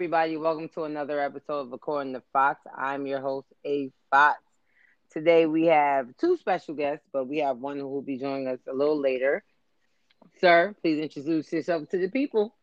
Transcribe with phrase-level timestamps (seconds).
[0.00, 0.38] everybody.
[0.38, 2.58] Welcome to another episode of According to Fox.
[2.74, 3.90] I'm your host, A.
[4.10, 4.38] Fox.
[5.10, 8.60] Today we have two special guests, but we have one who will be joining us
[8.66, 9.44] a little later.
[10.40, 12.56] Sir, please introduce yourself to the people.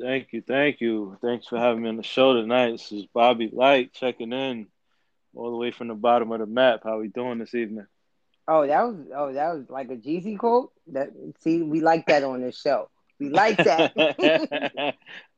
[0.00, 1.16] Thank you, thank you.
[1.22, 2.72] Thanks for having me on the show tonight.
[2.72, 4.66] This is Bobby Light checking in
[5.32, 6.80] all the way from the bottom of the map.
[6.82, 7.86] How we doing this evening?
[8.48, 10.72] Oh, that was oh, that was like a Jeezy quote.
[10.88, 12.90] That see, we like that on this show.
[13.18, 13.92] We like that.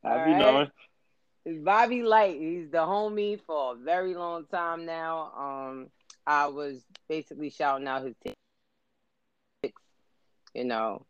[0.03, 0.71] I be knowing.
[1.45, 2.39] It's Bobby Light.
[2.39, 5.31] He's the homie for a very long time now.
[5.35, 5.87] Um,
[6.25, 8.35] I was basically shouting out his team,
[10.53, 11.05] you know,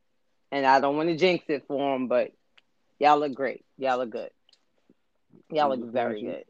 [0.52, 2.32] and I don't want to jinx it for him, but
[3.00, 3.66] y'all look great.
[3.78, 4.30] Y'all look good.
[5.52, 6.46] Y'all look very good.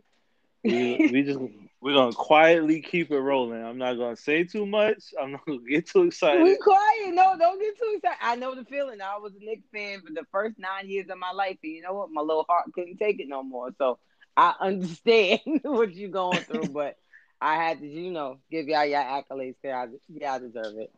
[0.64, 1.40] we, we just
[1.82, 3.64] we're gonna quietly keep it rolling.
[3.64, 5.04] I'm not gonna say too much.
[5.20, 6.44] I'm not gonna get too excited.
[6.44, 7.14] We quiet.
[7.14, 8.20] No, don't get too excited.
[8.22, 9.02] I know the feeling.
[9.02, 11.82] I was a Knicks fan for the first nine years of my life, and you
[11.82, 12.12] know what?
[12.12, 13.72] My little heart couldn't take it no more.
[13.80, 13.98] So
[14.38, 16.98] I understand what you're going through, but
[17.42, 19.56] I had to, you know, give y'all your accolades.
[19.64, 20.92] Y'all, y'all deserve it.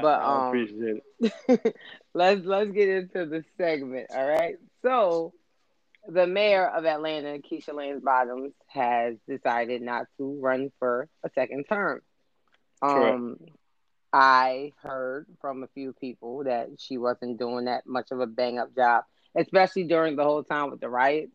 [0.00, 1.76] But I, I um, appreciate it.
[2.12, 4.08] let's let's get into the segment.
[4.12, 4.56] All right.
[4.82, 5.32] So
[6.08, 11.64] the mayor of Atlanta, Keisha Lance Bottoms, has decided not to run for a second
[11.64, 12.00] term.
[12.82, 13.38] Um,
[14.12, 18.58] I heard from a few people that she wasn't doing that much of a bang
[18.58, 21.32] up job, especially during the whole time with the riots.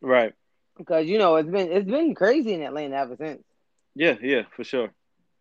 [0.00, 0.32] Right.
[0.76, 3.42] Because you know it's been it's been crazy in Atlanta ever since.
[3.94, 4.90] Yeah, yeah, for sure,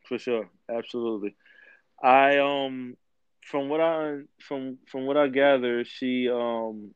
[0.08, 1.36] for sure, absolutely.
[2.04, 2.98] I um,
[3.42, 6.94] from what I from from what I gather, she um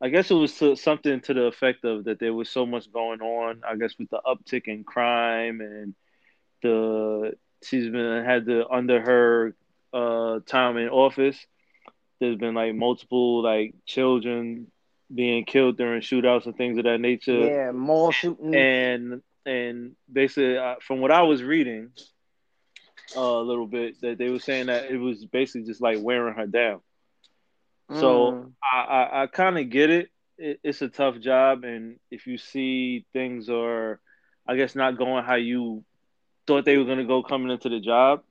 [0.00, 2.90] I guess it was to, something to the effect of that there was so much
[2.92, 3.62] going on.
[3.66, 5.94] I guess with the uptick in crime and
[6.62, 9.54] the she's been had the under her
[9.92, 11.38] uh, time in office.
[12.18, 14.68] There's been like multiple like children
[15.12, 17.46] being killed during shootouts and things of that nature.
[17.46, 21.90] Yeah, more shooting and and basically uh, from what I was reading
[23.16, 26.34] uh, a little bit that they were saying that it was basically just like wearing
[26.34, 26.80] her down.
[27.92, 28.52] So Mm.
[28.62, 30.10] I, I, I kind of get it.
[30.38, 30.60] it.
[30.62, 34.00] It's a tough job, and if you see things are,
[34.46, 35.84] I guess, not going how you
[36.46, 38.22] thought they were gonna go coming into the job,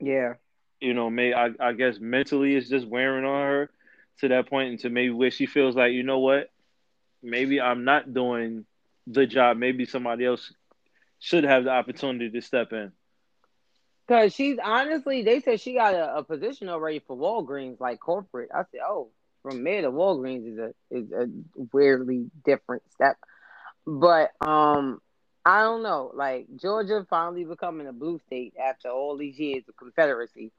[0.00, 0.34] Yeah.
[0.80, 3.70] you know, may I, I guess mentally it's just wearing on her
[4.20, 6.50] to that point, and to maybe where she feels like, you know what,
[7.22, 8.64] maybe I'm not doing
[9.06, 9.56] the job.
[9.56, 10.52] Maybe somebody else
[11.18, 12.92] should have the opportunity to step in.
[14.10, 18.50] Cause she's honestly, they said she got a, a position already for Walgreens, like corporate.
[18.54, 19.10] I said, oh,
[19.42, 21.28] from mayor to Walgreens is a is a
[21.72, 23.16] weirdly different step.
[23.86, 25.00] But um,
[25.46, 26.12] I don't know.
[26.14, 30.52] Like Georgia finally becoming a blue state after all these years of Confederacy.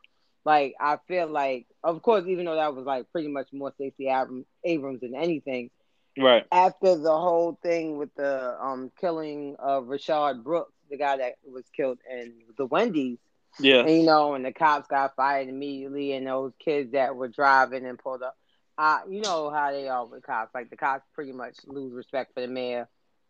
[0.45, 4.07] Like I feel like, of course, even though that was like pretty much more Stacey
[4.09, 5.72] Abrams, Abrams than anything,
[6.17, 6.45] Right.
[6.51, 11.66] after the whole thing with the um killing of Rayshard Brooks, the guy that was
[11.75, 13.19] killed in the Wendy's.
[13.59, 13.81] Yeah.
[13.81, 17.85] And, you know, and the cops got fired immediately, and those kids that were driving
[17.85, 18.38] and pulled up.
[18.78, 20.53] Uh, you know how they are with cops.
[20.56, 22.88] Like the cops pretty much lose respect for the mayor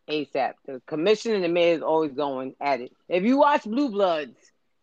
[0.10, 0.54] ASAP.
[0.66, 2.92] The commissioner and the mayor is always going at it.
[3.10, 4.38] If you watch Blue Bloods,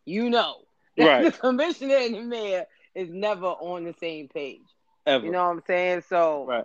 [0.05, 0.57] you know
[0.97, 1.25] that Right.
[1.25, 4.61] the commissioner and the mayor is never on the same page.
[5.07, 5.25] Ever.
[5.25, 6.03] You know what I'm saying?
[6.09, 6.65] So Right.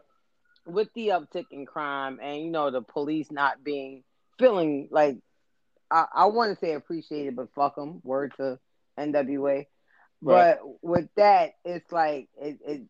[0.66, 4.04] with the uptick in crime and you know the police not being
[4.40, 5.18] feeling like
[5.90, 8.02] I, I want to say appreciated, but fuck them.
[8.04, 8.60] Word to
[9.00, 9.66] NWA.
[10.22, 10.58] Right.
[10.58, 12.82] But with that, it's like it, it,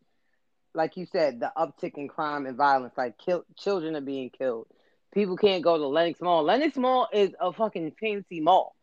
[0.73, 2.93] like you said, the uptick in crime and violence.
[2.97, 4.67] Like kill, children are being killed.
[5.13, 6.43] People can't go to Lenox Mall.
[6.43, 8.75] Lenox Mall is a fucking fancy mall.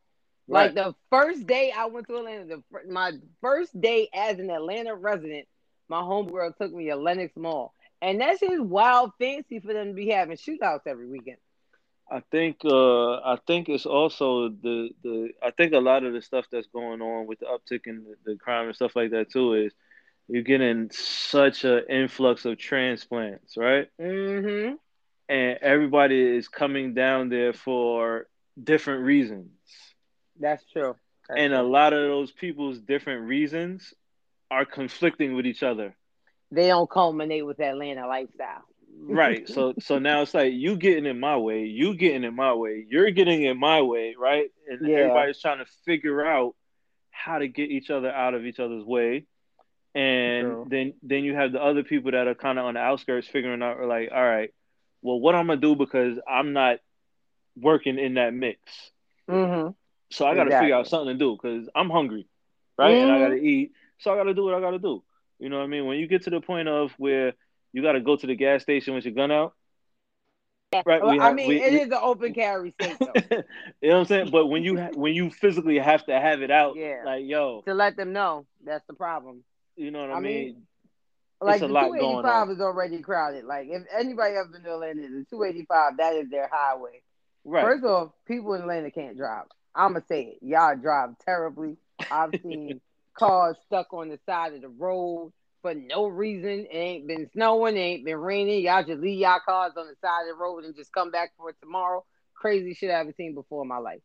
[0.46, 4.96] Like the first day I went to Atlanta, the, my first day as an Atlanta
[4.96, 5.46] resident,
[5.88, 7.72] my homegirl took me to Lenox Mall.
[8.02, 11.36] And that's just wild fancy for them to be having shootouts every weekend.
[12.10, 16.22] I think uh, I think it's also the the I think a lot of the
[16.22, 19.30] stuff that's going on with the uptick in the, the crime and stuff like that
[19.30, 19.72] too is
[20.26, 23.88] you're getting such an influx of transplants, right?
[24.00, 24.74] Mm-hmm.
[25.28, 28.26] And everybody is coming down there for
[28.62, 29.50] different reasons,
[30.38, 30.96] That's true.
[31.28, 33.94] That's and a lot of those people's different reasons
[34.50, 35.96] are conflicting with each other.
[36.50, 38.64] they don't culminate with Atlanta lifestyle.
[39.08, 39.48] Right.
[39.48, 42.84] So so now it's like you getting in my way, you getting in my way,
[42.88, 44.50] you're getting in my way, right?
[44.68, 44.96] And Yeah.
[44.96, 46.54] everybody's trying to figure out
[47.10, 49.26] how to get each other out of each other's way.
[49.94, 50.66] And True.
[50.68, 53.62] then then you have the other people that are kind of on the outskirts figuring
[53.62, 54.52] out like, all right,
[55.02, 56.78] well what I'm gonna do because I'm not
[57.56, 58.92] working in that mix.
[59.28, 59.70] Mm-hmm.
[60.10, 60.66] So I gotta Exactly.
[60.66, 62.26] figure out something to do because I'm hungry.
[62.78, 62.98] Right?
[63.00, 63.20] And I Mhm.
[63.20, 63.72] gotta eat.
[63.98, 65.02] So I gotta do what I gotta do.
[65.38, 65.86] You know what I mean?
[65.86, 67.34] When you get to the point of where
[67.72, 69.54] you gotta go to the gas station with your gun out,
[70.72, 71.02] Right.
[71.02, 73.12] Well, we I have- mean, we- it we- is an open carry state though.
[73.80, 74.30] you know what I'm saying?
[74.30, 77.02] But when you ha- when you physically have to have it out, Yeah.
[77.04, 79.42] like yo, to let them know that's the problem.
[79.76, 80.44] you know what I, I mean?
[80.44, 80.66] mean,
[81.40, 83.44] Like a the lot going 285 is already crowded.
[83.46, 87.02] Like if anybody ever been to Atlanta, the 285 that is their highway.
[87.44, 87.64] Right.
[87.64, 89.46] First off, people in Atlanta can't drive.
[89.74, 90.38] I'ma say it.
[90.42, 91.78] Y'all drive terribly.
[92.10, 92.80] I've seen
[93.14, 96.66] cars stuck on the side of the road for no reason.
[96.70, 98.62] It ain't been snowing, it ain't been raining.
[98.62, 101.32] Y'all just leave y'all cars on the side of the road and just come back
[101.36, 102.04] for it tomorrow.
[102.34, 104.00] Crazy shit I haven't seen before in my life.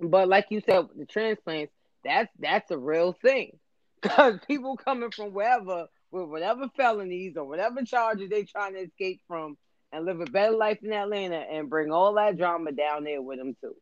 [0.00, 1.72] But like you said, the transplants,
[2.04, 3.58] that's that's a real thing.
[4.00, 9.20] Because people coming from wherever with whatever felonies or whatever charges they trying to escape
[9.26, 9.58] from
[9.92, 13.38] and live a better life in Atlanta and bring all that drama down there with
[13.38, 13.74] them too.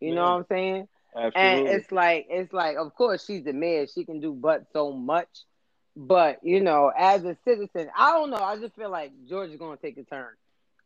[0.00, 0.88] You know what I'm saying?
[1.14, 1.40] Absolutely.
[1.40, 4.92] And it's like it's like of course she's the mayor, she can do but so
[4.92, 5.28] much.
[5.94, 8.38] But you know, as a citizen, I don't know.
[8.38, 10.30] I just feel like Georgia's gonna take a turn.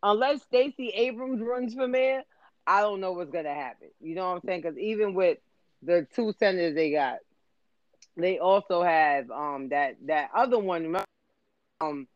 [0.02, 2.22] Unless Stacey Abrams runs for mayor,
[2.66, 3.88] I don't know what's gonna happen.
[4.00, 4.62] You know what I'm saying?
[4.62, 5.38] Because even with
[5.82, 7.18] the two senators they got,
[8.16, 10.96] they also have um that that other one.
[11.80, 12.08] Um,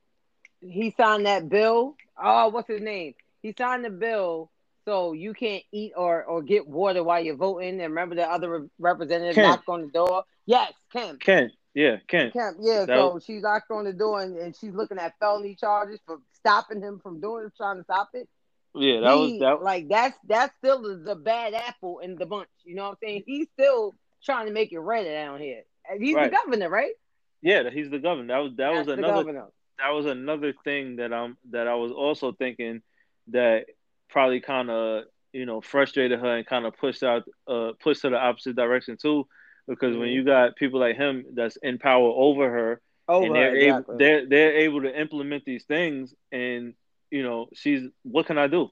[0.61, 1.97] he signed that bill.
[2.23, 3.15] Oh, what's his name?
[3.43, 4.51] He signed the bill
[4.85, 7.81] so you can't eat or or get water while you're voting.
[7.81, 9.47] And remember the other re- representative Kemp.
[9.47, 10.25] knocked on the door.
[10.47, 11.21] Yes, Kemp.
[11.21, 11.53] Kent.
[11.75, 12.33] Yeah, Kent.
[12.33, 12.59] Kemp.
[12.61, 12.87] Yeah.
[12.87, 16.81] So she knocked on the door and, and she's looking at felony charges for stopping
[16.81, 18.29] him from doing it, trying to stop it.
[18.75, 19.63] Yeah, that was that.
[19.63, 22.49] like that's that's still the, the bad apple in the bunch.
[22.65, 23.25] You know what I'm saying?
[23.27, 23.95] He's still
[24.25, 25.63] trying to make it red down here.
[25.91, 26.31] And He's Right.
[26.31, 26.93] the governor, right?
[27.43, 28.29] Yeah, that- he's the governor.
[28.29, 31.91] That was that That's was another that was another thing that I'm that I was
[31.91, 32.83] also thinking
[33.29, 33.67] that
[34.09, 38.11] probably kind of you know frustrated her and kind of pushed out uh pushed her
[38.11, 39.27] the opposite direction too
[39.67, 43.55] because when you got people like him that's in power over her Over and they're
[43.55, 43.95] exactly.
[43.95, 46.75] able they're they're able to implement these things and
[47.11, 48.69] you know she's what can I do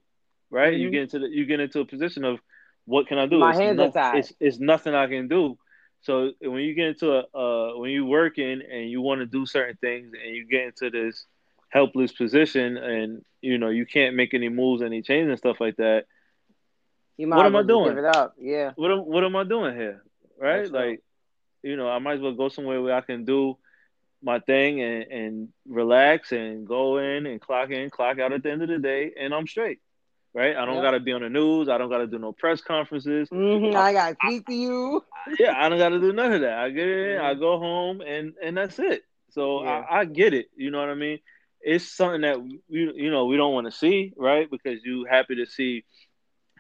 [0.51, 0.93] right you Mhm.
[0.93, 2.41] get into the you get into a position of
[2.87, 4.19] what can I do My It's hands are tied.
[4.19, 5.59] it's, it's nothing I can do
[6.01, 9.47] so when you get into a uh, when you working and you want to do
[9.47, 11.27] certain things and you get into this
[11.71, 15.77] helpless position and you know you can't make any moves any change and stuff like
[15.77, 16.05] that
[17.17, 17.89] you might what am I doing?
[17.95, 18.35] Give it up.
[18.39, 18.73] Yeah.
[18.77, 20.03] what am what am I doing here
[20.41, 21.01] right That's like
[21.63, 23.57] you know I might as well go somewhere where I can do
[24.23, 28.51] my thing and, and relax and go in and clock in clock out at the
[28.51, 29.79] end of the day and I'm straight
[30.35, 30.83] right I don't Yep.
[30.83, 33.77] got to be on the news I don't got to do no press conferences hmm
[33.77, 35.05] I got to speak to you.
[35.39, 36.59] yeah, I don't got to do none of that.
[36.59, 37.39] I get in, I Mhm.
[37.39, 39.03] go home, and and that's it.
[39.31, 39.85] So Yeah.
[39.89, 40.47] I, I get it.
[40.57, 41.19] You know what I mean?
[41.61, 44.49] It's something that we, you know, we don't want to see, right?
[44.51, 45.85] Because you happy to see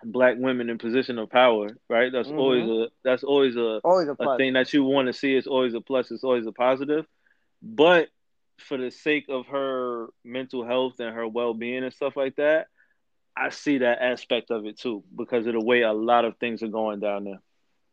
[0.05, 2.12] black women in position of power, right?
[2.12, 2.39] That's Mhm.
[2.39, 5.35] always a that's always a, Always a a thing that you want to see.
[5.35, 6.11] It's always a plus.
[6.11, 7.06] It's always a positive.
[7.62, 8.09] But
[8.59, 12.69] for the sake of her mental health and her well being and stuff like that,
[13.37, 16.62] I see that aspect of it too because of the way a lot of things
[16.62, 17.41] are going down there.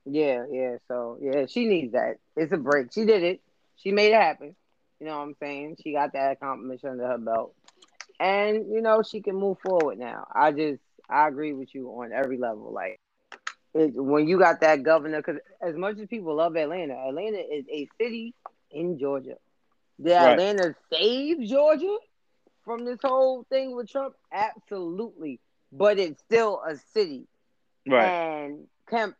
[0.05, 0.77] Yeah, yeah.
[0.87, 2.17] So yeah, she needs that.
[2.35, 2.93] It's a break.
[2.93, 3.41] She did it.
[3.77, 4.55] She made it happen.
[4.99, 5.77] You know what I'm saying?
[5.83, 7.53] She got that accomplishment under her belt.
[8.19, 10.27] And you know, she can move forward now.
[10.33, 12.71] I just I agree with you on every level.
[12.71, 12.99] Like
[13.73, 17.65] it, when you got that governor, because as much as people love Atlanta, Atlanta is
[17.71, 18.33] a city
[18.71, 19.35] in Georgia.
[20.01, 20.31] Did Right.
[20.31, 21.97] Atlanta save Georgia
[22.63, 24.15] from this whole thing with Trump?
[24.31, 25.39] Absolutely.
[25.71, 27.27] But it's still a city.
[27.87, 29.15] Right, And Kemp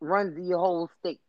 [0.00, 1.20] runs the whole state.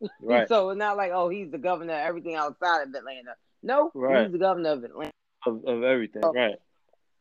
[0.22, 0.48] right.
[0.48, 3.34] So it's not like, oh, he's the governor of everything outside of Atlanta.
[3.62, 4.22] No, Right.
[4.24, 5.12] he's the governor of Atlanta.
[5.46, 6.32] of, of everything, Oh.
[6.32, 6.56] right?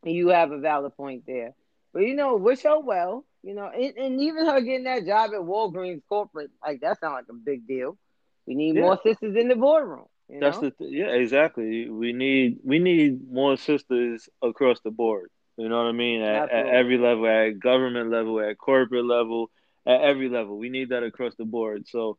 [0.04, 1.54] You have a valid point there.
[1.94, 3.26] But you know, wish her well.
[3.44, 7.14] You know, and, and even her getting that job at Walgreens corporate, like that sounds
[7.14, 7.98] like a big deal.
[8.46, 8.82] We need Yeah.
[8.82, 10.06] more sisters in the boardroom.
[10.30, 10.60] You That's know?
[10.60, 11.90] the th- yeah, exactly.
[11.90, 15.30] We need we need more sisters across the board.
[15.58, 16.22] You know what I mean?
[16.22, 19.50] At, at every level, at government level, at corporate level,
[19.86, 21.88] at every level, we need that across the board.
[21.88, 22.18] So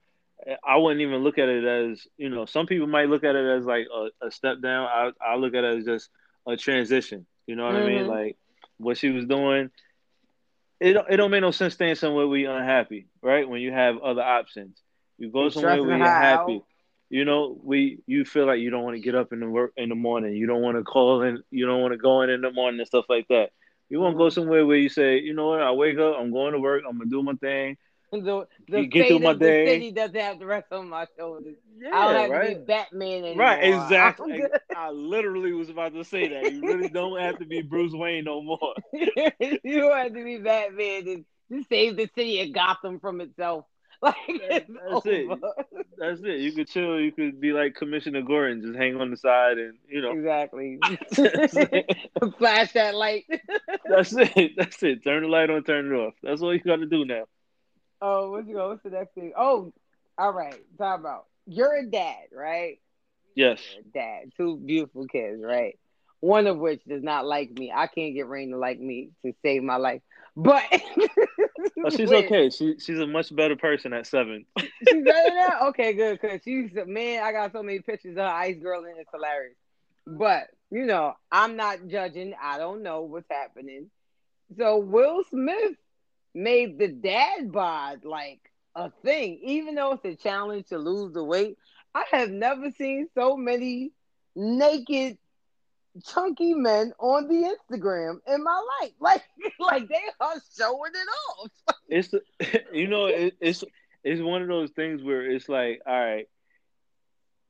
[0.66, 2.44] I wouldn't even look at it as you know.
[2.46, 4.86] Some people might look at it as like a, a step down.
[4.86, 6.10] I I look at it as just
[6.46, 7.26] a transition.
[7.46, 8.06] You know what I mean?
[8.06, 8.08] Mhm.
[8.08, 8.36] Like
[8.80, 9.70] what she was doing.
[10.80, 13.48] It don't- it don't make no sense staying somewhere where you're unhappy, right?
[13.48, 14.82] When you have other options,
[15.18, 16.62] you go somewhere where you're happy
[17.12, 19.72] you know, we you feel like you don't want to get up in the work
[19.76, 20.34] in the morning.
[20.34, 21.42] You don't want to call in.
[21.50, 23.50] You don't want to go in in the morning and stuff like that.
[23.88, 24.32] You want to go Mhm.
[24.32, 26.98] somewhere where you say, you know what, I wake up, I'm going to work, I'm
[26.98, 27.76] gonna do my thing.
[28.20, 29.66] The, the You get fate my of the day.
[29.66, 31.54] city doesn't have the rest on my shoulders.
[31.78, 32.48] Yeah, I don't have right.
[32.54, 33.44] to be Batman anymore.
[33.44, 34.42] Right, exactly.
[34.76, 36.52] I literally was about to say that.
[36.52, 38.74] You really don't have to be Bruce Wayne no more.
[38.92, 43.64] you don't have to be Batman to, to save the city of Gotham from itself.
[44.02, 44.14] Like
[44.48, 45.38] That's it.
[45.98, 46.40] That's it.
[46.40, 46.98] You could chill.
[46.98, 50.12] You could be like Commissioner Gordon, just hang on the side, and you know.
[50.12, 50.78] Exactly.
[52.38, 53.24] Flash that light.
[53.84, 54.52] That's it.
[54.56, 55.04] That's it.
[55.04, 55.64] Turn the light on.
[55.64, 56.14] Turn it off.
[56.22, 57.24] That's all you got to do now.
[58.00, 58.68] Oh, what's, go?
[58.70, 59.32] what's the next thing?
[59.36, 59.72] Oh,
[60.16, 60.60] all right.
[60.78, 62.78] Talk about you're a dad, right?
[63.34, 63.60] Yes.
[63.92, 64.32] dad.
[64.36, 65.78] Two beautiful kids, right?
[66.20, 67.72] One of which does not like me.
[67.74, 70.02] I can't get Rain to like me to save my life.
[70.36, 70.62] But
[71.84, 72.50] oh, she's okay.
[72.50, 74.44] She she's a much better person at seven.
[74.58, 75.68] she's better now?
[75.68, 76.20] Okay, good.
[76.20, 79.56] Cause she's man, I got so many pictures of her ice girl and it's hilarious.
[80.06, 82.34] But you know, I'm not judging.
[82.40, 83.90] I don't know what's happening.
[84.56, 85.76] So Will Smith
[86.34, 88.40] made the dad bod like
[88.74, 91.58] a thing, even though it's a challenge to lose the weight.
[91.94, 93.92] I have never seen so many
[94.36, 95.18] naked
[96.06, 98.92] chunky men on the Instagram in my life.
[99.00, 99.22] Like,
[99.58, 101.08] like they are showing it
[101.38, 101.50] off.
[101.88, 102.14] it's
[102.72, 103.64] you know it, it's
[104.04, 106.26] it's one of those things where it's like, all right,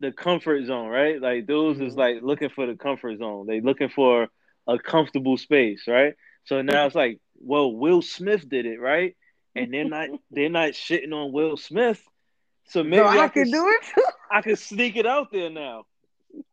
[0.01, 1.21] the comfort zone, right?
[1.21, 1.87] Like those mm-hmm.
[1.87, 3.47] is like looking for the comfort zone.
[3.47, 4.29] They looking for
[4.67, 6.15] a comfortable space, right?
[6.45, 9.17] So now it's like, well, Will Smith did it, right?
[9.55, 12.03] And they're not they're not shitting on Will Smith.
[12.69, 13.83] So maybe I, I can do it.
[13.95, 14.05] Too.
[14.31, 15.87] I can sneak it out there now.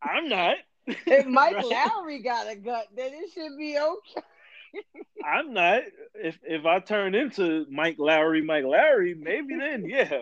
[0.01, 0.56] I'm not.
[0.88, 1.65] If Mike right?
[1.65, 4.84] Lowrey got a gut, then it should be okay.
[5.24, 5.84] I'm not.
[6.15, 10.22] If if I turn into Mike Lowrey, Mike Lowrey, maybe then yeah.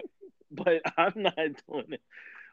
[0.52, 2.02] But I'm not doing it.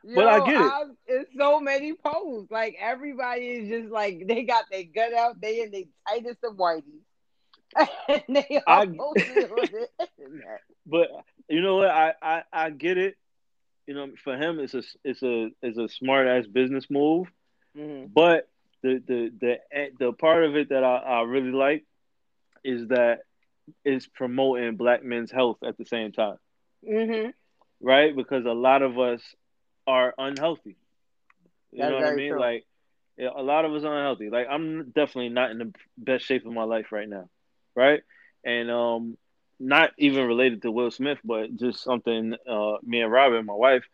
[0.04, 0.60] Yo, but I get it.
[0.60, 2.50] I, it's so many posts.
[2.50, 5.40] Like everybody is just like they got their gut out.
[5.40, 7.02] They in the tightest of whiteies.
[8.08, 8.86] and they I,
[10.86, 11.08] But
[11.48, 11.90] you know what?
[11.90, 13.16] I, I I get it
[13.86, 17.26] you know, for him, it's a it's a it's a smart ass business move.
[17.76, 18.06] Mm-hmm.
[18.14, 18.48] But
[18.82, 19.58] the the the
[19.98, 21.84] the part of it that I, I really like
[22.64, 23.20] is that
[23.84, 26.36] it's promoting black men's health at the same time.
[26.88, 27.30] Mm-hmm.
[27.80, 29.20] Right, because a lot of us
[29.86, 30.76] are unhealthy.
[31.72, 32.32] You That's know what I mean?
[32.32, 32.40] True.
[32.40, 32.64] Like
[33.18, 34.30] a lot of us are unhealthy.
[34.30, 37.28] Like I'm definitely not in the best shape of my life right now,
[37.74, 38.02] right?
[38.44, 39.16] And um,
[39.58, 43.84] not even related to Will Smith, but just something uh, me and Robin, my wife,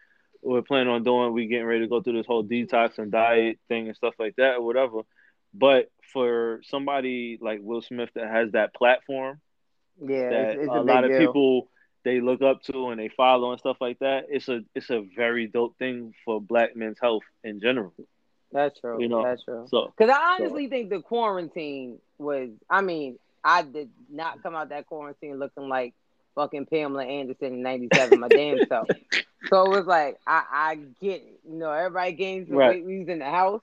[0.43, 1.33] we're planning on doing.
[1.33, 4.37] We getting ready to go through this whole detox and diet thing and stuff like
[4.37, 5.01] that, or whatever.
[5.53, 9.41] But for somebody like Will Smith that has that platform,
[10.01, 11.69] yeah, that it's, it's a, a lot of people
[12.05, 14.27] they look up to and they follow and stuff like that.
[14.31, 17.93] It's a it's a very dope thing for Black men's health in general.
[18.53, 19.01] That's true.
[19.01, 19.67] You know, that's true.
[19.69, 20.71] So, because I honestly so.
[20.71, 22.51] think the quarantine was.
[22.71, 25.95] I mean, I did not come out that quarantine looking like
[26.35, 28.89] fucking Pamela Anderson in '97, my damn self.
[29.49, 31.41] So it was like I, I get it.
[31.49, 32.77] You know, everybody gains some right.
[32.77, 32.85] weight.
[32.85, 33.63] We was in the house.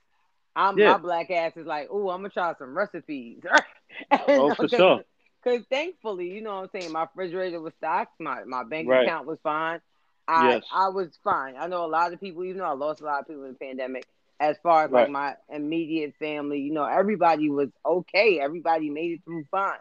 [0.54, 0.92] I'm yeah.
[0.92, 3.42] my black ass is like, oh, I'm gonna try some recipes.
[4.10, 5.02] oh, for sure.
[5.42, 9.04] Because thankfully, you know what I'm saying, my refrigerator was stocked, my, my bank right.
[9.04, 9.80] account was fine.
[10.26, 10.64] I yes.
[10.74, 11.54] I was fine.
[11.56, 13.52] I know a lot of people, even though I lost a lot of people in
[13.52, 14.06] the pandemic,
[14.38, 15.02] as far as right.
[15.02, 18.40] like my immediate family, you know, everybody was okay.
[18.40, 19.78] Everybody made it through fine.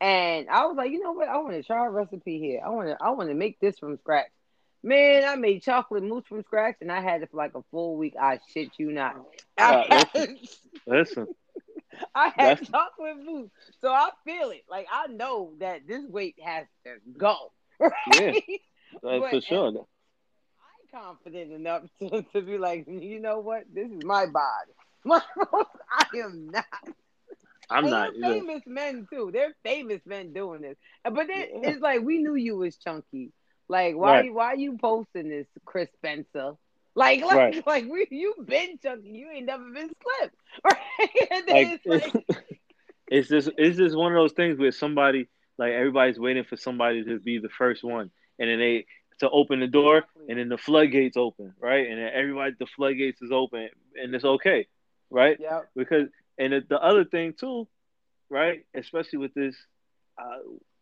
[0.00, 1.28] And I was like, you know what?
[1.28, 2.60] I want to try a recipe here.
[2.64, 4.26] I want to I want to make this from scratch.
[4.82, 7.96] Man, I made chocolate mousse from scratch, and I had it for like a full
[7.96, 8.14] week.
[8.20, 9.14] I shit you not.
[9.56, 9.84] Uh,
[10.14, 10.38] listen,
[10.88, 11.26] listen.
[12.16, 12.68] I had That's...
[12.68, 14.64] chocolate mousse, so I feel it.
[14.68, 17.52] Like I know that this weight has to go.
[17.80, 18.44] Right?
[18.46, 18.58] Yeah,
[19.02, 19.72] but, for sure
[20.94, 23.64] confident enough to, to be like, you know what?
[23.72, 24.72] This is my body.
[25.90, 26.64] I am not.
[27.70, 28.14] I'm and not.
[28.20, 29.30] Famous men too.
[29.32, 30.76] They're famous men doing this.
[31.04, 31.44] But yeah.
[31.50, 33.32] it's like we knew you was chunky.
[33.68, 34.34] Like why right.
[34.34, 36.52] why you posting this, Chris Spencer?
[36.94, 37.66] Like like right.
[37.66, 39.08] like we you been chunky.
[39.08, 40.30] You ain't never been slim.
[40.64, 40.76] Right?
[40.98, 42.46] like, it's, like,
[43.08, 47.04] it's just it's just one of those things where somebody like everybody's waiting for somebody
[47.04, 48.86] to be the first one, and then they
[49.20, 51.88] to open the door, and then the floodgates open, right?
[51.88, 54.66] And then everybody, the floodgates is open, and it's okay,
[55.10, 55.36] right?
[55.40, 55.60] Yeah.
[55.74, 57.68] Because and the other thing too,
[58.30, 58.64] right?
[58.74, 59.56] Especially with this,
[60.20, 60.38] uh,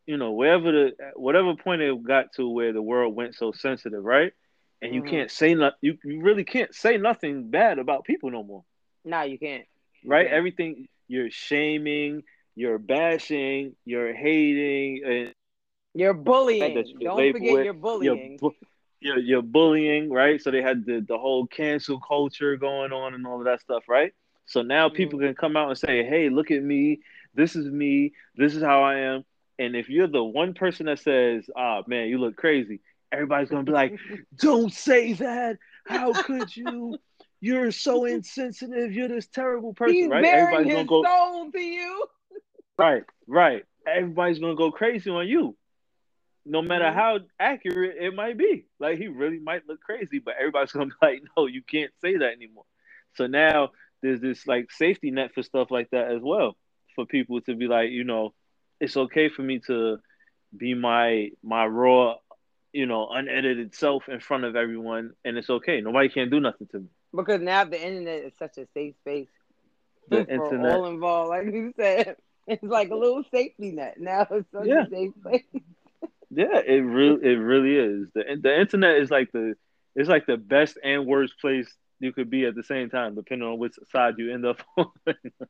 [0.06, 4.04] you know, wherever the whatever point it got to where the world went so sensitive,
[4.04, 4.32] right?
[4.82, 5.10] And you mm-hmm.
[5.10, 8.64] can't say not you, you really can't say nothing bad about people no more.
[9.04, 9.66] No, you can't.
[10.04, 10.26] Right?
[10.26, 12.22] Everything you're shaming,
[12.54, 15.34] you're bashing, you're hating, and
[15.94, 16.74] you're bullying.
[17.00, 18.38] Don't forget with, you're bullying.
[18.40, 18.52] You're,
[19.00, 20.40] you're, you're, bullying, right?
[20.40, 23.84] So they had the, the whole cancel culture going on and all of that stuff,
[23.88, 24.12] right?
[24.46, 24.96] So now mm-hmm.
[24.96, 27.00] people can come out and say, hey, look at me.
[27.34, 28.12] This is me.
[28.36, 29.24] This is how I am.
[29.58, 32.80] And if you're the one person that says, ah, man, you look crazy,
[33.12, 33.98] everybody's going to be like,
[34.36, 35.58] don't say that.
[35.86, 36.96] How could you?
[37.40, 38.92] You're so insensitive.
[38.92, 40.24] You're this terrible person, He's right?
[40.24, 42.04] Everybody's gonna go soul to you.
[42.78, 43.66] Right, right.
[43.86, 45.54] Everybody's gonna go crazy on you.
[46.50, 46.94] No matter Mhm.
[46.94, 48.66] how accurate it might be.
[48.80, 52.16] Like he really might look crazy, but everybody's gonna be like, no, you can't say
[52.18, 52.66] that anymore.
[53.16, 53.70] So now
[54.02, 56.56] there's this like safety net for stuff like that as well,
[56.96, 58.34] for people to be like, you know,
[58.80, 59.98] it's okay for me to
[60.56, 62.16] be my my raw,
[62.72, 65.80] you know, unedited self in front of everyone, and it's okay.
[65.80, 66.88] Nobody can do nothing to me.
[67.14, 69.28] Because now the internet is such a safe space
[70.08, 71.30] The for internet, all involved.
[71.30, 72.16] Like you said,
[72.46, 73.96] it's like a little safety net.
[73.98, 74.82] Now it's such Yeah.
[74.84, 75.44] a safe place.
[76.30, 78.08] Yeah, it really it really is.
[78.14, 79.54] The the internet is like the
[79.96, 81.68] it's like the best and worst place
[82.00, 84.90] you could be at the same time, depending on which side you end up on.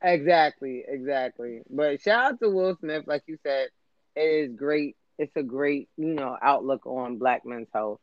[0.03, 1.63] Exactly, exactly.
[1.69, 3.69] But shout out to Will Smith, like you said,
[4.17, 4.97] it is great.
[5.19, 8.01] It's a great, you know, outlook on black men's health.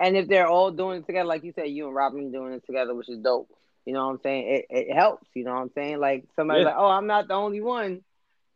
[0.00, 2.64] And if they're all doing it together, like you said, you and Robin doing it
[2.66, 3.48] together, which is dope.
[3.84, 4.48] You know what I'm saying?
[4.48, 5.28] It it helps.
[5.34, 6.00] You know what I'm saying?
[6.00, 6.66] Like somebody's Yeah.
[6.66, 8.02] like, oh, I'm not the only one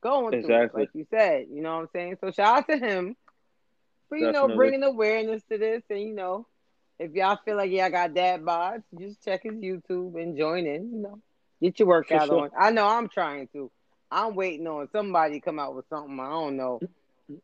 [0.03, 1.47] going through it, like you said.
[1.51, 2.17] You know what I'm saying?
[2.21, 3.17] So shout out to him
[4.09, 6.47] for you know bringing awareness to this, and you know,
[6.99, 10.67] if y'all feel like yeah, I got dad bods, just check his YouTube and join
[10.67, 10.93] in.
[10.93, 11.19] You know,
[11.61, 12.45] get your workout sure.
[12.45, 12.51] on.
[12.59, 13.71] I know I'm trying to.
[14.11, 16.19] I'm waiting on somebody to come out with something.
[16.19, 16.81] I don't know.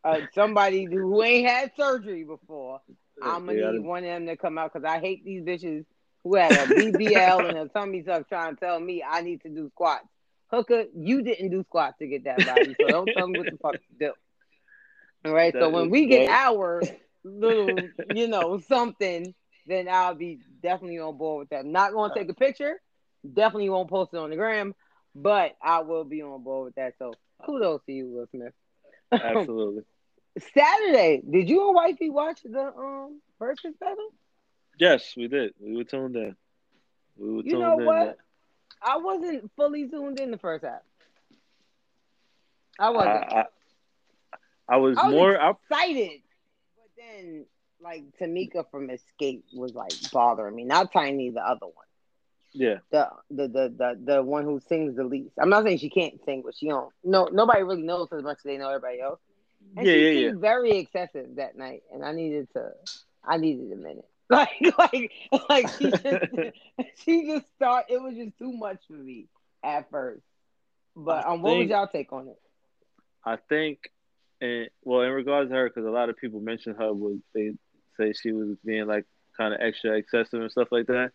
[0.02, 2.80] Uh, somebody who ain't had surgery before.
[3.23, 5.85] I'm gonna gotta- need one of them to come out because I hate these bitches
[6.23, 9.50] who had a BBL and a tummy tuck trying to tell me I need to
[9.50, 10.06] do squats.
[10.49, 13.59] Hooker, you didn't do squats to get that body, so don't tell me what the
[13.59, 14.12] fuck to do.
[15.24, 16.82] All right, so when we get our
[17.24, 17.78] little,
[18.12, 19.34] you know, something,
[19.66, 21.64] then I'll be definitely on board with that.
[21.64, 22.80] Not gonna take a picture,
[23.32, 24.74] definitely won't post it on the gram,
[25.14, 26.94] but I will be on board with that.
[26.98, 27.12] So
[27.44, 28.52] kudos to you, Will Smith.
[29.12, 29.82] Absolutely.
[30.54, 34.10] Saturday, did you and wifey watch the um Verzuz battle?
[34.78, 35.54] Yes, we did.
[35.60, 36.36] We were tuned in.
[37.16, 38.18] We were You know what?
[38.82, 40.82] I wasn't fully tuned in the first half.
[42.78, 43.32] I I, wasn't.
[43.32, 43.44] I,
[44.68, 45.40] I was I was more.
[45.40, 46.21] I, excited,
[46.76, 47.47] but then
[47.80, 50.64] like Tamika from Xscape was like bothering me.
[50.64, 51.87] Not Tiny, the other one,
[52.52, 55.33] yeah, the the the the, the one who sings the least.
[55.40, 56.92] I'm not saying she can't sing, but she don't.
[57.02, 59.20] No, nobody really knows as much as they know everybody else.
[59.77, 60.29] And yeah, she yeah, yeah.
[60.29, 62.72] seemed very excessive that night, and I needed to.
[63.24, 64.09] I needed a minute.
[64.31, 64.48] Like
[64.79, 65.12] like
[65.50, 66.24] like she just
[67.05, 69.27] she just thought it was just too much for me
[69.62, 70.22] at first.
[70.96, 72.40] But I um, what was y'all take on it?
[73.22, 73.90] I think,
[74.44, 77.52] and well, in regards to her, because a lot of people mention her, was they
[77.98, 81.12] say she was being like kind of extra excessive and stuff like that.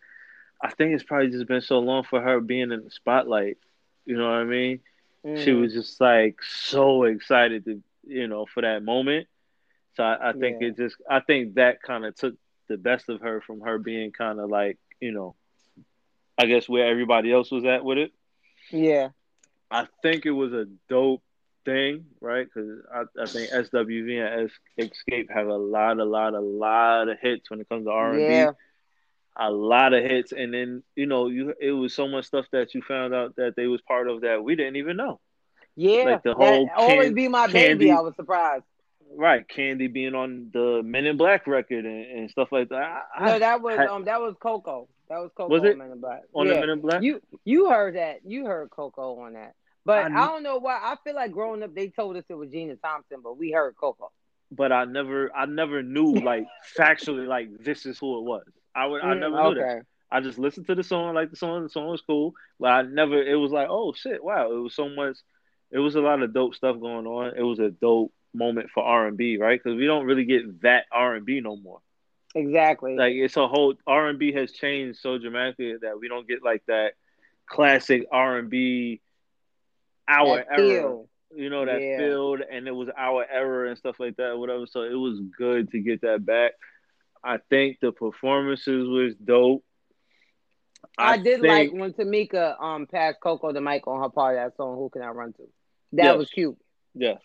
[0.62, 3.58] I think it's probably just been so long for her being in the spotlight.
[4.06, 4.80] You know what I mean?
[5.34, 5.60] She Mhm.
[5.60, 9.28] was just like so excited to, you know, for that moment.
[9.96, 10.68] So I, I think Yeah.
[10.68, 12.34] it just, I think that kind of took
[12.68, 15.36] the best of her from her being kind of like, you know,
[16.38, 18.12] I guess where everybody else was at with it.
[18.70, 19.10] yeah.
[19.70, 21.22] I think it was a dope
[21.64, 22.46] thing, right?
[22.46, 27.08] Because I, I think SWV and Es- Xscape have a lot, a lot, a lot
[27.08, 28.18] of hits when it comes to R and
[28.52, 28.58] B.
[29.36, 32.74] A lot of hits, and then you know, you it was so much stuff that
[32.74, 35.20] you found out that they was part of that we didn't even know.
[35.76, 36.02] Yeah.
[36.04, 37.90] Like the That whole always be my candy- baby.
[37.92, 38.64] I was surprised.
[39.16, 42.82] Right, Kandi being on the Men in Black record and, and stuff like that.
[43.16, 44.88] I, I- No, that was had- um that was Coko.
[45.08, 45.72] That was Coko Was it?
[45.72, 46.22] on Men in Black.
[46.34, 46.54] on yeah.
[46.54, 47.02] the Men in Black.
[47.02, 48.20] You you heard that.
[48.26, 49.54] You heard Coko on that.
[49.84, 50.78] But I I, don't know why.
[50.82, 53.76] I feel like growing up they told us it was Gina Thompson, but we heard
[53.76, 54.10] Coko.
[54.50, 56.46] but I never, I never knew like
[56.78, 58.44] factually like this is who it was.
[58.74, 59.84] I would, I Mm, never knew that.
[60.10, 61.62] I just listened to the song, like the song.
[61.62, 63.22] The song was cool, but I never.
[63.22, 64.50] It was like, oh shit, wow!
[64.52, 65.16] It was so much.
[65.70, 67.34] It was a lot of dope stuff going on.
[67.36, 69.60] It was a dope moment for R and B, right?
[69.62, 71.80] Because we don't really get that R and B no more.
[72.34, 72.96] Exactly.
[72.96, 76.42] Like it's a whole R and B has changed so dramatically that we don't get
[76.42, 76.92] like that
[77.46, 79.00] classic R and B
[80.10, 80.58] our That era.
[80.58, 81.08] feel.
[81.32, 81.98] You know that Yeah.
[81.98, 84.66] filled, and it was our era and stuff like that, whatever.
[84.66, 86.52] So it was good to get that back.
[87.22, 89.64] I think the performances was dope.
[90.98, 94.42] I, did think- like when Tamika um passed Coko the mic on her part of
[94.42, 94.76] that song.
[94.76, 95.42] Who can I run to?
[95.92, 96.16] That Yes.
[96.18, 96.56] was cute.
[96.94, 97.20] Yes.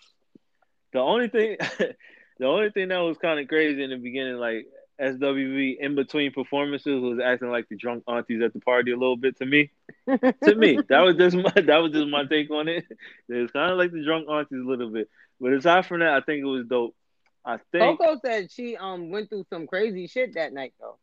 [0.94, 1.58] The only thing,
[2.40, 4.68] the only thing that was kind of crazy in the beginning, like
[5.02, 9.18] SWV in between performances, was acting like the drunk aunties at the party a little
[9.18, 9.72] bit to me.
[10.08, 12.86] to me, that was just my that was just my take on it.
[13.30, 16.14] It was kind of like the drunk aunties a little bit, but aside from that,
[16.14, 16.96] I think it was dope.
[17.44, 20.98] I think Coko said she um went through some crazy shit that night though.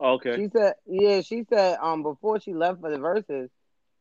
[0.00, 3.48] okay, She said, yeah, she said um before she left for the Verzuz,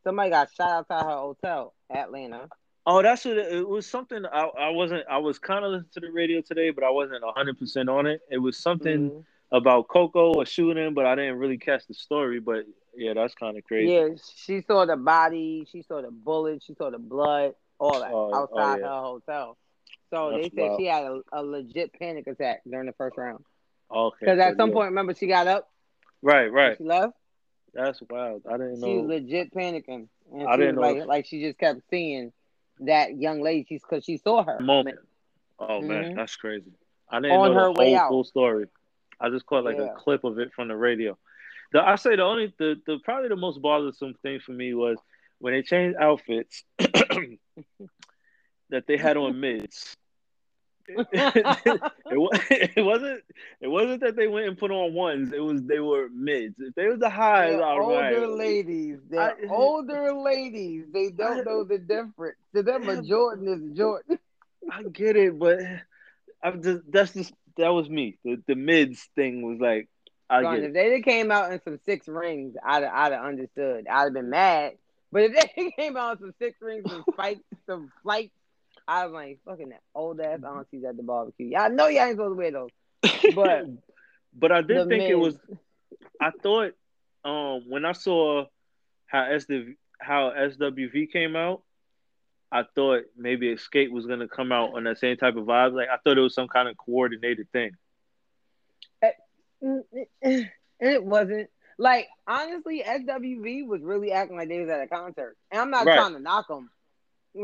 [0.03, 2.49] somebody got shot outside her hotel, Atlanta.
[2.85, 3.87] Oh that's what it, it was.
[3.87, 5.05] Something I, I wasn't.
[5.09, 8.05] I was kind of listening to the radio today, but I wasn't hundred percent on
[8.05, 8.21] it.
[8.29, 9.23] It was something Mhm.
[9.51, 12.39] about Coko or shooting, but I didn't really catch the story.
[12.39, 12.65] But
[12.95, 13.93] yeah, that's kind of crazy.
[13.93, 18.11] Yeah, she saw the body, she saw the bullet, she saw the blood, all that
[18.11, 18.87] Oh, oh, outside yeah.
[18.87, 19.57] her hotel.
[20.09, 20.79] So That's they said wild.
[20.79, 23.43] she had a, a legit panic attack during the first round.
[23.89, 24.17] Okay.
[24.19, 24.73] Because at so some yeah.
[24.75, 25.69] point, remember she got up,
[26.21, 26.77] Right, right.
[26.77, 27.13] she left.
[27.73, 28.43] That's wild.
[28.47, 28.87] I didn't know.
[28.87, 32.31] She was legit panicking, and I didn't know like, like she just kept seeing
[32.85, 33.65] that young lady.
[33.67, 34.59] She's because she saw her.
[34.59, 34.99] moment.
[35.59, 36.15] Oh man, Mhm.
[36.15, 36.71] that's crazy.
[37.09, 38.09] I didn't On know her the whole out.
[38.09, 38.65] full story.
[39.19, 39.93] I just caught like Yeah.
[39.93, 41.17] a clip of it from the radio.
[41.71, 44.97] The I say the only the, the probably the most bothersome thing for me was
[45.39, 46.63] when they changed outfits
[48.69, 49.95] that they had on mids.
[51.13, 51.81] it,
[52.75, 53.21] it wasn't
[53.61, 55.31] it wasn't that they went and put on ones.
[55.33, 56.55] It was they were mids.
[56.59, 58.29] If they was the highs, They're all older right.
[58.29, 58.97] ladies.
[59.09, 60.85] They're I- older ladies.
[60.93, 62.37] They don't know the difference.
[62.55, 64.19] To them, a Jordan is Jordan.
[64.71, 65.59] I get it, but
[66.43, 68.17] I'm just that's just that was me.
[68.23, 69.87] The the mids thing was like
[70.29, 70.73] I Son, get if it.
[70.73, 73.87] they came out in some six rings, I'd I'd have understood.
[73.87, 74.73] I'd have been mad.
[75.11, 78.33] But if they came out in some six rings, some spikes, some flights,
[78.87, 81.47] I was like, fucking that old ass aunties at the barbecue.
[81.47, 82.69] Y'all know y'all ain't supposed to wear those.
[83.27, 83.65] But
[84.33, 85.37] but I did think it was.
[86.19, 86.73] I thought
[87.23, 88.45] um when I saw
[89.07, 91.63] how SW how SWV came out,
[92.51, 95.73] I thought maybe Xscape was gonna come out on that same type of vibe.
[95.73, 97.71] Like I thought it was some kind of coordinated thing.
[100.21, 101.49] it wasn't.
[101.77, 105.85] Like honestly, SWV was really acting like they was at a concert, and I'm not
[105.85, 105.93] Right.
[105.93, 106.69] trying to knock them,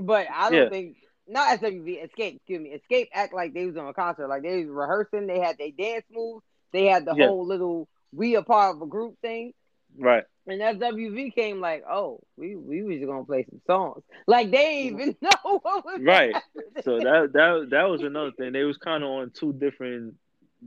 [0.01, 0.69] but I don't Yeah.
[0.69, 0.97] think
[1.29, 2.35] not SWV Xscape.
[2.37, 5.27] Excuse me, Xscape act like they was on a concert, like they was rehearsing.
[5.27, 6.43] They had their dance moves.
[6.73, 7.27] They had the Yeah.
[7.27, 9.53] whole little we a part of a group thing.
[9.97, 10.23] Right.
[10.47, 14.03] And SWV came like, oh, we we was just gonna play some songs.
[14.27, 16.33] Like they didn't even know what was Right.
[16.33, 16.83] happening.
[16.83, 18.51] So that that that was another thing.
[18.53, 20.15] They was kind of on two different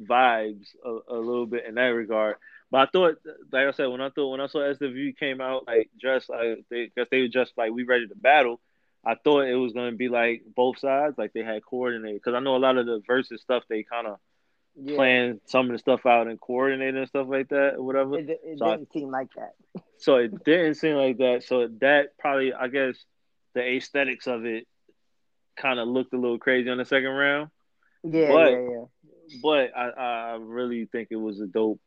[0.01, 2.37] vibes a, a little bit in that regard.
[2.71, 3.17] But I thought,
[3.53, 6.65] like I said, when I thought when I saw SWV came out like dressed like
[6.71, 8.61] they because they were just like we ready to battle.
[9.05, 12.21] I thought it was gonna be like both sides, like they had coordinated.
[12.21, 14.19] Because I know a lot of the Verzuz stuff they kind of
[14.77, 18.19] Yeah, plan some of the stuff out and coordinated and stuff like that or whatever.
[18.19, 19.55] it, it So didn't seem like that.
[19.99, 21.45] So it didn't seem like that.
[21.45, 22.97] So that probably, I guess,
[23.55, 24.67] the aesthetics of it
[25.57, 27.51] kind of looked a little crazy on the second round.
[28.03, 28.85] Yeah, But- yeah, yeah.
[29.43, 31.81] But I, I really think it was a dope,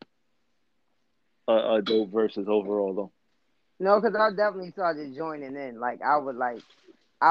[1.47, 3.11] a, a dope Verzuz overall though.
[3.79, 5.79] No, because I definitely started joining in.
[5.79, 6.61] Like I would like,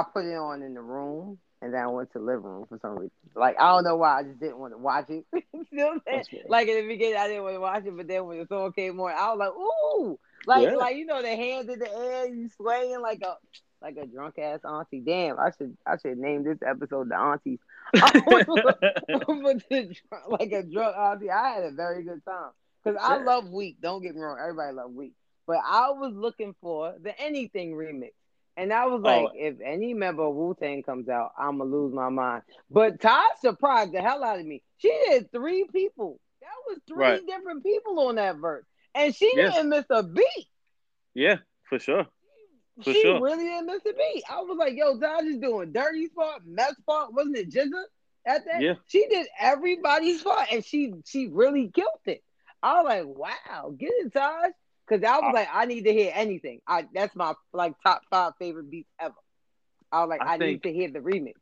[0.00, 2.66] I put it on in the room, and then I went to the living room
[2.68, 3.11] for some reason.
[3.35, 5.24] Like I don't know why, I just didn't want to watch it.
[5.33, 6.16] you know what I'm saying?
[6.18, 8.38] That's what- Like in the beginning, I didn't want to watch it, but then when
[8.38, 10.76] the song came on, I was like, ooh, like Yeah.
[10.76, 13.37] like you know the hands in the air, you swaying like a
[13.83, 15.00] like a drunk ass auntie.
[15.00, 17.59] Damn, I should I should name this episode the aunties.
[17.92, 18.09] but
[19.70, 22.50] the, drunk- like a drunk auntie, I had a very good time
[22.83, 23.76] because I love Weak.
[23.80, 25.12] Don't get me wrong, everybody love Weak,
[25.46, 28.12] but I was looking for the Anything remix,
[28.57, 29.07] and I was oh.
[29.07, 29.33] like, Oh.
[29.35, 32.43] if any member of Wu Tang comes out, I'm gonna lose my mind.
[32.71, 34.62] But Todd surprised the hell out of me.
[34.79, 36.21] She did three people.
[36.40, 37.27] That was three Right.
[37.27, 38.64] different people on that verse,
[38.95, 39.55] and she Yes.
[39.55, 40.49] didn't miss a beat.
[41.14, 42.07] yeah, for sure.
[42.83, 43.21] For she sure.
[43.21, 44.25] really didn't miss a beat.
[44.29, 47.14] I was like, yo, Todd is doing dirty spot, mess spot.
[47.14, 47.85] Wasn't it GZA
[48.27, 48.61] at that?
[48.61, 48.75] Yeah.
[48.88, 52.23] She did everybody's spot, and she she really killed it.
[52.62, 54.51] I was like, wow, get it, Todd.
[54.88, 56.61] Because I was I- like, I need to hear anything.
[56.66, 59.14] I that's my like top five favorite beats ever.
[59.92, 61.35] I was like, I I, need to hear the remix.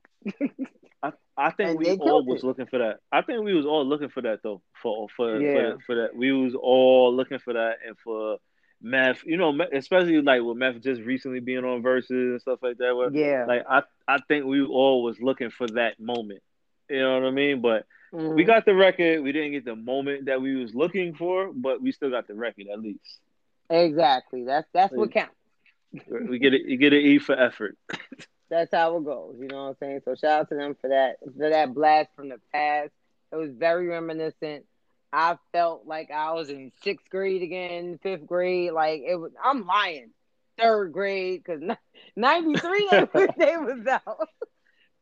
[1.03, 2.47] I, I think And we all was it.
[2.47, 2.99] looking for that.
[3.11, 4.63] I think we was all looking for that though.
[4.83, 5.73] For for Yeah.
[5.73, 8.39] for, for that, we was all looking for that, and for
[8.81, 12.79] Meth, you know, especially like with Meth just recently being on Verzuz and stuff like
[12.79, 12.95] that.
[12.97, 13.47] Where, Yeah.
[13.47, 16.43] Like I, I think we all was looking for that moment.
[16.91, 17.61] You know what I mean?
[17.61, 18.35] But Mhm.
[18.35, 19.23] we got the record.
[19.23, 22.35] We didn't get the moment that we was looking for, but we still got the
[22.35, 23.21] record at least.
[23.71, 24.45] Exactly.
[24.45, 25.35] That's that's what counts.
[26.09, 26.63] We get it.
[26.65, 27.77] You get an E for effort.
[28.51, 29.37] that's how it goes.
[29.39, 30.01] You know what I'm saying?
[30.07, 32.93] So shout out to them for that for that blast from the past.
[33.31, 34.65] It was very reminiscent.
[35.13, 38.73] I felt like I was in sixth grade again, fifth grade.
[38.73, 39.33] Like it was.
[39.43, 40.11] I'm lying.
[40.59, 41.63] Third grade because
[42.17, 44.29] '93 they, they was out.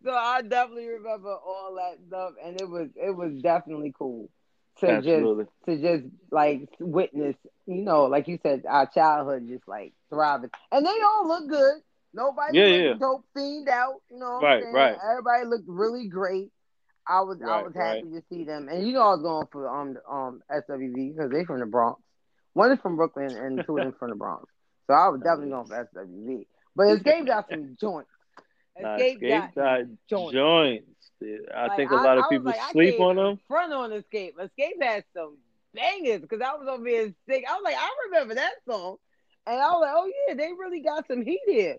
[0.03, 4.31] So I definitely remember all that stuff, and it was it was definitely cool
[4.79, 7.37] to just to just like witness,
[7.71, 11.75] you know, like you said, our childhood just like thriving, and they all look good.
[12.13, 12.95] Nobody Yeah, yeah.
[12.99, 14.27] dope fiend out, you know.
[14.27, 14.75] What Right, I'm saying?
[14.75, 14.99] right.
[15.11, 16.51] Everybody looked really great.
[17.09, 19.69] I was I was happy to see them, and you know I was going for
[19.69, 22.01] um um SWV because they from the Bronx.
[22.55, 24.47] One is from Brooklyn, and two of them from the Bronx.
[24.87, 26.47] So I was definitely going for SWV.
[26.77, 28.11] But Xscape got some joints.
[28.79, 30.33] Nah, Xscape, Xscape got got joints.
[30.33, 30.87] joints.
[31.55, 33.39] I Like, think a lot of I was people like, sleep on them.
[33.49, 34.35] Front on Xscape.
[34.37, 35.37] Xscape had some
[35.75, 37.45] bangers because I was over here sick.
[37.49, 38.97] I was like, I remember that song,
[39.47, 41.77] and I was like, oh yeah, they really got some heat here.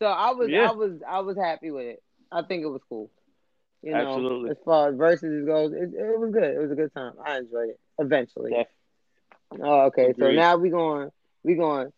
[0.00, 0.68] So I was, Yeah.
[0.68, 2.02] I was, I was happy with it.
[2.30, 3.10] I think it was cool.
[3.82, 4.50] You know, Absolutely.
[4.50, 6.44] as far as Verzuz goes, it, it was good.
[6.44, 7.12] It was a good time.
[7.24, 7.80] I enjoyed it.
[7.98, 8.52] Eventually.
[8.52, 8.66] Def-
[9.60, 10.14] Oh, okay.
[10.18, 11.10] So now we're going
[11.42, 11.92] we're going to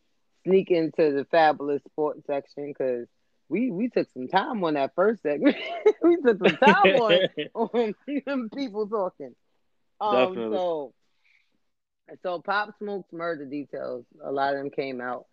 [0.45, 3.07] sneak into the fabulous sports section because
[3.49, 5.57] we we took some time on that first segment.
[6.03, 7.29] we took some time on
[8.27, 9.35] on people talking.
[10.01, 10.57] Um, Definitely.
[10.59, 10.93] so
[12.23, 14.05] so Pop Smoke's murder details.
[14.23, 15.27] A lot of them came out,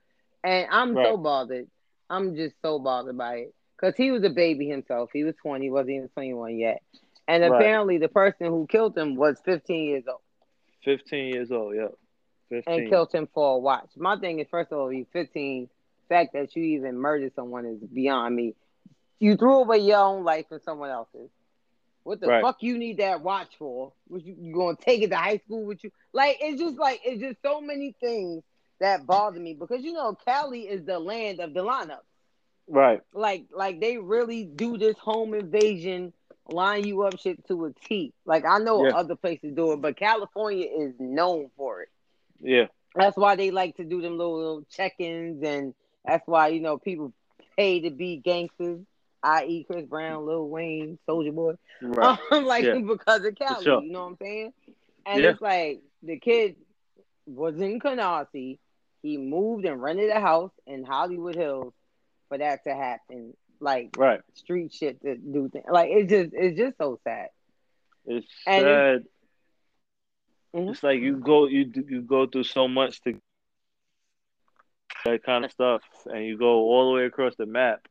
[0.43, 1.67] and I'm so bothered.
[2.10, 5.10] I'm just so bothered by it because he was a baby himself.
[5.13, 5.69] He was 20.
[5.69, 6.81] Wasn't even 21 yet.
[7.27, 7.51] And Right.
[7.55, 10.21] apparently, the person who killed him was 15 years old.
[10.84, 11.88] 15 years old, yeah.
[12.49, 12.81] 15.
[12.81, 13.89] and killed him for a watch.
[13.95, 15.69] My thing is, first of all, you 15.
[16.10, 18.53] Fact that you even murdered someone is beyond me.
[19.19, 21.29] You threw away your own life for someone else's.
[22.04, 22.42] What the Right.
[22.42, 23.94] fuck you need that watch for?
[24.08, 25.92] What you, you gonna take it to high school with you?
[26.14, 28.44] Like it's just like it's just so many things
[28.80, 32.02] that bother me because you know Cali is the land of the lineup.
[32.68, 33.02] Right.
[33.14, 36.14] Like like they really do this home invasion,
[36.50, 38.14] line you up shit to a T.
[38.26, 38.96] Like I know Yeah.
[38.96, 41.90] other places do it, but California is known for it.
[42.40, 42.68] Yeah.
[42.96, 46.78] That's why they like to do them little, little check-ins, and that's why you know
[46.78, 47.14] people
[47.58, 48.80] pay to be gangsters,
[49.23, 52.17] i.e., Chris Brown, Lil Wayne, Soulja Boy, Right.
[52.31, 52.73] um, like Yeah.
[52.88, 53.63] because of Cali.
[53.63, 53.81] sure.
[53.84, 54.53] You know what I'm saying?
[55.05, 55.29] And Yeah.
[55.31, 56.55] it's like the kid
[57.25, 58.60] was in Canarsie.
[59.01, 61.73] He moved and rented a house in Hollywood Hills
[62.29, 63.36] for that to happen.
[63.60, 64.21] Like Right.
[64.34, 65.65] street shit to do things.
[65.69, 67.29] Like it's just it's just so sad.
[68.05, 69.05] It's And sad.
[70.55, 70.69] Mhm.
[70.71, 73.17] It's like you go you you go through so much to
[75.05, 77.88] that kind of stuff, and you go all the way across the map,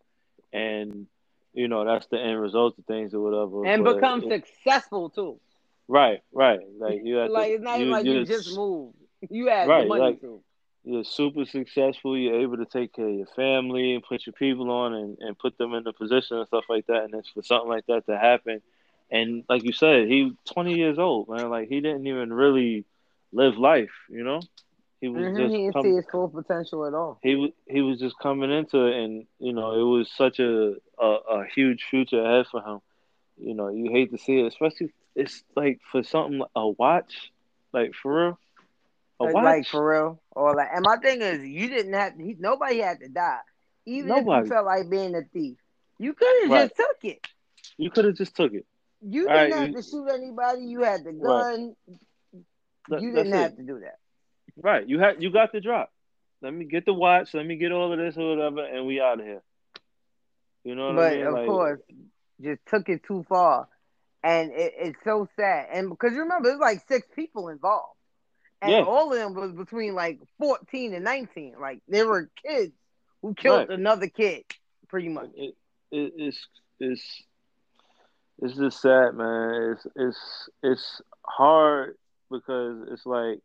[0.52, 1.06] and
[1.52, 3.64] you know that's the end result of things or whatever.
[3.66, 5.40] And but become it- successful too.
[5.88, 6.60] right, right.
[6.78, 8.96] Like you like to, it's not even like you just moved.
[9.28, 10.40] You had Right, the money like- to.
[10.84, 12.16] you're super successful.
[12.16, 15.38] You're able to take care of your family and put your people on and, and
[15.38, 17.04] put them in a position and stuff like that.
[17.04, 18.62] And it's for something like that to happen.
[19.10, 21.50] And like you said, he 20 years old, man.
[21.50, 22.84] Like he didn't even really
[23.32, 24.40] live life, you know.
[25.00, 27.18] He was Mhm, just He didn't com- see his full potential at all.
[27.22, 31.06] he he was just coming into it, and you know it was such a, a
[31.06, 32.80] a huge future ahead for him.
[33.38, 37.32] You know, you hate to see it, especially it's like for something a watch,
[37.72, 38.38] like for real,
[39.20, 39.44] a Like, watch.
[39.44, 40.20] like for real.
[40.32, 43.40] Or like, and my thing is, you didn't have he, nobody had to die.
[43.86, 45.56] Even if you felt like being a thief,
[45.98, 46.62] you could have Right.
[46.68, 47.26] just took it.
[47.78, 48.66] you could have just took it.
[49.00, 50.66] You All didn't right, have you- to shoot anybody.
[50.66, 51.74] You had the gun.
[52.90, 53.36] That- you didn't it.
[53.36, 53.98] have to do that.
[54.60, 54.86] Right.
[54.88, 55.92] You had you got the drop.
[56.42, 57.34] Let me get the watch.
[57.34, 59.42] Let me get all of this or whatever, and we out of here.
[60.64, 61.30] You know what but I mean?
[61.30, 61.80] But of Like, course,
[62.40, 63.68] just took it too far,
[64.22, 65.68] and it, it's so sad.
[65.72, 67.96] And because you remember, there's like six people involved,
[68.62, 68.84] and Yeah.
[68.84, 71.54] all of them was between like 14 and 19.
[71.60, 72.72] Like they were kids
[73.22, 73.70] who killed Right.
[73.70, 74.44] another kid,
[74.88, 75.30] pretty much.
[75.34, 75.54] it,
[75.90, 76.48] it, it's
[76.80, 77.22] it's
[78.38, 79.72] it's just sad, man.
[79.72, 81.96] It's it's it's hard
[82.30, 83.40] because it's like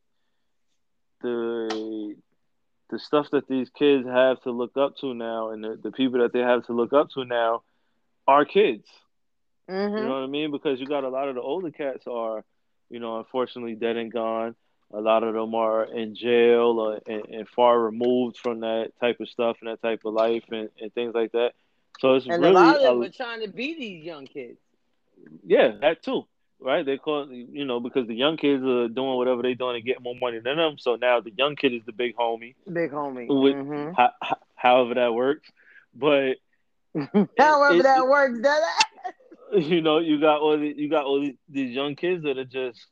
[1.21, 2.15] the
[2.89, 6.19] the stuff that these kids have to look up to now, and the, the people
[6.21, 7.63] that they have to look up to now
[8.28, 8.88] are kids.
[9.67, 10.51] hmm You know what I mean?
[10.51, 12.43] Because you got a lot of the older cats are,
[12.89, 14.56] you know, unfortunately dead and gone.
[14.93, 19.19] A lot of them are in jail or, and, and far removed from that type
[19.19, 21.54] of stuff and that type of life and, and things like that.
[21.99, 24.28] So it's And really, a lot of them a- were trying to be these young
[24.28, 24.60] kids.
[25.45, 26.28] yeah, that too,
[26.65, 26.86] right?
[26.86, 30.01] They call, you know, because the young kids are doing whatever they're doing to get
[30.01, 30.78] more money than them.
[30.80, 33.28] So now the young kid is the big homie, Big homie.
[33.30, 35.49] With- hmm ho- ho- however that works.
[35.93, 36.38] But
[37.38, 38.62] However it- that works, that
[39.54, 42.45] you know, you got all the, you got all these, these young kids that are
[42.45, 42.86] just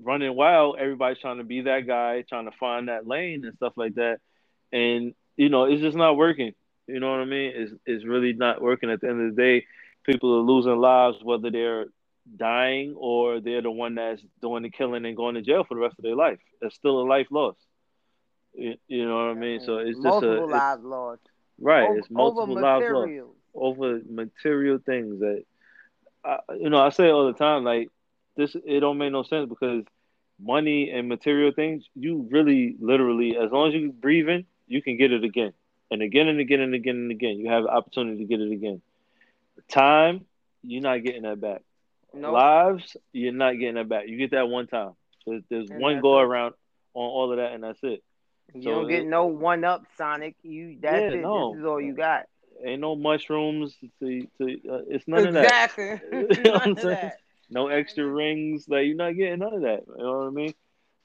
[0.00, 0.76] running wild.
[0.78, 4.18] Everybody's trying to be that guy, trying to find that lane and stuff like that.
[4.72, 6.52] And you know, it's just not working.
[6.86, 7.52] You know what I mean?
[7.54, 8.90] It's it's really not working.
[8.90, 9.66] At the end of the day,
[10.04, 11.86] people are losing lives, whether they're
[12.34, 15.80] dying or they're the one that's doing the killing and going to jail for the
[15.80, 16.38] rest of their life.
[16.60, 17.58] It's still a life lost.
[18.54, 19.60] You, you know what I mean?
[19.60, 21.22] So it's just multiple a it's- lives lost.
[21.60, 21.88] right.
[21.88, 23.12] over, it's multiple over lives lost
[23.54, 25.44] over material things that
[26.24, 27.88] I, you know I say all the time like
[28.36, 29.84] this it don't make no sense because
[30.38, 35.12] money and material things you really literally as long as you're breathing you can get
[35.12, 35.52] it again
[35.90, 38.82] and again and again and again and again you have opportunity to get it again
[39.70, 40.26] time
[40.62, 41.62] you're not getting that back
[42.16, 44.92] No, lives you're not getting that back you get that one time
[45.26, 46.54] there's, there's And one that's go around
[46.94, 48.02] on all of that and that's it
[48.54, 50.36] you so don't get it- no one up, Sonic.
[50.42, 51.22] You that's Yeah, it.
[51.22, 51.50] no.
[51.52, 52.26] This is all you got.
[52.64, 56.00] ain't no mushrooms to, to uh, it's none of that exactly.
[56.38, 57.18] You know what I'm None of that.
[57.50, 58.66] no extra rings.
[58.68, 59.82] Like you're not getting none of that.
[59.88, 60.54] You know what I mean?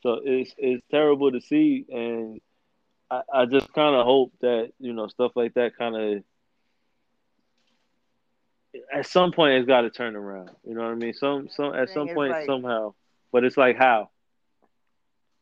[0.03, 2.39] So it's it's terrible to see, and
[3.09, 6.23] I, I just kind of hope that you know stuff like that kind of
[8.93, 10.51] at some point it's got to turn around.
[10.63, 11.13] You know what I mean?
[11.13, 12.93] Some some at some point like, somehow,
[13.31, 14.09] but it's like how.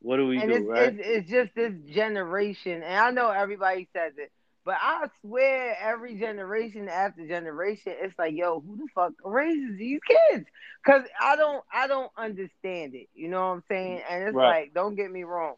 [0.02, 0.50] What do we do?
[0.50, 0.94] It's, right?
[0.94, 4.32] It's, it's just this generation, and I know everybody says it,
[4.64, 10.00] but I swear every generation after generation, it's like, yo, who the fuck raises these
[10.08, 10.46] kids?
[10.86, 13.08] Cause I don't, I don't understand it.
[13.14, 14.02] You know what I'm saying?
[14.10, 14.62] And it's right.
[14.62, 15.56] like, don't get me wrong.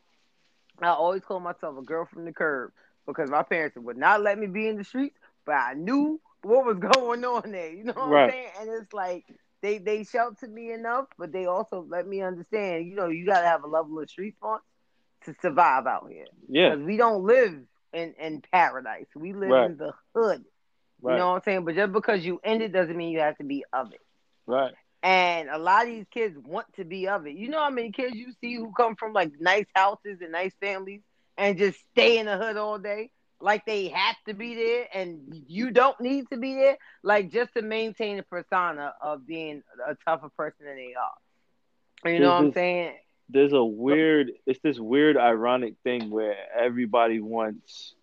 [0.82, 2.72] I always call myself a girl from the curb
[3.06, 6.66] because my parents would not let me be in the streets, but I knew what
[6.66, 7.72] was going on there.
[7.72, 8.24] You know what right.
[8.24, 8.50] I'm saying?
[8.60, 9.26] And it's like
[9.62, 12.88] they they sheltered me enough, but they also let me understand.
[12.88, 14.66] You know, you got to have a level of street smarts
[15.26, 16.26] to survive out here.
[16.50, 17.54] Yeah, because we don't live
[17.94, 19.08] in in paradise.
[19.16, 19.72] We live right.
[19.72, 20.44] in the hood.
[21.02, 21.14] Right.
[21.14, 21.66] You know what I'm saying?
[21.66, 24.02] But just because you in it doesn't mean you have to be of it.
[24.46, 24.74] Right.
[25.04, 27.36] And a lot of these kids want to be of it.
[27.36, 30.54] You know how many kids you see who come from like nice houses and nice
[30.62, 31.02] families
[31.38, 33.10] and just stay in the hood all day?
[33.42, 37.54] Like they have to be there and you don't need to be there, like just
[37.56, 42.12] to maintain the persona of being a tougher person than they are.
[42.12, 42.94] You know what I'm saying?
[43.30, 47.94] There's a weird, it's this weird, ironic thing where everybody wants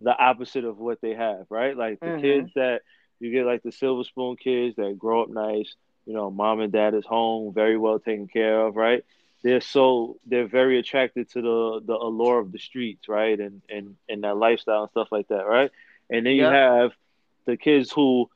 [0.00, 1.76] the opposite of what they have, right?
[1.76, 2.20] Like the mm-hmm.
[2.22, 2.82] kids that
[3.18, 5.74] you get, like the silver spoon kids that grow up nice,
[6.06, 9.04] you know, mom and dad is home, very well taken care of, right?
[9.42, 13.38] They're so they're very attracted to the the allure of the streets, right?
[13.38, 15.70] And and and that lifestyle and stuff like that, right?
[16.10, 16.92] And then you have
[17.46, 18.28] the kids who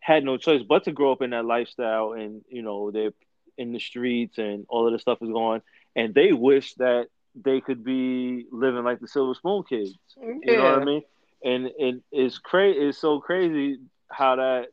[0.00, 3.14] had no choice but to grow up in that lifestyle and you know they're
[3.56, 5.62] in the streets and all of this stuff is going
[5.96, 9.96] and they wish that they could be living like the silver spoon kids.
[10.20, 10.34] Yeah.
[10.42, 11.02] You know what I mean?
[11.42, 13.78] And and it's crazy it's so crazy
[14.10, 14.66] how that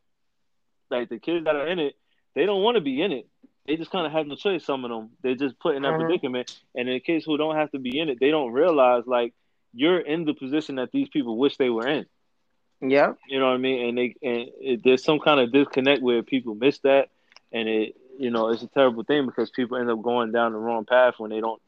[0.90, 1.96] like the kids that are in it,
[2.36, 3.28] they don't want to be in it
[3.68, 4.66] they just kind of have no choice.
[4.66, 6.02] Some of them, they're just put in that mm-hmm.
[6.02, 6.60] predicament.
[6.76, 9.34] And in the case who don't have to be in it, they don't realize like
[9.74, 12.06] you're in the position that these people wish they were in.
[12.82, 13.90] Yeah, you know what I mean.
[13.90, 17.10] And they and it, there's some kind of disconnect where people miss that,
[17.52, 20.58] and it you know it's a terrible thing because people end up going down the
[20.58, 21.62] wrong path when they don't.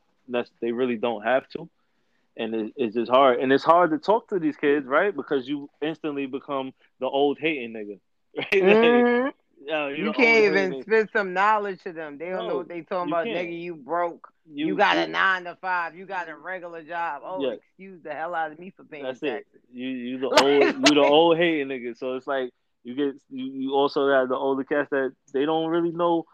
[0.60, 1.70] They really don't have to,
[2.36, 3.40] and it, it's just hard.
[3.42, 5.16] And it's hard to talk to these kids, right?
[5.16, 8.00] Because you instantly become the old hating nigga.
[8.36, 8.52] Right?
[8.52, 9.30] Mm-hmm.
[9.66, 12.18] No, you, you can't even spit some knowledge to them.
[12.18, 13.26] They don't no, know what they talking about.
[13.26, 13.48] Can't.
[13.48, 14.28] Nigga, you broke.
[14.46, 15.96] You, you got you, a nine to five.
[15.96, 17.22] You got a regular job.
[17.24, 17.54] Oh, yeah.
[17.54, 19.46] excuse the hell out of me for paying That's taxes.
[19.54, 19.62] It.
[19.72, 21.98] You you the old you the old hating nigga.
[21.98, 22.52] So it's like
[22.84, 26.26] you get you, you also have the older cats that they don't really know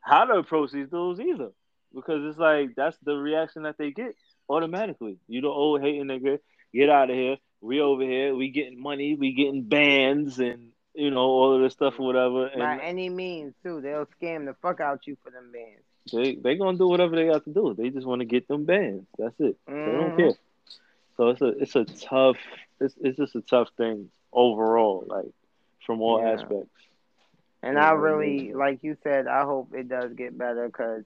[0.00, 1.50] how to approach these dudes either.
[1.94, 4.14] Because it's like that's the reaction that they get
[4.48, 5.18] automatically.
[5.26, 6.38] You the old hating nigga,
[6.74, 7.36] get out of here.
[7.62, 11.72] We over here, we getting money, we getting bands and you know, all of this
[11.72, 12.46] stuff or whatever.
[12.46, 13.80] And By any means, too.
[13.80, 15.82] They'll scam the fuck out you for them bands.
[16.12, 17.74] They they gonna do whatever they got to do.
[17.74, 19.06] They just want to get them bands.
[19.18, 19.56] That's it.
[19.68, 19.74] Mm-hmm.
[19.74, 20.16] They don't mm-hmm.
[20.18, 20.32] care.
[21.16, 22.36] So it's a it's a tough
[22.80, 25.32] it's it's just a tough thing overall, like
[25.86, 26.32] from all yeah.
[26.32, 26.70] aspects.
[27.62, 31.04] And I really, like you said, I hope it does get better because,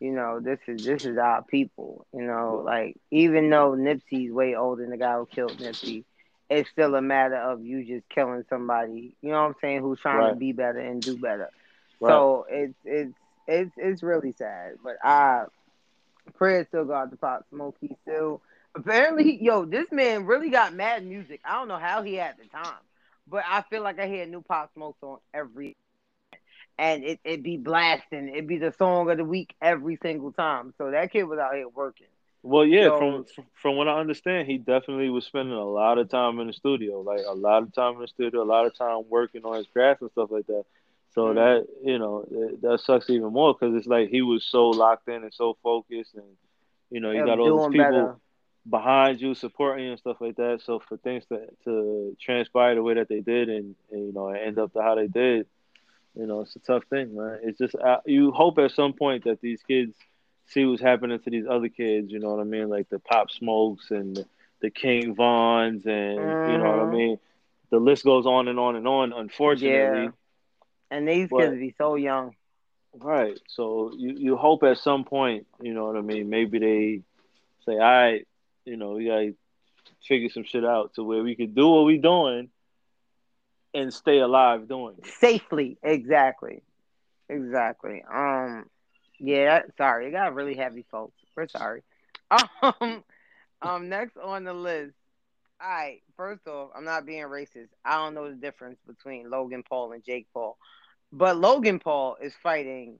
[0.00, 2.04] you know, this is this is our people.
[2.12, 6.04] You know, like even though Nipsey's way older than the guy who killed Nipsey,
[6.50, 10.00] it's still a matter of you just killing somebody, you know what I'm saying, who's
[10.00, 10.30] trying right.
[10.30, 11.48] to be better and do better.
[12.00, 12.10] Right.
[12.10, 13.14] So it's it's
[13.46, 14.74] it's it's really sad.
[14.82, 15.44] But I
[16.34, 17.76] prayer still got the Pop Smoke.
[17.80, 18.42] He still
[18.74, 21.40] apparently yo, this man really got mad music.
[21.44, 22.74] I don't know how he had the time.
[23.28, 25.76] But I feel like I hear new Pop Smokes on every
[26.78, 28.30] and it it be blasting.
[28.30, 30.74] It'd be the song of the week every single time.
[30.78, 32.06] So that kid was out here working.
[32.42, 36.08] Well, yeah, so, from from what I understand, he definitely was spending a lot of
[36.08, 38.74] time in the studio, like a lot of time in the studio, a lot of
[38.74, 40.64] time working on his craft and stuff like that.
[41.14, 41.34] So mm-hmm.
[41.34, 42.24] that you know
[42.62, 46.14] that sucks even more because it's like he was so locked in and so focused,
[46.14, 46.24] and
[46.90, 48.16] you know you got all these people better.
[48.68, 50.60] behind you supporting you and stuff like that.
[50.64, 54.28] So for things to to transpire the way that they did, and, and you know
[54.28, 55.46] end up to how they did,
[56.14, 57.40] you know it's a tough thing, man.
[57.42, 59.94] It's just uh, you hope at some point that these kids
[60.50, 62.10] see what's happening to these other kids.
[62.10, 62.68] You know what I mean?
[62.68, 64.24] Like the Pop Smokes and
[64.60, 66.52] the King Vons, and mm-hmm.
[66.52, 66.96] you know what I mm-hmm.
[66.96, 67.18] mean.
[67.70, 69.12] The list goes on and on and on.
[69.12, 70.10] Unfortunately, yeah.
[70.90, 72.34] and these but, kids be so young.
[72.98, 73.38] Right.
[73.46, 76.28] So you you hope at some point, you know what I mean.
[76.28, 77.00] Maybe they
[77.64, 78.26] say, "All right,
[78.64, 79.34] you know, we gotta
[80.06, 82.50] figure some shit out to where we can do what we doing."
[83.72, 85.06] and stay alive doing it.
[85.06, 85.78] safely.
[85.82, 86.62] Exactly,
[87.28, 88.02] exactly.
[88.12, 88.66] Um,
[89.20, 91.14] yeah, sorry, it got really heavy, folks.
[91.36, 91.82] We're sorry.
[92.62, 93.02] Um,
[93.60, 94.94] um, next on the list.
[95.60, 97.68] All right, first off, I'm not being racist.
[97.84, 100.56] I don't know the difference between Logan Paul and Jake Paul,
[101.12, 102.98] but Logan Paul is fighting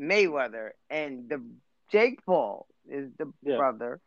[0.00, 1.44] Mayweather, and the
[1.92, 3.58] Jake Paul is the yeah.
[3.58, 4.00] brother,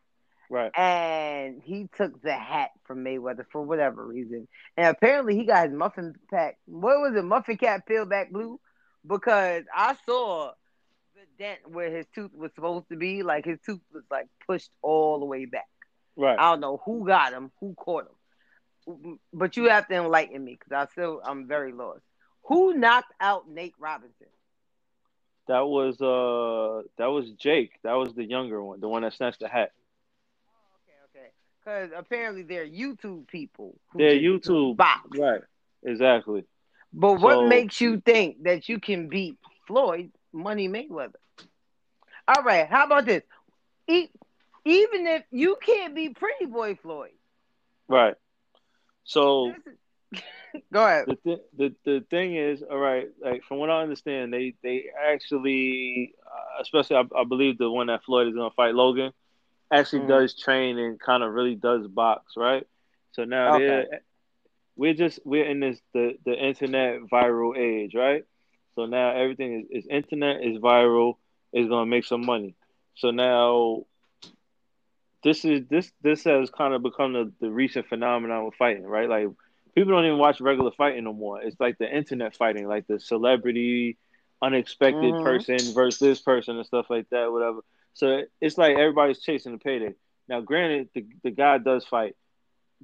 [0.53, 0.71] Right.
[0.77, 4.47] And he took the hat from Mayweather for whatever reason.
[4.77, 6.59] And apparently he got his muffin pack.
[6.65, 7.23] What was it?
[7.23, 8.59] Muffin cap peeled back blue?
[9.05, 10.51] Because I saw
[11.37, 13.23] dent where his tooth was supposed to be.
[13.23, 15.67] Like his tooth was like pushed all the way back.
[16.15, 16.37] Right.
[16.37, 18.05] I don't know who got him, who caught
[18.85, 19.19] him.
[19.33, 22.01] But you have to enlighten me because I still I'm very lost.
[22.47, 24.27] Who knocked out Nate Robinson?
[25.47, 27.71] That was uh that was Jake.
[27.83, 29.71] That was the younger one, the one that snatched the hat.
[30.85, 31.29] Okay, okay.
[31.63, 33.79] Because apparently they're YouTube people.
[33.95, 34.77] They're YouTube.
[34.77, 35.01] box.
[35.17, 35.41] Right.
[35.85, 36.43] Exactly.
[36.93, 41.15] But what So- makes you think that you can beat Floyd Money Mayweather?
[42.27, 43.23] All right, how about this?
[43.87, 44.11] E-
[44.65, 47.11] even if you can't be Pretty Boy Floyd,
[47.87, 48.15] Right.
[49.03, 49.57] So
[50.71, 51.05] go ahead.
[51.05, 54.85] the, th- the the thing is, all right, like from what I understand, they they
[55.11, 59.11] actually, uh, especially I, I believe the one that Floyd is gonna fight Logan,
[59.71, 60.07] actually Mhm.
[60.07, 62.65] does train and kind of really does box, right?
[63.11, 63.85] So now Okay.
[64.75, 68.23] we're just we're in this the the internet viral age, right?
[68.75, 71.15] So now everything is, is internet is viral,
[71.53, 72.55] is gonna make some money.
[72.95, 73.85] So now
[75.23, 79.09] this is this this has kind of become the, the recent phenomenon with fighting, right?
[79.09, 79.27] Like
[79.75, 81.41] people don't even watch regular fighting no more.
[81.41, 83.97] It's like the internet fighting, like the celebrity,
[84.41, 85.19] unexpected Mhm.
[85.19, 87.59] person versus this person and stuff like that, whatever.
[87.93, 89.93] So it's like everybody's chasing the payday.
[90.27, 92.15] Now, granted, the the guy does fight.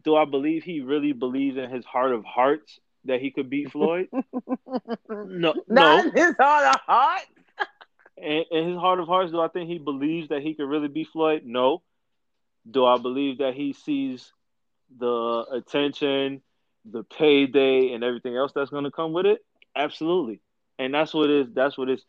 [0.04, 3.72] Do I believe he really believes in his heart of hearts that he could beat
[3.72, 4.08] Floyd?
[5.10, 6.06] no, Not no.
[6.06, 7.22] in his heart of heart.
[8.22, 11.04] In, his heart of hearts, do I think he believes that he could really be
[11.04, 11.44] Floyd?
[11.46, 11.82] No.
[12.70, 14.32] Do I believe that he sees
[14.98, 16.42] the attention,
[16.86, 19.40] the payday, and everything else that's going to come with it?
[19.76, 20.42] Absolutely.
[20.78, 21.48] And that's what is.
[21.54, 22.04] That's what it's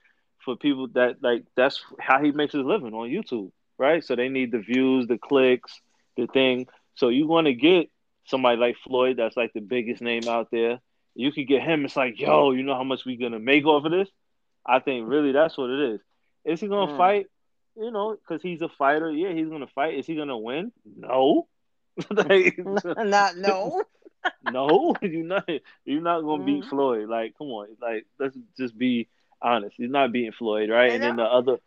[0.44, 1.44] for people that like.
[1.56, 4.02] That's how he makes his living on YouTube, right?
[4.04, 5.80] So they need the views, the clicks,
[6.16, 6.66] the thing.
[6.94, 7.88] So you want to get
[8.26, 10.80] somebody like Floyd, that's like the biggest name out there.
[11.14, 11.84] You could get him.
[11.84, 14.08] It's like, yo, you know how much we're gonna make off of this?
[14.66, 16.00] I think really that's what it is.
[16.44, 16.96] Is he gonna Mm.
[16.96, 17.26] fight?
[17.76, 19.10] You know, because he's a fighter.
[19.10, 19.94] Yeah, he's gonna fight.
[19.94, 20.72] Is he gonna win?
[20.84, 21.48] No.
[22.10, 22.58] like,
[22.96, 23.82] Not no.
[24.42, 25.48] no, you're not.
[25.84, 26.68] You're not gonna beat Mhm.
[26.68, 27.08] Floyd.
[27.08, 27.68] Like, come on.
[27.80, 29.08] Like, let's just be
[29.40, 29.76] honest.
[29.76, 30.92] He's not beating Floyd, right?
[30.92, 31.58] And And then the other,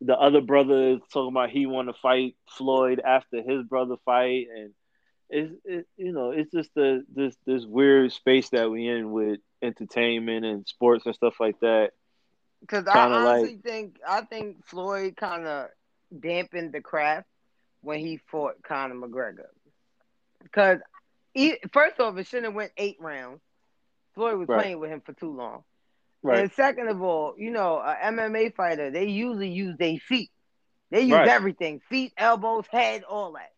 [0.00, 4.48] the other brother is talking about he want to fight Floyd after his brother fight,
[4.54, 4.74] and
[5.30, 9.40] it's it, you know it's just the this this weird space that we in with
[9.62, 11.92] entertainment and sports and stuff like that.
[12.60, 15.68] Because I honestly think I think Floyd kind of
[16.18, 17.26] dampened the craft
[17.80, 19.46] when he fought Conor McGregor.
[20.42, 20.78] Because
[21.72, 23.40] first off, it shouldn't have went eight rounds.
[24.14, 24.62] Floyd was Right.
[24.62, 25.64] playing with him for too long.
[26.22, 26.40] Right.
[26.40, 30.30] And second of all, you know, an MMA fighter they usually use their feet.
[30.90, 31.28] They use Right.
[31.28, 33.52] everything: feet, elbows, head, all that.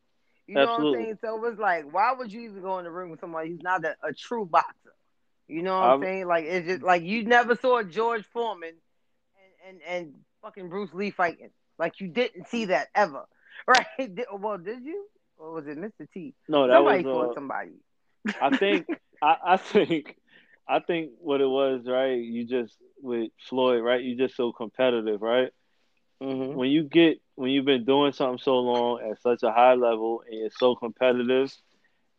[0.47, 1.19] You know what I'm saying?
[1.23, 3.63] So it was like, why would you even go in the ring with somebody who's
[3.63, 4.93] not a, a true boxer?
[5.49, 6.27] You know what I'm I'm- saying?
[6.27, 8.75] Like it's just like you never saw George Foreman
[9.73, 11.51] and, and fucking Bruce Lee fighting.
[11.79, 13.25] Like you didn't see that ever,
[13.67, 13.87] right?
[14.33, 15.07] Well, did you?
[15.39, 16.07] Or was it Mr.
[16.13, 16.35] T?
[16.49, 17.31] No, that Somebody was.
[17.31, 17.71] Uh, somebody.
[18.41, 18.87] I think.
[19.23, 20.17] I, I think.
[20.69, 22.19] I think what it was, right?
[22.19, 24.03] You just with Floyd, right?
[24.03, 25.51] You just so competitive, right?
[26.23, 26.55] Mm-hmm.
[26.55, 30.23] when you get when you've been doing something so long at such a high level
[30.25, 31.53] and you're so competitive,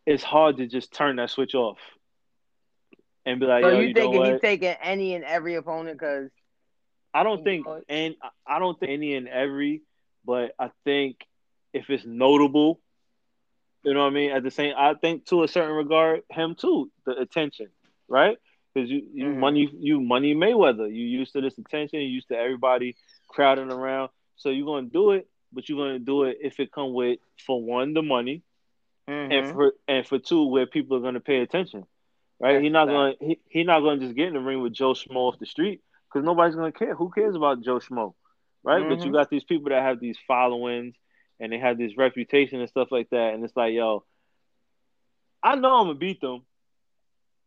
[0.04, 1.78] it's hard to just turn that switch off
[3.24, 5.98] and be like, So "Yo, you you thinking what?" he's taking any and every opponent?
[5.98, 6.28] Because
[7.14, 9.82] I don't think know, and I don't think any and every,
[10.24, 11.26] but I think
[11.72, 12.80] if it's notable,
[13.84, 14.30] you know what I mean.
[14.32, 17.68] At the same, I think to a certain regard, him too, the attention,
[18.08, 18.38] right?
[18.74, 19.38] Because you you Mhm.
[19.38, 22.96] money you money Mayweather, you used to this attention, you used to everybody
[23.28, 26.92] crowding around, so you're gonna do it, but you're gonna do it if it come
[26.94, 28.42] with for one the money,
[29.30, 29.46] and Mhm.
[29.46, 31.84] for and for two where people are gonna pay attention,
[32.40, 32.58] right?
[32.58, 34.72] That's He's not a gonna he, he not gonna just get in the ring with
[34.72, 35.80] Joe Schmo off the street
[36.14, 36.94] because nobody's gonna care.
[36.94, 38.14] Who cares about Joe Schmo,
[38.64, 38.86] right?
[38.86, 39.12] But you Mhm.
[39.12, 40.94] got these people that have these followings
[41.40, 44.04] and they have this reputation and stuff like that, and it's like, yo,
[45.42, 46.46] I know I'm gonna beat them,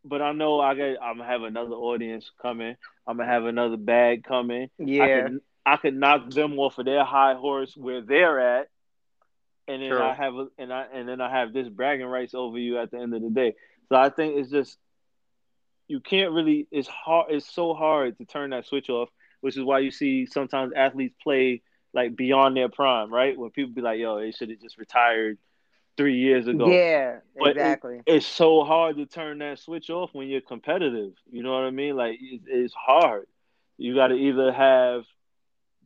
[0.05, 2.75] but I know I got I'm gonna have another audience coming.
[3.07, 4.69] I'm gonna have another bag coming.
[4.99, 8.67] I yeah, could I could knock them off of their high horse where they're at,
[9.67, 9.99] and then True.
[9.99, 12.91] I have a, and I and then I have this bragging rights over you at
[12.91, 13.55] the end of the day.
[13.89, 14.77] So I think it's just
[15.87, 16.67] you can't really.
[16.71, 17.31] It's hard.
[17.31, 19.09] It's so hard to turn that switch off,
[19.41, 21.61] which is why you see sometimes athletes play
[21.93, 23.37] like beyond their prime, right?
[23.37, 25.37] When people be like, "Yo, they should have just retired
[25.97, 28.01] three years ago." yeah, But it- exactly.
[28.05, 31.13] It's so hard to turn that switch off when you're competitive.
[31.29, 31.95] You know what I mean?
[31.95, 33.27] Like it, it's hard.
[33.77, 35.03] You got to either have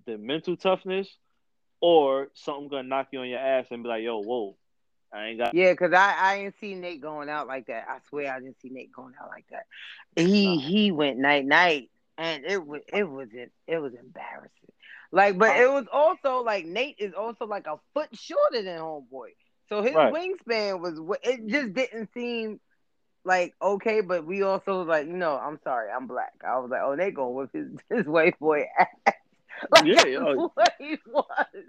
[0.05, 1.07] the mental toughness
[1.81, 4.55] or something gonna knock you on your ass and be like, "Yo, whoa,
[5.13, 7.85] I ain't got." Yeah, cause I I didn't see Nate going out like that.
[7.89, 9.65] I swear I didn't see Nate going out like that.
[10.15, 14.51] He he went night night, and it was it was it, it was embarrassing.
[15.11, 19.29] Like, but it was also like Nate is also like a foot shorter than Homeboy,
[19.69, 20.13] so his Right.
[20.13, 22.59] wingspan was wa- it just didn't seem
[23.25, 24.01] like okay.
[24.01, 26.33] But we also like you know I'm sorry I'm black.
[26.47, 29.13] I was like oh they going with his his white boy ass.
[29.71, 30.35] like Yeah, that's oh.
[30.35, 30.51] yo.
[30.53, 31.65] what he was.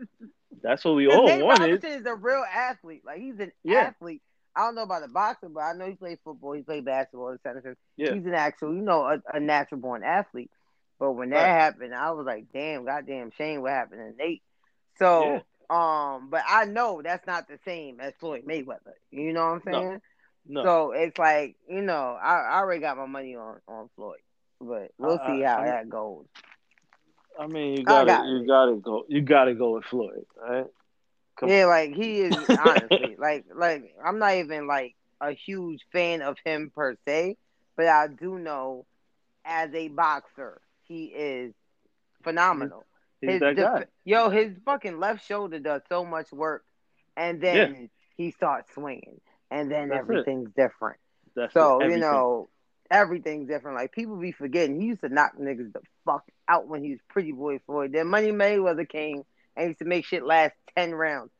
[0.62, 1.64] That's what we all Nate wanted.
[1.82, 3.02] Robinson is a real athlete.
[3.04, 3.80] Like he's an Yeah.
[3.80, 4.22] athlete.
[4.54, 6.52] I don't know about the boxing, but I know he played football.
[6.52, 7.30] He played basketball.
[7.30, 7.74] etc.
[7.96, 10.50] Yeah, He's an actual, you know, a, a natural born athlete.
[10.98, 11.48] But when that Right.
[11.60, 14.42] happened, I was like, damn, goddamn shame what happened to Nate.
[14.98, 15.40] So,
[15.70, 18.92] um, but I know that's not the same as Floyd Mayweather.
[19.10, 20.00] You know what I'm saying?
[20.46, 24.18] no, So it's like, you know, I, I already got my money on on Floyd,
[24.60, 26.26] but we'll I- see how I'm- that goes.
[27.38, 30.66] I mean, you gotta, got you gotta go, you gotta go with Floyd, right?
[31.38, 36.22] Come Yeah, like he is honestly like like I'm not even like a huge fan
[36.22, 37.36] of him per se,
[37.76, 38.86] but I do know
[39.44, 41.54] as a boxer he is
[42.22, 42.86] phenomenal.
[43.20, 43.84] He's his that def- guy.
[44.04, 46.64] Yo, his fucking left shoulder does so much work,
[47.16, 49.20] and then he starts swinging,
[49.50, 50.26] and then That's it.
[50.26, 50.98] everything's different.
[51.34, 52.48] That's So it, you know,
[52.90, 53.76] everything's different.
[53.76, 57.00] Like people be forgetting he used to knock niggas the fuck out when he was
[57.08, 57.92] Pretty Boy Floyd.
[57.92, 59.22] Then Money Mayweather came
[59.56, 61.30] and used to make shit last ten rounds.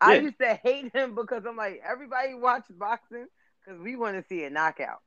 [0.00, 3.26] I used to hate him because I'm like everybody watches boxing
[3.64, 5.00] because we want to see a knockout.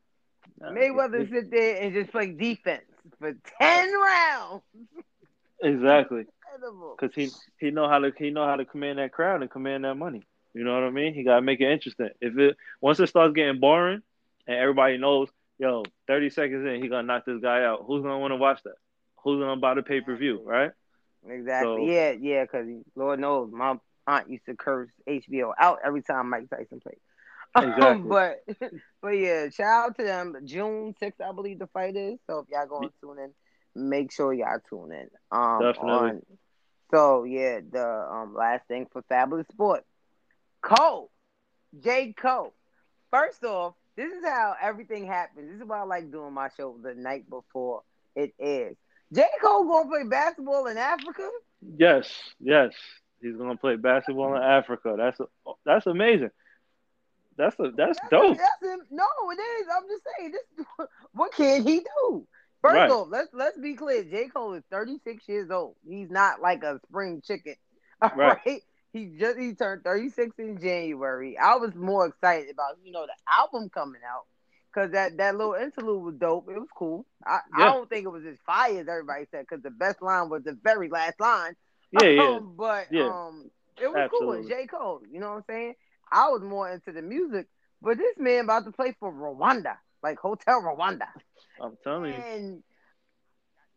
[0.60, 2.84] Nah, Mayweather he- sit there and just play defense
[3.20, 4.64] for ten rounds.
[5.62, 6.26] exactly,
[6.98, 7.30] because he
[7.60, 10.24] he know how to he know how to command that crowd and command that money.
[10.54, 11.14] You know what I mean?
[11.14, 12.10] He gotta make it interesting.
[12.22, 14.02] If it once it starts getting boring
[14.48, 15.30] and everybody knows,
[15.60, 17.84] yo, thirty seconds in, he gonna knock this guy out.
[17.86, 18.76] Who's gonna want to watch that?
[19.24, 20.42] Who's gonna buy the pay per view?
[20.44, 20.72] Right?
[21.28, 21.86] Exactly.
[21.88, 22.44] So- yeah, yeah.
[22.44, 23.76] Because Lord knows, my
[24.08, 26.98] aunt used to curse HBO out every time Mike Tyson played.
[27.58, 28.08] Exactly.
[28.08, 28.44] but
[29.02, 30.36] but yeah, shout out to them.
[30.46, 32.20] June sixth, I believe the fight is.
[32.28, 33.34] So if y'all going to tune in,
[33.90, 35.10] make sure y'all tune in.
[35.32, 35.92] Um, Definitely.
[35.92, 36.22] on-
[36.92, 39.86] so yeah, the um last thing for Fabulous Sports.
[40.62, 41.10] Cole,
[41.80, 42.54] J Cole.
[43.12, 45.52] First off, this is how everything happens.
[45.52, 47.84] This is why I like doing my show the night before
[48.16, 48.78] it is.
[49.14, 51.30] J Cole gonna play basketball in Africa.
[51.78, 52.74] Yes, yes.
[53.22, 54.96] He's gonna play basketball in Africa.
[54.98, 55.20] That's
[55.66, 56.32] that's amazing.
[57.38, 58.38] That's a that's dope.
[58.38, 58.82] That's him.
[58.92, 59.68] No, it is.
[59.76, 60.32] I'm just saying.
[60.32, 60.66] This,
[61.14, 62.28] what can he do?
[62.62, 62.90] First Right.
[62.90, 64.04] off, let's let's be clear.
[64.04, 65.76] J Cole is 36 years old.
[65.88, 67.56] He's not like a spring chicken.
[68.02, 68.38] All Right.
[68.46, 68.62] right.
[68.92, 71.38] He just he turned 36 in January.
[71.38, 74.24] I was more excited about you know the album coming out
[74.74, 76.48] because that that little interlude was dope.
[76.50, 77.06] It was cool.
[77.26, 80.30] I, I don't think it was as fire as everybody said because the best line
[80.30, 81.56] was the very last line.
[81.92, 82.36] Yeah, yeah.
[82.36, 83.06] Um, but Yeah.
[83.08, 84.34] um, it was cool.
[84.34, 84.40] Absolutely.
[84.40, 85.02] It's J Cole.
[85.12, 85.76] You know what I'm saying?
[86.12, 87.48] I was more into the music,
[87.82, 91.08] but this man about to play for Rwanda, like Hotel Rwanda,
[91.62, 92.20] I'm telling you.
[92.20, 92.64] and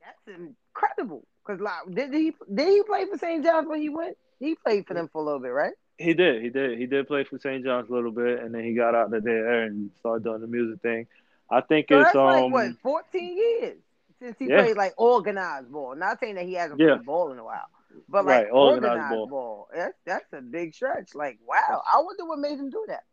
[0.00, 1.26] that's incredible.
[1.44, 3.44] Cause like, did he did he play for St.
[3.44, 4.16] John's when he went?
[4.42, 5.74] He played for them for a little bit, right?
[5.98, 7.64] He did, he did, he did play for St.
[7.64, 10.46] John's a little bit, and then he got out of there and started doing the
[10.48, 11.06] music thing.
[11.50, 13.82] I think So it's like um, what 14 years
[14.18, 14.50] since he Yeah.
[14.50, 15.94] played like organized ball.
[15.96, 16.84] Not saying that he hasn't Yeah.
[16.84, 17.68] played ball in a while,
[18.08, 19.30] but like Right, organized, organized ball.
[19.30, 19.68] ball.
[19.74, 21.14] That's that's a big stretch.
[21.14, 23.04] Like wow, I wonder what made him do that.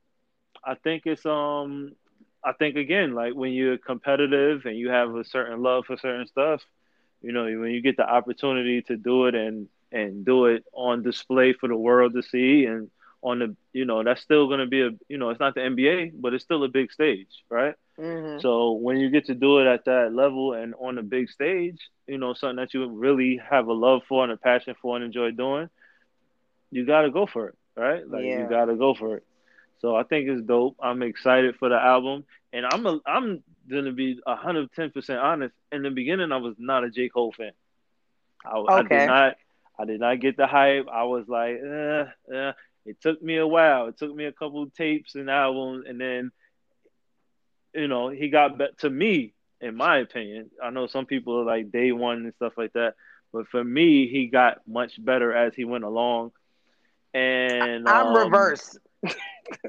[0.66, 1.92] I think it's um,
[2.44, 6.28] I think again, like when you're competitive and you have a certain love for certain
[6.28, 6.62] stuff,
[7.22, 11.04] you know, when you get the opportunity to do it and and do it on
[11.04, 12.90] display for the world to see and
[13.22, 15.62] on the, you know, that's still going to be a, you know, it's not the
[15.64, 17.76] NBA, but it's still a big stage, right?
[18.00, 18.42] Mm-hmm.
[18.42, 21.78] So when you get to do it at that level and on the big stage,
[22.08, 25.06] you know, something that you really have a love for and a passion for and
[25.06, 25.70] enjoy doing,
[26.72, 28.02] you got to go for it, right?
[28.08, 28.30] Like Yeah.
[28.30, 29.24] you got to go for it.
[29.80, 30.76] So I think it's dope.
[30.82, 32.24] I'm excited for the album,
[32.54, 35.54] and I'm a, I'm gonna be hundred ten percent honest.
[35.72, 37.52] In the beginning, I was not a J Cole fan.
[38.46, 38.84] I, I Okay.
[38.84, 39.36] did not
[39.80, 40.88] I did not get the hype.
[40.92, 42.52] I was like, eh, eh.
[42.86, 43.88] it took me a while.
[43.88, 46.32] It took me a couple tapes and albums, and then
[47.74, 50.52] you know he got be- to me, in my opinion.
[50.62, 52.96] I know some people are like day one and stuff like that,
[53.32, 56.32] but for me, he got much better as he went along.
[57.14, 58.78] And I'm um, reverse.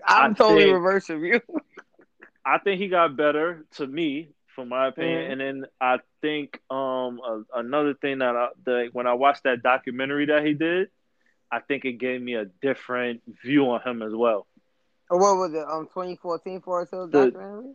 [0.04, 1.40] I'm I totally think- reverse of you.
[2.44, 4.30] I think he got better to me,
[4.61, 5.24] from my opinion.
[5.24, 5.32] Mhm.
[5.32, 9.62] And then I think um a, another thing that I, the when I watched that
[9.62, 10.88] documentary that he did,
[11.50, 14.46] I think it gave me a different view on him as well.
[15.11, 15.64] Or what was it?
[15.68, 17.74] Um, 2014 Forest Hills The- documentary.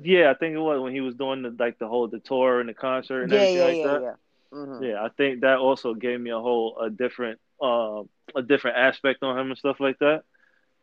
[0.00, 2.60] Yeah, I think it was when he was doing the like the whole the tour
[2.60, 4.02] and the concert and Yeah, everything yeah, like yeah, that.
[4.02, 4.14] yeah.
[4.58, 4.82] Mhm.
[4.90, 8.02] Yeah, I think that also gave me a whole a different uh,
[8.36, 10.22] a different aspect on him and stuff like that.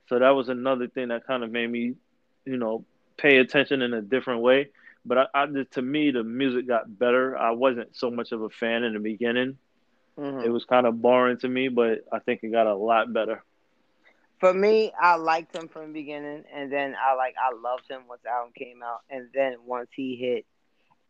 [0.10, 1.96] So that was another thing that kind of made me,
[2.46, 2.86] you know,
[3.18, 4.70] pay attention in a different way.
[5.06, 7.38] But I, I to me, the music got better.
[7.38, 9.58] I wasn't so much of a fan in the beginning.
[10.18, 10.46] Mm-hmm.
[10.46, 13.44] It was kind of boring to me, but I think it got a lot better.
[14.40, 18.02] For me, I liked him from the beginning, and then I like I loved him
[18.08, 20.46] once the album came out, and then once he hit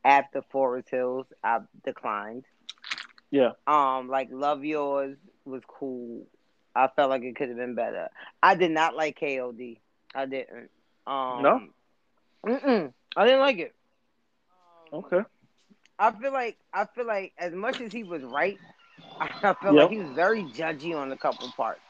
[0.03, 2.45] after Forest Hills, I declined.
[3.31, 3.51] Yeah.
[3.67, 6.27] Um, like Love Yours was cool.
[6.75, 8.09] I felt like it could have been better.
[8.43, 9.79] I did not like KOD.
[10.13, 10.69] I didn't.
[11.07, 11.61] Um, no.
[12.45, 12.93] Mm-mm.
[13.15, 13.75] I didn't like it.
[14.95, 15.21] Okay.
[15.99, 18.57] I feel like I feel like as much as he was right,
[19.19, 19.83] I feel yep.
[19.83, 21.81] like he was very judgy on a couple parts.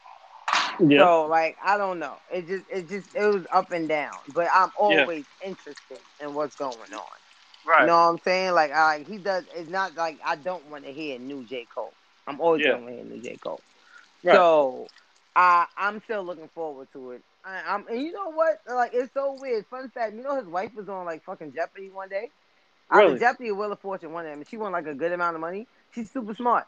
[0.80, 0.98] Yeah.
[0.98, 2.14] So like I don't know.
[2.32, 4.14] It just it just it was up and down.
[4.34, 5.48] But I'm always yeah.
[5.48, 7.02] interested in what's going on.
[7.66, 7.80] Right.
[7.80, 8.52] You know what I'm saying?
[8.52, 11.66] Like I he does it's not like I don't want to hear new J.
[11.72, 11.92] Cole.
[12.26, 12.72] I'm always yeah.
[12.72, 13.36] gonna hear new J.
[13.36, 13.60] Cole.
[14.22, 14.34] Right.
[14.34, 14.88] So
[15.34, 17.22] I I'm still looking forward to it.
[17.44, 18.60] I, am and you know what?
[18.68, 19.66] Like it's so weird.
[19.66, 22.30] Fun fact, you know his wife was on like fucking Jeopardy one day.
[22.90, 23.08] Really?
[23.08, 25.12] I was Jeopardy Wheel of Fortune one of them, and she won like a good
[25.12, 25.66] amount of money.
[25.94, 26.66] She's super smart.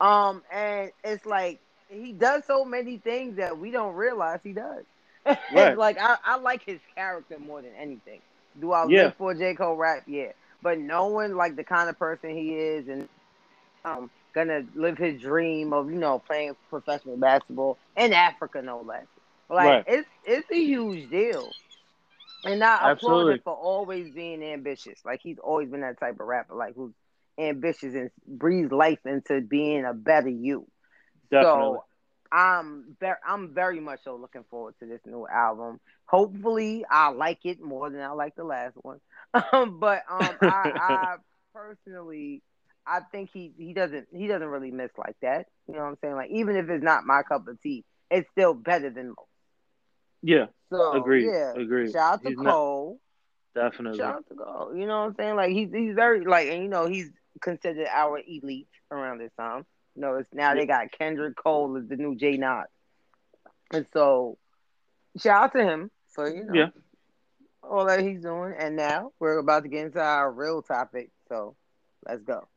[0.00, 4.84] Um, and it's like he does so many things that we don't realize he does.
[5.52, 5.76] Right.
[5.76, 8.20] like I, I like his character more than anything.
[8.60, 9.04] Do I yeah.
[9.04, 9.54] live for J.
[9.54, 10.04] Cole rap?
[10.06, 10.32] Yeah.
[10.62, 13.08] But knowing like the kind of person he is and
[13.84, 19.06] um gonna live his dream of, you know, playing professional basketball in Africa no less.
[19.50, 19.84] Like right.
[19.86, 21.50] it's it's a huge deal.
[22.44, 25.00] And I applaud him for always being ambitious.
[25.04, 26.94] Like he's always been that type of rapper, like who's
[27.38, 30.66] ambitious and breathes life into being a better you.
[31.30, 31.78] Definitely.
[31.78, 31.84] So
[32.32, 35.80] I'm very, I'm very much so looking forward to this new album.
[36.06, 38.98] Hopefully, I like it more than I like the last one.
[39.34, 41.16] But um, I, I
[41.54, 42.42] personally,
[42.86, 45.46] I think he he doesn't he doesn't really miss like that.
[45.68, 46.14] You know what I'm saying?
[46.14, 49.27] Like even if it's not my cup of tea, it's still better than most.
[50.22, 50.46] Yeah.
[50.70, 51.26] So agree.
[51.26, 51.52] Yeah.
[51.54, 51.90] Agree.
[51.90, 53.00] Shout out to he's Cole.
[53.54, 53.98] Not, definitely.
[53.98, 54.76] Shout out to Cole.
[54.76, 55.36] You know what I'm saying?
[55.36, 57.10] Like he's he's very like and you know he's
[57.40, 59.64] considered our elite around this time.
[59.94, 62.66] You know, it's now they got Kendrick Cole as the new J Not.
[63.72, 64.38] And so
[65.20, 66.68] shout out to him for you know yeah.
[67.62, 68.54] all that he's doing.
[68.58, 71.10] And now we're about to get into our real topic.
[71.28, 71.56] So
[72.06, 72.48] let's go.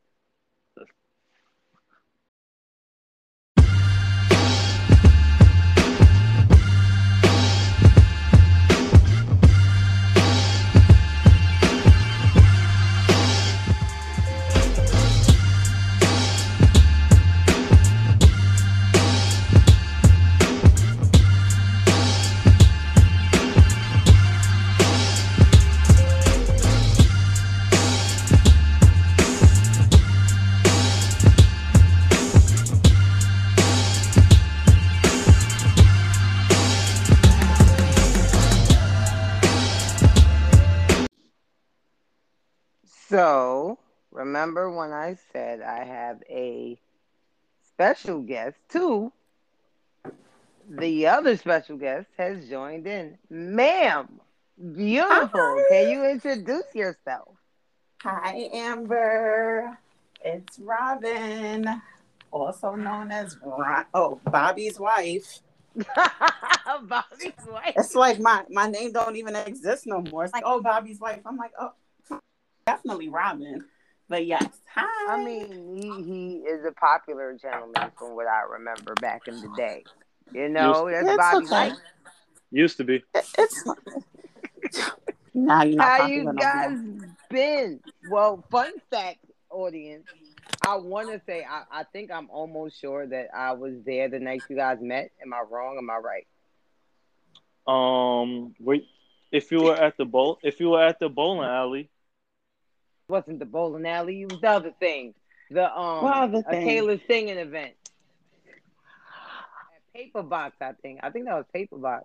[43.12, 43.78] So,
[44.10, 46.78] remember when I said I have a
[47.68, 49.12] special guest too?
[50.66, 53.18] The other special guest has joined in.
[53.28, 54.18] Ma'am,
[54.74, 55.28] beautiful.
[55.34, 55.64] Hi.
[55.68, 57.36] Can you introduce yourself?
[58.00, 59.76] Hi, Amber.
[60.24, 61.66] It's Robin,
[62.30, 65.40] also known as Ron- oh Bobby's wife.
[65.76, 67.74] Bobby's wife.
[67.76, 70.24] It's like my my name don't even exist no more.
[70.24, 71.20] It's like oh Bobby's wife.
[71.26, 71.72] I'm like oh
[72.66, 73.64] definitely Robin.
[74.08, 75.14] But yes, hi.
[75.14, 79.48] I mean, he, he is a popular gentleman from what I remember back in the
[79.56, 79.84] day.
[80.34, 81.72] You know, Used, that's Bobby okay.
[82.50, 83.02] Used to be.
[83.14, 83.64] it's
[85.34, 86.78] now you know how you guys
[87.30, 87.80] been.
[88.10, 89.18] Well, fun fact,
[89.50, 90.06] audience.
[90.64, 94.20] I want to say I, I think I'm almost sure that I was there the
[94.20, 95.10] night you guys met.
[95.22, 95.78] Am I wrong?
[95.78, 96.26] Am I right?
[97.66, 98.86] Um, wait.
[99.30, 101.88] If you were at the bowl, if you were at the bowling alley,
[103.08, 104.22] wasn't the bowling alley.
[104.22, 105.14] It was the other thing.
[105.50, 106.62] The um what other thing?
[106.62, 107.74] a Taylor singing event.
[109.94, 111.00] Paper box, I think.
[111.02, 112.04] I think that was paper box.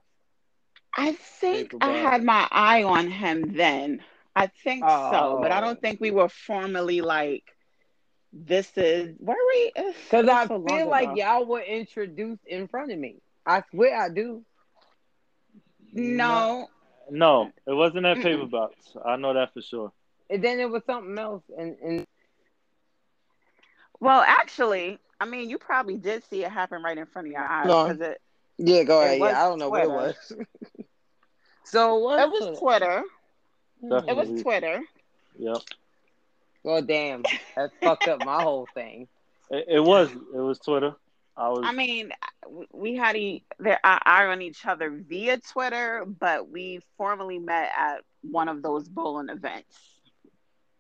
[0.95, 4.03] I think I had my eye on him then.
[4.35, 5.11] I think oh.
[5.11, 7.43] so, but I don't think we were formally like
[8.33, 12.99] this is where we because I so feel like y'all were introduced in front of
[12.99, 13.15] me.
[13.45, 14.43] I swear I do.
[15.93, 16.67] No.
[17.09, 18.75] No, it wasn't that paper box.
[19.05, 19.93] I know that for sure
[20.29, 21.43] and then it was something else.
[21.57, 22.07] And, and
[23.99, 27.41] well, actually, I mean, you probably did see it happen right in front of your
[27.41, 28.21] eyes because it.
[28.57, 29.19] Yeah, go ahead.
[29.19, 29.89] Yeah, I don't know Twitter.
[29.89, 30.85] what it was.
[31.63, 32.19] so what?
[32.19, 33.03] It was Twitter.
[33.81, 34.09] Definitely.
[34.09, 34.81] It was Twitter.
[35.37, 35.57] Yep.
[36.63, 37.23] Well, damn,
[37.55, 39.07] that fucked up my whole thing.
[39.49, 40.11] It, it, was.
[40.11, 40.95] It was Twitter.
[41.37, 41.61] I was.
[41.63, 42.11] I mean,
[42.73, 48.01] we had e- our eye on each other via Twitter, but we formally met at
[48.21, 49.77] one of those bowling events.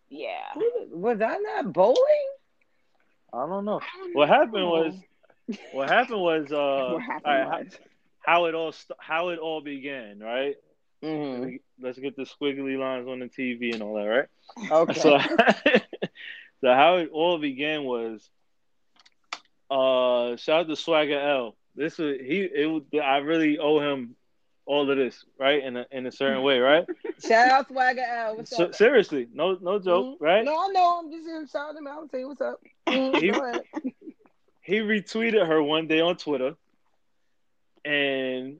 [0.09, 0.45] Yeah.
[0.91, 2.29] Was I not bowling?
[3.33, 3.81] I don't know.
[4.13, 4.93] What happened was.
[5.71, 6.51] What happened was.
[6.51, 7.79] Uh, what happened right, was.
[8.19, 10.55] How, how, it all st- how it all began, right?
[11.03, 11.55] Mm-hmm.
[11.79, 14.71] Let's get the squiggly lines on the TV and all that, right?
[14.71, 14.99] Okay.
[14.99, 15.19] So,
[16.61, 18.27] so how it all began was
[19.69, 21.55] uh, shout out to Swagger L.
[21.75, 22.41] This was he.
[22.41, 24.15] It I really owe him
[24.67, 25.63] all of this, right?
[25.63, 26.85] In a in a certain way, right?
[27.25, 28.37] Shout out Swagger L.
[28.37, 28.75] What's so, up?
[28.75, 30.23] Seriously, no no joke, mm-hmm.
[30.23, 30.45] right?
[30.45, 32.11] No, no, I'm just gonna shout him out.
[32.11, 32.61] Tell you what's up.
[32.87, 33.59] Mm-hmm.
[33.81, 33.93] he,
[34.61, 36.55] he retweeted her one day on Twitter,
[37.85, 38.57] and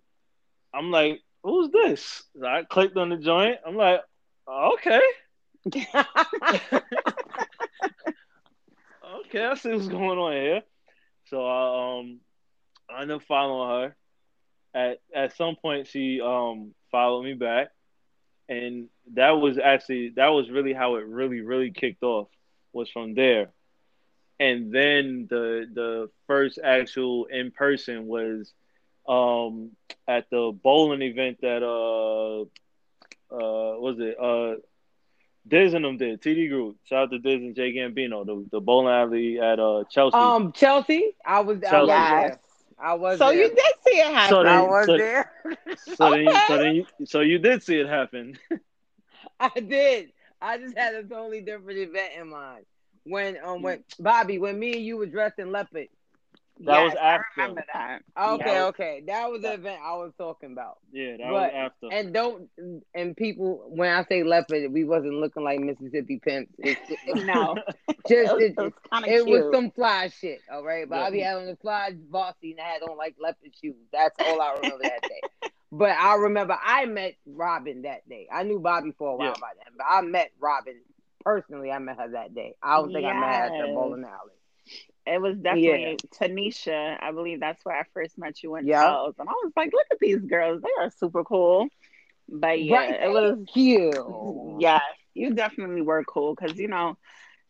[0.73, 3.59] I'm like, "Who's this?" So I clicked on the joint.
[3.65, 4.01] I'm like,
[4.49, 5.01] "Okay."
[9.25, 10.61] okay, I see what's going on here.
[11.25, 12.21] So I um
[12.89, 13.95] I ended up following her.
[14.77, 17.69] At at some point she um followed me back.
[18.47, 22.27] And that was actually that was really how it really, really kicked off
[22.73, 23.49] was from there.
[24.39, 28.53] And then the the first actual in person was
[29.07, 29.71] um
[30.07, 32.41] at the bowling event that uh
[33.33, 34.61] uh was it uh
[35.47, 36.21] Diz and them did.
[36.21, 36.77] TD Group.
[36.83, 40.17] Shout out to Diz and Jay Gambino, the, the bowling alley at uh Chelsea.
[40.17, 41.15] Um, Chelsea.
[41.25, 41.61] I was.
[41.61, 41.91] Chelsea.
[41.91, 42.39] I was there.
[42.79, 43.19] I was.
[43.19, 43.27] There.
[43.27, 43.43] So there.
[43.43, 44.29] you did see it happen.
[44.29, 45.31] So then, I was so, there.
[45.95, 46.25] so okay.
[46.25, 48.37] then, so then, you, so you did see it happen.
[49.39, 50.11] I did.
[50.41, 52.65] I just had a totally different event in mind.
[53.03, 55.87] When um when Bobby, when me and you were dressed in leopard,
[56.61, 57.25] that yes, was after.
[57.37, 58.01] I remember that.
[58.19, 58.65] Okay, yeah.
[58.65, 59.03] okay.
[59.05, 60.79] That was the event I was talking about.
[60.91, 61.87] Yeah, that but, was after.
[61.91, 62.49] And don't
[62.93, 66.53] and people when I say leopard, we wasn't looking like Mississippi pimps.
[66.59, 67.55] It, it, no,
[68.07, 68.73] just it, it, was,
[69.05, 70.41] it was some fly shit.
[70.51, 71.33] All right, Bobby yeah.
[71.33, 73.75] be having the fly bossy and I had on like leopard shoes.
[73.91, 75.49] That's all I remember that day.
[75.69, 78.29] But I remember I met Robin that day.
[78.33, 79.33] I knew Bobby for a while yeah.
[79.41, 80.79] by then, but I met Robin
[81.25, 81.71] personally.
[81.71, 82.55] I met her that day.
[82.63, 83.13] I don't think yes.
[83.13, 84.36] I met her at the bowling alley.
[85.05, 86.27] It was definitely yeah.
[86.27, 86.97] Tanisha.
[87.01, 88.81] I believe that's where I first met you in yep.
[88.81, 89.15] Charles.
[89.17, 90.61] And I was like, look at these girls.
[90.61, 91.67] They are super cool.
[92.27, 93.03] But yeah, right.
[93.03, 93.95] it was cute.
[94.59, 94.81] Yes,
[95.13, 96.97] you definitely were cool because, you know,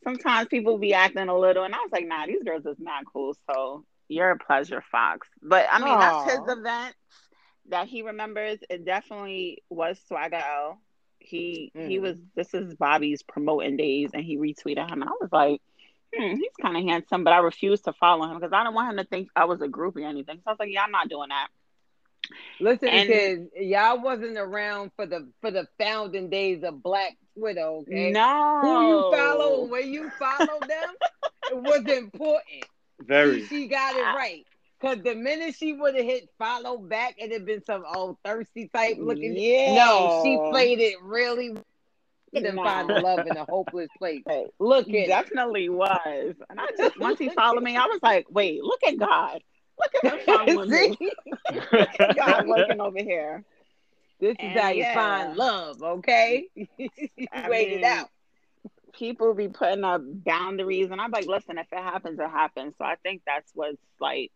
[0.03, 1.63] sometimes people be acting a little.
[1.63, 3.35] And I was like, nah, these girls is not cool.
[3.49, 5.27] So you're a pleasure, Fox.
[5.41, 6.25] But I mean, Aww.
[6.27, 6.95] that's his event
[7.69, 8.59] that he remembers.
[8.69, 10.43] It definitely was Swagger
[11.19, 11.87] He mm.
[11.87, 15.61] he was this is Bobby's promoting days and he retweeted him and I was like,
[16.15, 18.91] hmm, he's kind of handsome, but I refused to follow him because I don't want
[18.91, 20.37] him to think I was a groupie or anything.
[20.37, 21.47] So I was like, yeah, I'm not doing that.
[22.59, 27.61] Listen, and, kids, y'all wasn't around for the for the founding days of Black Twitter,
[27.61, 28.11] okay?
[28.11, 28.59] No.
[28.61, 30.95] Who you follow where you follow them,
[31.51, 32.65] it was important.
[32.99, 33.41] Very.
[33.43, 34.45] She, she got it right.
[34.79, 38.67] Cause the minute she would have hit follow back, it'd have been some old thirsty
[38.67, 39.35] type looking.
[39.35, 39.73] Yeah.
[39.73, 41.57] No, she played it really
[42.43, 42.63] no.
[42.63, 44.23] find love in a hopeless place.
[44.59, 46.35] Look at definitely was.
[46.49, 49.41] And I just once he followed me, I was like, wait, look at God.
[49.79, 50.69] Look at him following
[50.99, 51.11] me.
[52.15, 53.43] God working over here.
[54.19, 54.93] This is and how you yeah.
[54.93, 56.47] find love, okay?
[56.55, 56.67] you
[57.47, 58.09] wait it out.
[58.93, 62.73] People be putting up boundaries, and I'm like, listen, if it happens, it happens.
[62.79, 64.31] So I think that's what's like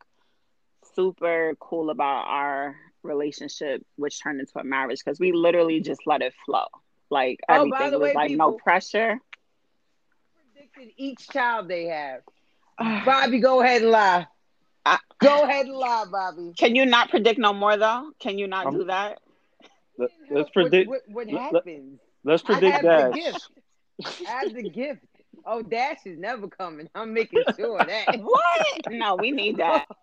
[0.95, 6.21] super cool about our relationship, which turned into a marriage, because we literally just let
[6.21, 6.65] it flow.
[7.11, 9.19] Like oh, everything was way, like people, no pressure.
[10.53, 12.21] Predicted each child they have.
[13.05, 14.27] Bobby, go ahead and lie.
[14.85, 16.53] I, go ahead and lie, Bobby.
[16.57, 18.11] Can you not predict no more though?
[18.19, 19.19] Can you not um, do that?
[19.97, 21.99] Let, us predict what, what, what happens.
[22.23, 23.13] Let, us predict that.
[23.13, 25.01] I have the gift.
[25.45, 26.89] Oh, Dash is never coming.
[26.95, 28.05] I'm making sure of that.
[28.21, 28.67] what?
[28.89, 29.85] No, we need that.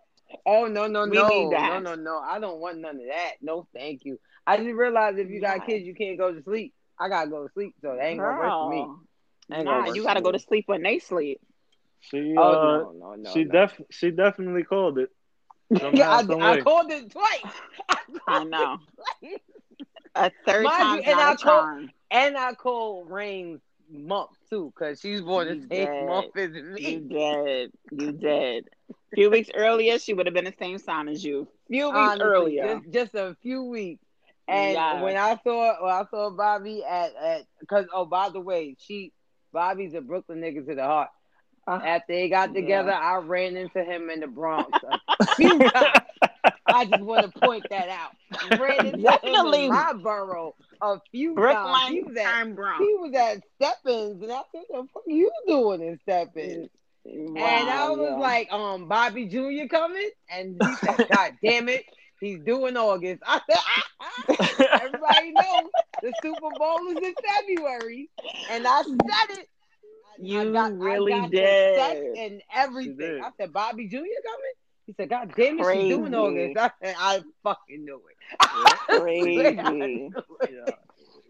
[0.45, 2.19] Oh no no we no no no no!
[2.19, 3.37] I don't want none of that.
[3.41, 4.21] No, thank you.
[4.47, 6.75] I just realized if you got kids, you can't go to sleep.
[7.01, 8.31] I gotta go to sleep, so they ain't Girl.
[8.31, 9.65] gonna work for me.
[9.65, 11.41] Nah, you gotta go to sleep when they sleep.
[12.01, 13.53] She, oh, uh, oh, no, no, no, she no.
[13.53, 15.11] def she definitely called it.
[15.71, 17.41] yeah, I, I, called it twice.
[18.27, 18.79] I know.
[20.15, 25.49] A third time, and I called, and I called Rain's month too, because she's born
[25.49, 26.07] the same did.
[26.07, 26.91] month as me.
[26.93, 28.69] You did, you did.
[28.91, 31.43] A few weeks earlier, she would have been the same sign as you.
[31.43, 34.05] A few weeks Honestly, earlier, just, just a few weeks.
[34.49, 35.03] And yes.
[35.03, 39.13] when I saw when I saw Bobby at at because oh by the way, she
[39.53, 41.11] Bobby's a Brooklyn nigga to the heart.
[41.67, 42.99] Uh, After they got together, yeah.
[42.99, 44.71] I ran into him in the Bronx
[45.21, 45.99] a few times.
[46.67, 48.59] I just want to point that out.
[48.59, 49.67] Ran into Definitely.
[49.67, 51.91] him in my borough a few Brooklyn times.
[51.91, 52.47] He was at,
[52.79, 56.71] he was at Steppins, and I said, "The fuck you doing in Steppins?"
[57.05, 58.17] Wow, and I was yeah.
[58.17, 59.67] like, um, Bobby Jr.
[59.71, 61.85] coming, and he said, God damn it,
[62.21, 63.23] he's doing August.
[63.27, 64.81] I said, ah, ah.
[64.83, 65.71] everybody knows
[66.03, 68.11] the Super Bowl is in February,
[68.51, 69.49] and I said it.
[70.21, 73.23] You I got, really I got did, and everything.
[73.23, 73.97] I said, Bobby Jr.
[73.97, 74.55] coming.
[74.87, 75.89] He said, God damn it, Crazy.
[75.89, 76.57] she's doing August.
[76.59, 78.79] I said, I fucking knew it.
[78.89, 80.11] Crazy.
[80.51, 80.73] yeah.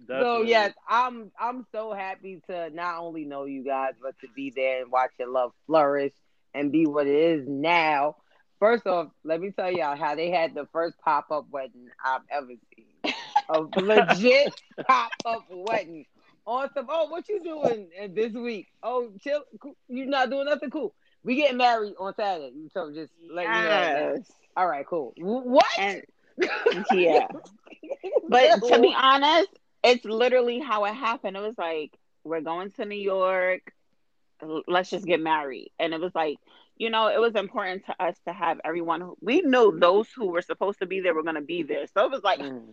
[0.09, 4.51] So yes, I'm I'm so happy to not only know you guys, but to be
[4.55, 6.15] there and watch your love flourish
[6.55, 8.17] and be what it is now.
[8.59, 12.23] First off, let me tell y'all how they had the first pop up wedding I've
[12.31, 13.15] ever seen.
[13.49, 14.53] A legit
[14.87, 16.07] pop up wedding.
[16.45, 18.69] On some, oh, what you doing this week?
[18.83, 19.43] Oh, chill.
[19.89, 20.95] You not doing nothing cool.
[21.23, 22.69] We getting married on Saturday.
[22.73, 23.59] So just let yes.
[23.59, 24.25] you know.
[24.57, 25.13] All right, cool.
[25.19, 25.67] What?
[25.79, 26.03] And,
[26.93, 27.27] yeah.
[28.29, 29.51] but to be honest,
[29.85, 31.37] it's literally how it happened.
[31.37, 31.93] It was like,
[32.25, 33.73] we're going to New York.
[34.67, 35.71] Let's just get married.
[35.79, 36.39] And it was like,
[36.79, 39.01] you know, it was important to us to have everyone.
[39.01, 41.87] Who, we knew those who were supposed to be there were going to be there.
[41.93, 42.73] So it was like mm.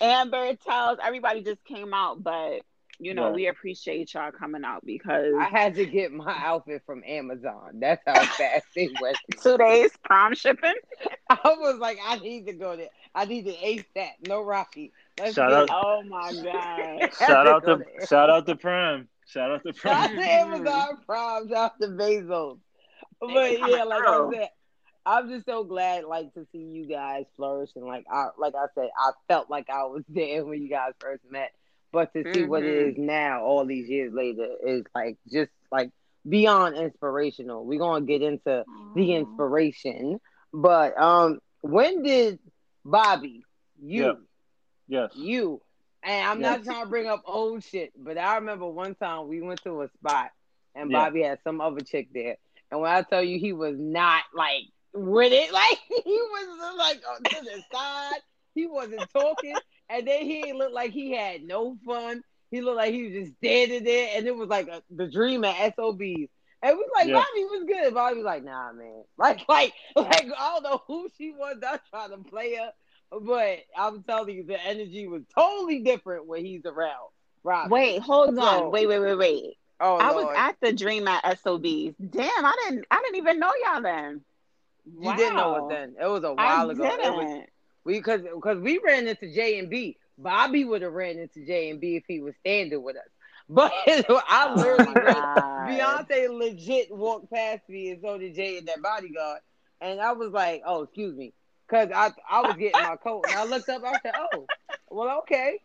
[0.00, 2.60] Amber tells everybody just came out, but
[2.98, 7.02] you know, we appreciate y'all coming out because I had to get my outfit from
[7.06, 7.72] Amazon.
[7.74, 9.16] That's how fast it was.
[9.42, 10.74] Two days prom shipping.
[11.28, 12.88] I was like, I need to go there.
[13.14, 14.12] I need to ace that.
[14.26, 14.92] No Rocky.
[15.18, 15.68] Let's shout out!
[15.70, 17.12] Oh my god!
[17.18, 19.08] shout out to shout out to Prime.
[19.26, 19.94] Shout out to Prime.
[19.94, 21.48] Shout out to Amazon Prime.
[21.48, 22.58] Shout out to Bezos.
[23.20, 24.48] But yeah, like I said,
[25.04, 28.66] I'm just so glad like to see you guys flourish and like I like I
[28.74, 31.52] said, I felt like I was there when you guys first met.
[31.92, 32.50] But to see mm-hmm.
[32.50, 33.06] what it mm-hmm.
[33.06, 35.90] now, all these years later, is like just like
[36.28, 37.64] beyond inspirational.
[37.64, 38.94] We're gonna get into Aww.
[38.94, 40.20] the inspiration.
[40.52, 42.38] But um when did
[42.84, 43.42] Bobby,
[43.80, 44.12] you yeah
[44.88, 45.10] Yes.
[45.14, 45.60] You.
[46.02, 46.58] And I'm yes.
[46.58, 49.82] not trying to bring up old shit, but I remember one time we went to
[49.82, 50.30] a spot
[50.74, 50.98] and yeah.
[50.98, 52.36] Bobby had some other chick there.
[52.70, 54.64] And when I tell you he was not like
[54.94, 58.20] with it, like he was like oh, to the side.
[58.54, 59.54] He wasn't talking.
[59.90, 62.22] and then he looked like he had no fun.
[62.50, 64.10] He looked like he was just dead standing there.
[64.14, 66.28] And it was like a, the dream at SOBs.
[66.62, 67.14] And we like, yeah.
[67.14, 67.94] Bobby was good.
[67.94, 69.04] Bobby was like, nah, man.
[69.18, 71.56] Like, like, like, I don't know who she was.
[71.66, 72.72] I'm trying to play her.
[73.10, 77.10] But I'm telling you, the energy was totally different when he's around.
[77.44, 77.70] Rob.
[77.70, 78.72] Wait, hold on.
[78.72, 79.56] Wait, wait, wait, wait.
[79.80, 80.26] Oh, I Lord.
[80.26, 81.94] was at the Dream at SOBs.
[82.10, 84.22] Damn, I didn't I didn't even know y'all then.
[84.86, 85.16] You wow.
[85.16, 85.94] didn't know it then.
[86.00, 86.82] It was a while I ago.
[86.82, 87.16] Didn't.
[87.16, 87.42] Was,
[87.84, 89.96] we because because we ran into Jay and B.
[90.18, 93.02] Bobby would have ran into Jay and B if he was standing with us.
[93.48, 93.72] But
[94.28, 98.82] I oh literally oh Beyonce legit walked past me and so did Jay and that
[98.82, 99.40] bodyguard.
[99.80, 101.32] And I was like, oh, excuse me.
[101.68, 103.82] Cause I I was getting my coat and I looked up.
[103.84, 104.46] I said, "Oh,
[104.90, 105.58] well, okay."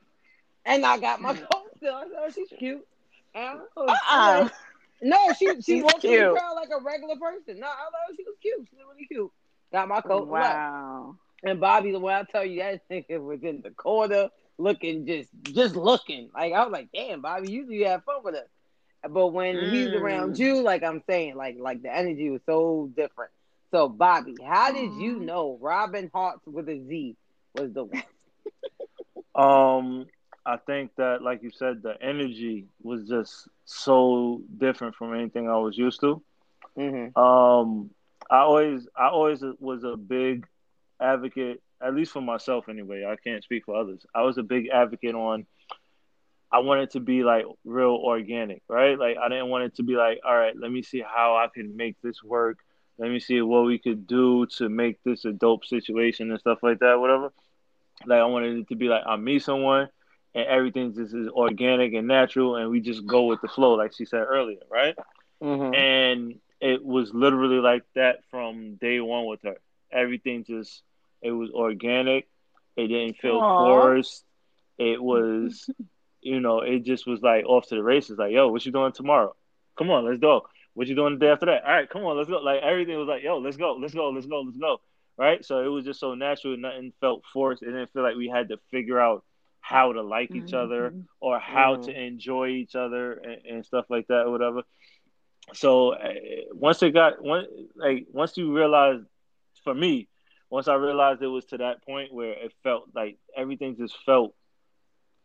[0.65, 1.93] And I got my coat still.
[1.95, 2.85] I said, "Oh, she's cute."
[3.33, 4.49] And uh-uh.
[5.01, 7.59] no, she she walked through the crowd like a regular person.
[7.59, 8.67] No, I thought she was cute.
[8.69, 9.31] She was really cute.
[9.71, 10.27] Got my coat.
[10.27, 11.15] Wow.
[11.43, 15.29] And Bobby, the way I tell you that nigga was in the corner looking just
[15.43, 18.47] just looking like I was like, damn, Bobby, usually you have fun with us.
[19.09, 19.71] But when mm.
[19.71, 23.31] he's around you, like I'm saying, like like the energy was so different.
[23.71, 27.15] So, Bobby, how did you know Robin Hearts with a Z
[27.55, 28.03] was the one?
[29.35, 30.05] um,
[30.45, 35.57] I think that, like you said, the energy was just so different from anything I
[35.57, 36.21] was used to.
[36.77, 37.19] Mm-hmm.
[37.19, 37.91] Um,
[38.29, 40.47] I always, I always was a big
[40.99, 43.05] advocate, at least for myself anyway.
[43.05, 44.05] I can't speak for others.
[44.15, 45.45] I was a big advocate on.
[46.53, 48.99] I wanted to be like real organic, right?
[48.99, 51.47] Like I didn't want it to be like, all right, let me see how I
[51.53, 52.57] can make this work
[53.01, 56.59] let me see what we could do to make this a dope situation and stuff
[56.61, 57.33] like that, whatever.
[58.05, 59.89] Like I wanted it to be like I meet someone
[60.33, 63.93] and everything just is organic and natural and we just go with the flow, like
[63.93, 64.95] she said earlier, right?
[65.41, 65.73] Mm-hmm.
[65.73, 69.57] And it was literally like that from day one with her.
[69.91, 70.83] Everything just
[71.21, 72.27] it was organic.
[72.77, 73.57] It didn't feel Aww.
[73.57, 74.23] forced.
[74.77, 75.69] It was,
[76.21, 78.17] you know, it just was like off to the races.
[78.17, 79.35] Like, yo, what you doing tomorrow?
[79.77, 80.47] Come on, let's go.
[80.73, 81.63] What you doing the day after that?
[81.65, 82.37] All right, come on, let's go.
[82.37, 84.79] Like everything was like, yo, let's go, let's go, let's go, let's go.
[85.17, 85.43] Right.
[85.43, 86.57] So it was just so natural.
[86.57, 87.61] Nothing felt forced.
[87.61, 89.23] It didn't feel like we had to figure out
[89.61, 90.57] how to like each mm-hmm.
[90.57, 91.83] other or how mm-hmm.
[91.83, 94.63] to enjoy each other and, and, stuff like that or whatever.
[95.53, 96.13] So uh,
[96.51, 97.45] once it got one
[97.75, 98.99] like once you realize
[99.63, 100.07] for me,
[100.49, 104.33] once I realized it was to that point where it felt like everything just felt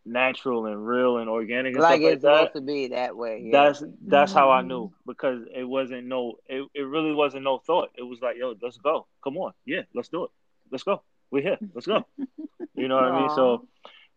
[0.04, 3.42] natural and real and organic and like it's like supposed to be that way.
[3.44, 3.64] Yeah.
[3.64, 4.38] That's that's mm-hmm.
[4.38, 5.10] how I knew mm-hmm.
[5.10, 7.90] because it wasn't no it, it really wasn't no thought.
[7.96, 9.06] It was like, yo, let's go.
[9.24, 9.52] Come on.
[9.64, 10.30] Yeah, let's do it.
[10.70, 11.02] Let's go.
[11.30, 11.58] We're here.
[11.74, 12.06] Let's go.
[12.74, 13.30] you know what I mean?
[13.30, 13.66] So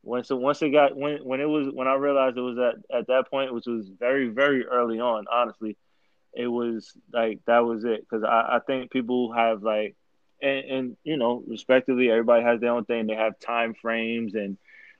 [0.09, 2.97] when so once it got when when it was when I realized it was at
[2.97, 5.77] at that point, which was very, very early on, honestly,
[6.33, 8.01] it was like that was it.
[8.01, 9.95] Because I, I think people have like
[10.41, 13.07] and, and you know respectively everybody has their own thing.
[13.07, 14.57] They have time frames and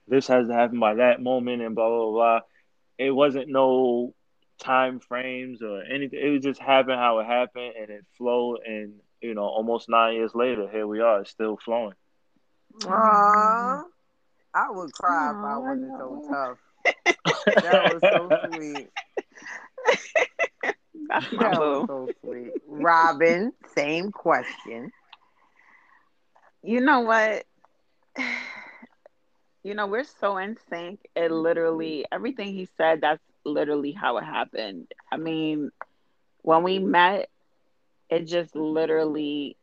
[0.07, 2.39] this has to happen by that moment and blah blah blah
[2.99, 4.14] it wasn't no
[4.60, 6.20] time frames or anything.
[6.22, 10.16] It was just happened how it happened and it flowed and you know almost nine
[10.16, 11.95] years later here we are still flowing.
[12.82, 13.84] Aww.
[14.60, 16.57] I would cry if I oh, wasn't so tough.
[17.64, 18.89] that was so sweet.
[21.07, 22.51] That's That was so sweet.
[22.68, 24.91] Robin, same question.
[26.62, 27.45] You know what?
[29.62, 31.01] You know, we're so in sync.
[31.18, 34.88] It literally, everything he said, that's literally how it happened.
[35.12, 35.72] I mean,
[36.43, 37.30] when we met,
[38.10, 39.57] it just literally,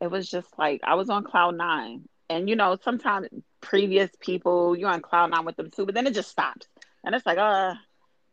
[0.00, 2.08] it was just like I was on cloud nine.
[2.30, 3.26] And, you know, sometimes
[3.64, 6.68] previous people, you're on cloud nine with them too, but then it just stops.
[7.04, 7.74] And it's like, uh,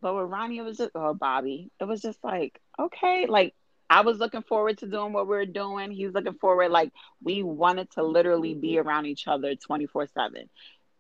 [0.02, 3.56] but with Ronnie, it was just, or Bobby, it was just like, okay, like
[3.90, 5.92] I was looking forward to doing what we were doing.
[5.92, 6.92] He's looking forward, like
[7.24, 10.50] we wanted to literally be around each other 24 7.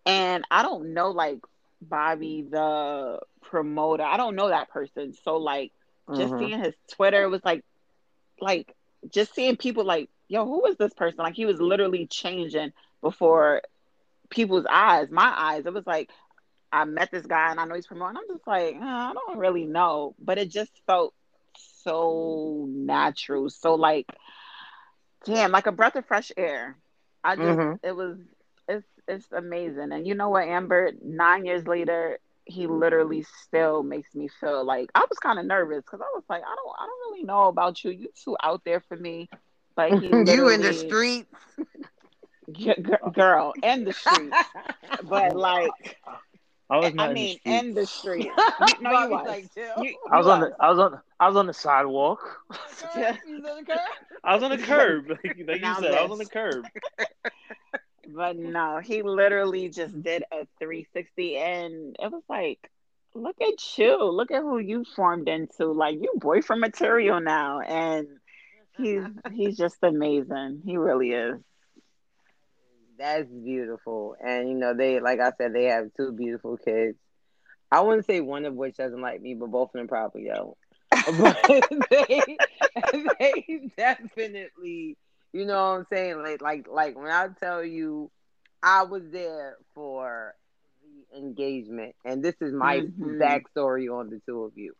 [0.05, 1.39] And I don't know, like
[1.81, 5.13] Bobby, the promoter, I don't know that person.
[5.23, 5.71] So, like,
[6.15, 6.37] just Mhm.
[6.37, 7.63] seeing his Twitter was like,
[8.39, 8.75] like,
[9.11, 11.19] just seeing people like, yo, who is this person?
[11.19, 13.61] Like, he was literally changing before
[14.31, 15.65] people's eyes, my eyes.
[15.67, 16.11] It was like,
[16.71, 18.17] I met this guy and I know he's promoting.
[18.17, 21.13] I'm just like, I don't really know, but it just felt
[21.57, 23.49] so natural.
[23.49, 24.07] So like,
[25.25, 26.77] damn, like a breath of fresh air.
[27.23, 27.79] I just, Mhm.
[27.83, 28.17] it was,
[28.67, 29.91] it's, it's amazing.
[29.91, 30.91] And you know what, Amber?
[31.03, 35.83] Nine years later, he literally still makes me feel like I was kind of nervous
[35.83, 37.91] because I was like, I don't, I don't really know about you.
[37.91, 39.29] You too out there for me.
[39.75, 41.33] But he you in the streets.
[42.51, 44.35] G- g- girl, in the streets.
[45.03, 45.97] But like,
[46.69, 48.29] I was not I in mean, the in the streets.
[48.31, 48.31] streets.
[48.81, 49.27] No, you was.
[49.27, 49.83] like, chill.
[49.83, 52.19] You, I was you on the I was on I was on the sidewalk.
[52.95, 53.15] Yeah.
[53.25, 53.79] He's on the curb.
[54.23, 55.93] I was on the curb, like, like you Now said.
[55.93, 56.65] I was on the curb.
[58.07, 62.59] But no, he literally just did a 360 and it was like,
[63.13, 64.03] look at you.
[64.03, 65.67] Look at who you formed into.
[65.71, 67.59] Like you boyfriend material now.
[67.61, 68.07] And
[68.77, 70.61] he's he's just amazing.
[70.65, 71.39] He really is.
[73.01, 74.15] That's beautiful.
[74.25, 76.97] And you know, they like I said, they have two beautiful kids.
[77.71, 80.57] I wouldn't say one of which doesn't like me, but both of them probably don't.
[81.19, 82.39] but they,
[83.19, 84.97] they definitely,
[85.33, 86.21] you know what I'm saying?
[86.23, 88.11] Like like like when I tell you
[88.63, 90.35] I was there for
[90.83, 93.17] the engagement, and this is my Mhm.
[93.19, 94.73] backstory on the two of you.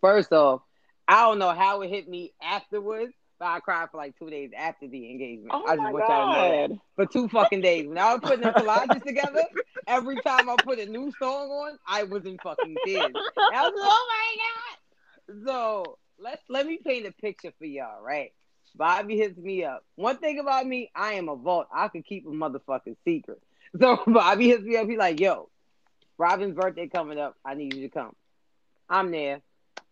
[0.00, 0.62] First off,
[1.08, 4.50] I don't know how it hit me afterwards, but I cried for like two days
[4.56, 5.50] after the engagement.
[5.52, 6.78] Oh I just my want y'all to know that God.
[6.96, 7.88] for two fucking days.
[7.88, 9.42] When I was putting the collages together,
[9.86, 13.16] every time I put a new song on, I was in fucking tears.
[13.48, 15.46] And I was like, oh my god.
[15.46, 18.32] So let's let me paint a picture for y'all, right?
[18.76, 19.84] Bobby hits me up.
[19.94, 21.68] One thing about me, I am a vault.
[21.72, 23.40] I can keep a motherfucking secret.
[23.80, 24.88] So Bobby hits me up.
[24.88, 25.48] He's like, yo,
[26.16, 27.34] Robin's birthday coming up.
[27.44, 28.14] I need you to come.
[28.88, 29.40] I'm there.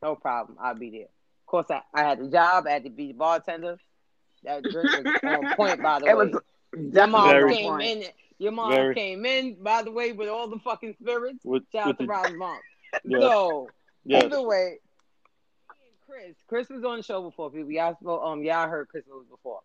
[0.00, 0.56] No problem.
[0.60, 1.08] I'll be there.
[1.52, 2.66] Course, I, I had a job.
[2.66, 3.76] I had to be the bartender.
[4.42, 6.24] That drink was on point, by the It way.
[6.32, 6.40] was
[6.94, 8.04] Your mom came in.
[8.38, 11.44] Your mom Very- came in, by the way, with all the fucking spirits.
[11.44, 12.58] With, Shout with out to the, Rob's mom.
[13.04, 13.68] yes, So
[14.06, 14.24] yes.
[14.24, 14.78] either way,
[15.68, 17.50] me and Chris, Chris was on the show before.
[17.50, 19.60] People, y'all spoke, um, y'all heard Chris was before.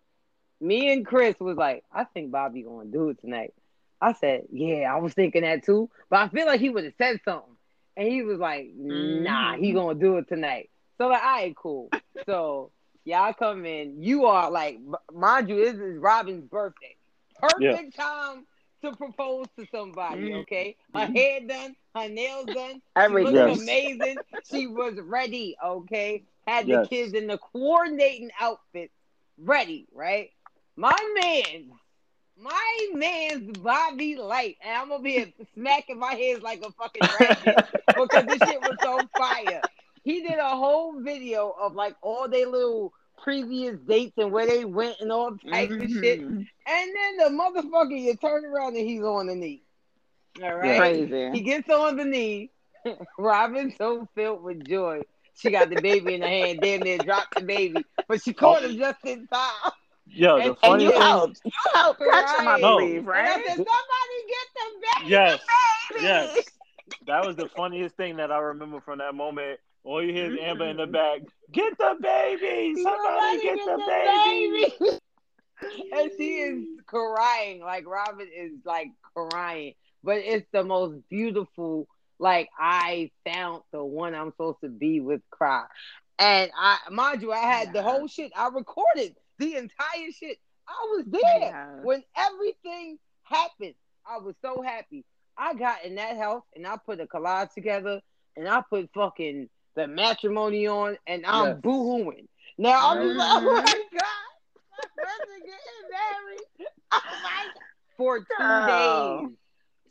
[0.59, 3.53] Me and Chris was like, I think Bobby gonna do it tonight.
[4.01, 6.93] I said, yeah, I was thinking that too, but I feel like he would have
[6.97, 7.55] said something,
[7.95, 9.75] and he was like, nah, he Mhm.
[9.75, 10.69] gonna do it tonight.
[10.97, 11.91] So like, all right, cool.
[12.27, 12.71] So
[13.05, 14.01] y'all come in.
[14.01, 14.79] You are like,
[15.13, 16.95] mind you, this is Robin's birthday.
[17.41, 18.45] Perfect time
[18.83, 20.31] to propose to somebody.
[20.31, 20.41] Mhm.
[20.41, 22.81] Okay, her hair done, her nails done.
[23.05, 23.23] She everything.
[23.23, 23.59] looked Yes.
[23.59, 24.21] amazing.
[24.49, 26.23] She was ready, okay?
[26.47, 26.87] Had the Yes.
[26.87, 28.93] kids in the coordinating outfits
[29.37, 30.29] ready, right?
[30.75, 31.71] My man,
[32.37, 34.57] my man's Bobby Light.
[34.61, 37.61] And I'm gonna be smacking my head like a fucking rabbit
[37.95, 39.65] because this shit was so fire.
[40.07, 44.63] He did a whole video of like all their little previous dates and where they
[44.63, 46.01] went and all types of mm-hmm.
[46.01, 46.21] shit.
[46.21, 49.63] And then the motherfucker, you turn around and he's on the knee.
[50.41, 50.79] All right.
[50.79, 51.31] Crazy.
[51.33, 52.51] He gets on the knee.
[53.19, 55.01] Robin's so filled with joy.
[55.35, 58.63] She got the baby in her hand, damn near dropped the baby, but she caught
[58.63, 59.71] him just in time.
[60.05, 61.41] Yo, the And- And funny you thing, helped.
[61.43, 62.61] You helped catch him, I Right.
[62.61, 62.77] No.
[62.77, 63.45] believe, And I right?
[63.45, 65.09] said, somebody get the baby.
[65.11, 65.39] Yes.
[65.91, 66.03] baby.
[66.05, 66.45] yes,
[67.07, 69.59] that was the funniest thing that I remember from that moment.
[69.87, 70.91] All you hear is Amber in the mm-hmm.
[70.91, 71.21] back,
[71.53, 74.73] get the baby, somebody get the baby.
[74.79, 74.99] baby.
[75.93, 77.61] and she is crying.
[77.61, 79.75] Like Robin is like crying.
[80.03, 81.87] But it's the most beautiful,
[82.19, 85.63] like I found the one I'm supposed to be with cry.
[86.19, 88.33] And I mind you, I had the whole shit.
[88.35, 90.37] I recorded the entire shit.
[90.67, 91.67] I was there yeah.
[91.83, 93.75] when everything happened.
[94.05, 95.05] I was so happy.
[95.37, 98.01] I got in that house and I put a collage together
[98.35, 99.47] and I put fucking
[99.77, 101.57] the matrimony on and I'm yes.
[101.61, 102.25] boohooing.
[102.57, 103.97] Now I'm just like, oh my mm-hmm.
[103.97, 104.03] god,
[104.97, 106.69] my are getting married.
[106.91, 107.61] Oh my god.
[107.95, 109.21] For two Girl.
[109.27, 109.35] days.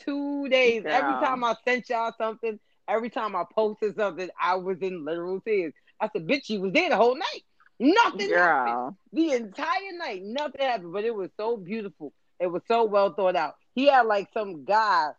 [0.01, 0.83] Two days.
[0.83, 0.93] Girl.
[0.93, 2.59] Every time I sent y'all something,
[2.89, 5.73] every time I posted something, I was in literal tears.
[6.01, 7.43] I said, bitch, you was there the whole night.
[7.79, 8.39] Nothing Girl.
[8.39, 8.97] happened.
[9.13, 10.93] The entire night, nothing happened.
[10.93, 12.13] But it was so beautiful.
[12.41, 13.55] It was so well thought out.
[13.75, 15.11] He had like some guy,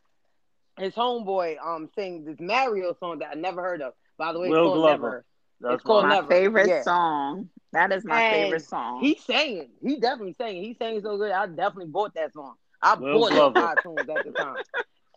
[0.78, 3.93] his homeboy, um, sing this Mario song that I never heard of.
[4.18, 4.91] By the way, Will Glover.
[4.91, 5.26] Never.
[5.59, 6.28] That's it's called my Never.
[6.28, 6.84] favorite yeah.
[6.84, 7.49] song.
[7.74, 9.01] That is my and favorite song.
[9.01, 9.70] He sang it.
[9.82, 10.61] He definitely sang it.
[10.61, 11.32] He sang so good.
[11.32, 12.55] I definitely bought that song.
[12.82, 13.59] I Will bought Glover.
[13.59, 14.55] it iTunes at the time.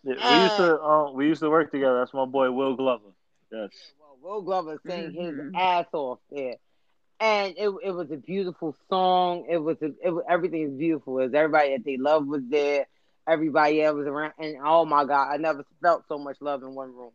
[0.02, 1.98] Yeah, we used to um, we used to work together.
[1.98, 3.10] That's my boy Will Glover.
[3.52, 3.68] Yes.
[4.00, 5.20] well, Will Glover sang mm-hmm.
[5.20, 6.54] his ass off there,
[7.20, 9.44] and it it was a beautiful song.
[9.50, 11.18] It was a, it was everything is beautiful.
[11.18, 12.86] It was everybody that they love was there.
[13.28, 16.74] Everybody else was around, and oh my god, I never felt so much love in
[16.74, 17.10] one room.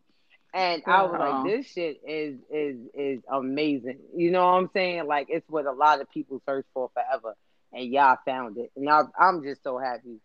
[0.56, 1.44] And I was like, uh-huh.
[1.44, 4.00] this shit is is is amazing.
[4.16, 5.06] You know what I'm saying?
[5.06, 7.36] Like it's what a lot of people search for forever,
[7.74, 8.72] and y'all found it.
[8.78, 10.22] And I, I'm just so happy.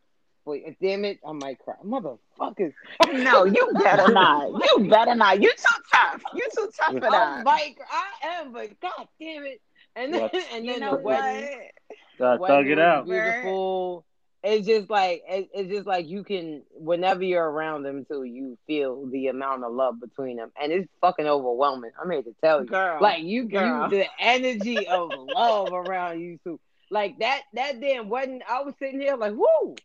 [0.47, 2.73] But damn it, I might cry, motherfuckers.
[3.13, 4.53] no, you better not.
[4.53, 5.43] You better not.
[5.43, 6.23] You too tough.
[6.33, 7.41] You too tough for oh that.
[7.41, 9.61] I might, I am, but god damn it.
[9.97, 11.71] And then, and then the wedding,
[12.19, 12.39] what?
[12.39, 13.07] wedding thug it out.
[13.07, 14.05] Beautiful
[14.43, 19.07] it's just like it's just like you can whenever you're around them too, you feel
[19.07, 21.91] the amount of love between them, and it's fucking overwhelming.
[22.01, 23.85] I'm here to tell you, girl, like you, girl.
[23.85, 26.59] you the energy of love around you too.
[26.91, 29.77] Like that that damn wedding, I was sitting here like, whoo,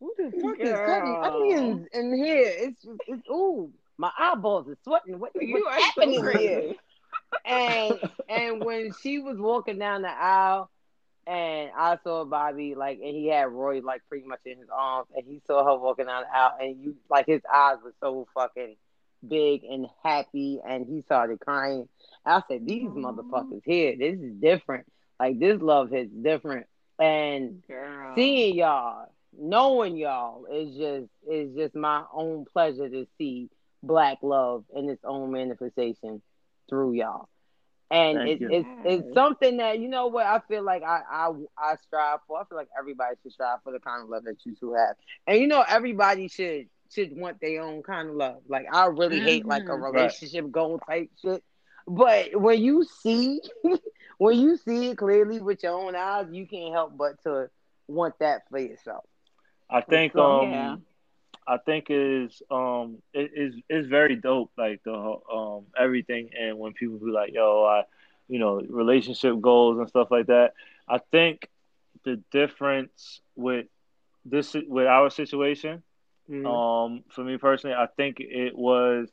[0.00, 0.66] who the fuck girl.
[0.66, 2.50] is cutting onions in here?
[2.56, 5.18] It's it's ooh, my eyeballs are sweating.
[5.18, 6.74] What, you what's happening so here?
[7.44, 10.70] and and when she was walking down the aisle
[11.26, 15.08] and I saw Bobby like, and he had Roy like pretty much in his arms,
[15.14, 18.76] and he saw her walking the aisle, and you like his eyes were so fucking
[19.26, 21.88] big and happy, and he started crying.
[22.24, 22.94] I said, "These Aww.
[22.94, 24.86] motherfuckers here, this is different.
[25.18, 26.66] Like this love is different."
[26.98, 28.14] And Girl.
[28.14, 29.06] seeing y'all,
[29.36, 33.48] knowing y'all is just is just my own pleasure to see
[33.82, 36.22] black love in its own manifestation
[36.68, 37.28] through y'all
[37.92, 41.76] and it, it's it's something that you know what I feel like I, I I
[41.86, 42.40] strive for.
[42.40, 44.96] I feel like everybody should strive for the kind of love that you two have,
[45.26, 48.38] and you know everybody should should want their own kind of love.
[48.48, 49.26] Like I really mm-hmm.
[49.26, 49.94] hate like a mm-hmm.
[49.94, 50.52] relationship right.
[50.52, 51.44] goal type shit,
[51.86, 53.40] but when you see
[54.18, 57.50] when you see it clearly with your own eyes, you can't help but to
[57.88, 59.04] want that for yourself.
[59.68, 60.76] I think so, um yeah.
[61.46, 66.72] I think is um it is is very dope like the um everything and when
[66.72, 67.84] people be like yo I
[68.28, 70.54] you know relationship goals and stuff like that
[70.88, 71.48] I think
[72.04, 73.66] the difference with
[74.24, 75.82] this with our situation
[76.30, 76.46] mm-hmm.
[76.46, 79.08] um for me personally I think it was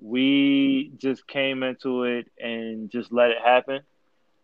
[0.00, 3.80] we just came into it and just let it happen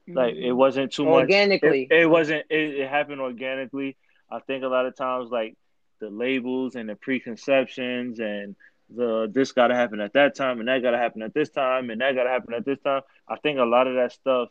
[0.07, 0.57] like it mm-hmm.
[0.57, 1.83] wasn't too organically.
[1.91, 3.97] much it, it wasn't it, it happened organically
[4.31, 5.57] I think a lot of times like
[6.01, 8.57] the labels and the preconceptions and
[8.95, 11.51] the this got to happen at that time and that got to happen at this
[11.51, 13.03] time and that got to happen at this time.
[13.29, 14.49] I think a lot of that stuff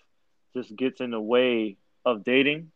[0.55, 2.71] just gets in the way of dating,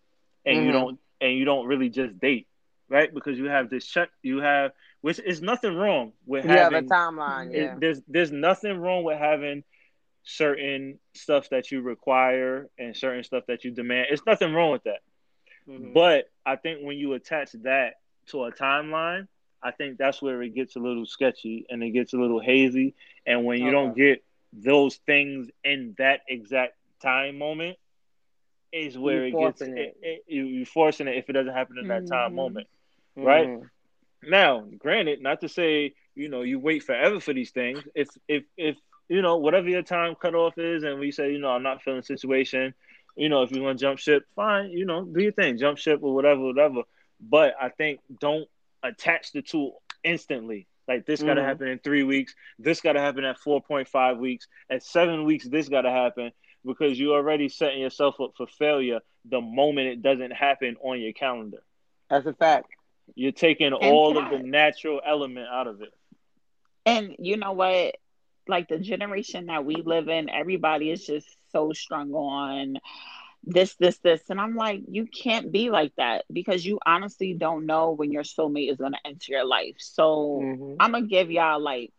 [0.45, 0.65] and mm-hmm.
[0.65, 2.47] you don't and you don't really just date,
[2.89, 3.13] right?
[3.13, 6.93] Because you have this check, you have which is nothing wrong with yeah, having the
[6.93, 7.53] timeline.
[7.53, 9.63] Yeah, it, there's there's nothing wrong with having
[10.23, 14.07] certain stuff that you require and certain stuff that you demand.
[14.11, 14.99] It's nothing wrong with that.
[15.67, 15.93] Mm-hmm.
[15.93, 17.95] But I think when you attach that
[18.27, 19.27] to a timeline,
[19.63, 22.95] I think that's where it gets a little sketchy and it gets a little hazy.
[23.25, 23.71] And when you okay.
[23.71, 24.23] don't get
[24.53, 27.77] those things in that exact time moment,
[28.71, 29.77] is where you it gets it.
[29.77, 32.13] It, it, you, you forcing it if it doesn't happen in that mm-hmm.
[32.13, 32.67] time moment,
[33.15, 33.47] right?
[33.47, 34.29] Mm-hmm.
[34.29, 37.79] Now, granted, not to say you know you wait forever for these things.
[37.95, 38.77] If if if
[39.09, 42.01] you know whatever your time cutoff is, and we say you know I'm not feeling
[42.01, 42.73] situation,
[43.15, 45.77] you know if you want to jump ship, fine, you know do your thing, jump
[45.77, 46.83] ship or whatever, whatever.
[47.21, 48.47] But I think don't
[48.83, 49.73] attach the two
[50.03, 50.67] instantly.
[50.87, 51.47] Like this got to mm-hmm.
[51.47, 52.35] happen in three weeks.
[52.59, 54.47] This got to happen at four point five weeks.
[54.69, 56.31] At seven weeks, this got to happen
[56.65, 61.13] because you're already setting yourself up for failure the moment it doesn't happen on your
[61.13, 61.59] calendar.
[62.09, 62.67] That's a fact.
[63.15, 65.93] You're taking and all of the natural element out of it.
[66.85, 67.95] And you know what?
[68.47, 72.77] Like the generation that we live in, everybody is just so strung on
[73.43, 74.21] this, this, this.
[74.29, 78.23] And I'm like, you can't be like that because you honestly don't know when your
[78.23, 79.75] soulmate is going to enter your life.
[79.79, 80.75] So mm-hmm.
[80.79, 81.91] I'm going to give y'all like,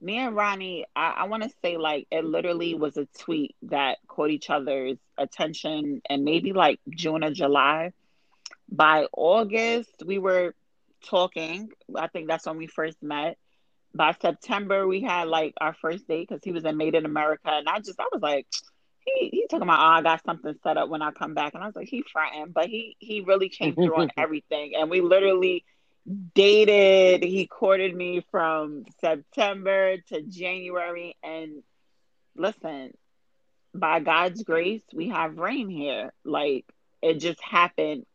[0.00, 3.98] me and Ronnie, I, I want to say like it literally was a tweet that
[4.08, 7.92] caught each other's attention and maybe like June or July.
[8.70, 10.54] By August, we were
[11.04, 11.70] talking.
[11.94, 13.36] I think that's when we first met.
[13.94, 17.50] By September, we had like our first date because he was in Made in America,
[17.50, 18.46] and I just I was like,
[19.14, 21.62] he he talking about oh, I got something set up when I come back, and
[21.62, 25.00] I was like, he fronting, but he he really came through on everything, and we
[25.00, 25.64] literally
[26.34, 27.22] dated.
[27.22, 31.62] He courted me from September to January, and
[32.36, 32.92] listen,
[33.74, 36.12] by God's grace, we have rain here.
[36.24, 36.66] Like
[37.02, 38.06] it just happened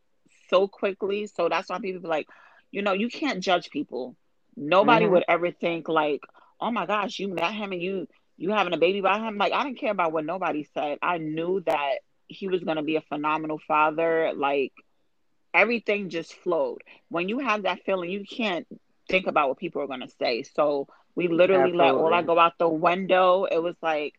[0.50, 2.28] so quickly, so that's why people be like,
[2.72, 4.16] you know, you can't judge people.
[4.56, 5.16] Nobody mm-hmm.
[5.16, 6.22] would ever think like,
[6.60, 9.38] oh my gosh, you met him and you you having a baby by him.
[9.38, 10.98] Like I didn't care about what nobody said.
[11.02, 11.96] I knew that
[12.28, 14.34] he was gonna be a phenomenal father.
[14.36, 14.74] Like
[15.54, 16.82] everything just flowed.
[17.10, 18.68] When you have that feeling, you can't
[19.10, 20.44] think about what people are gonna say.
[20.44, 21.78] So we literally Absolutely.
[21.78, 23.46] let all I go out the window.
[23.46, 24.14] It was like,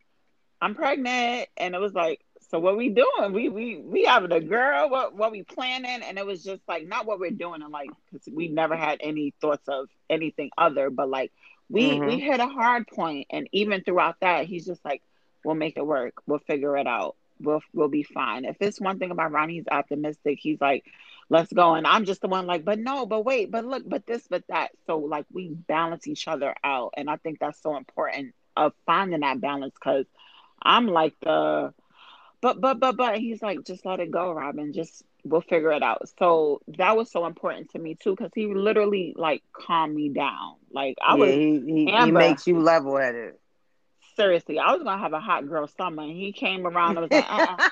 [0.60, 2.20] I'm pregnant, and it was like,
[2.50, 3.32] so what we doing?
[3.32, 4.88] We we we having a girl?
[4.88, 6.02] What what we planning?
[6.02, 8.98] And it was just like not what we're doing, and like because we never had
[9.02, 11.32] any thoughts of anything other, but like
[11.68, 12.06] we mm-hmm.
[12.06, 15.02] we hit a hard point, and even throughout that, he's just like,
[15.44, 16.14] we'll make it work.
[16.26, 17.16] We'll figure it out.
[17.40, 18.44] We'll we'll be fine.
[18.44, 20.38] If it's one thing about Ronnie, he's optimistic.
[20.40, 20.84] He's like,
[21.28, 21.74] let's go.
[21.74, 24.44] And I'm just the one like, but no, but wait, but look, but this, but
[24.48, 24.70] that.
[24.86, 29.20] So like we balance each other out, and I think that's so important of finding
[29.20, 30.06] that balance because
[30.62, 31.74] I'm like the
[32.40, 35.82] but but but but he's like just let it go robin just we'll figure it
[35.82, 40.08] out so that was so important to me too because he literally like calmed me
[40.08, 43.34] down like i yeah, was he, he, Amber, he makes you level headed
[44.16, 47.10] seriously i was gonna have a hot girl summer and he came around and was
[47.10, 47.68] like uh-uh.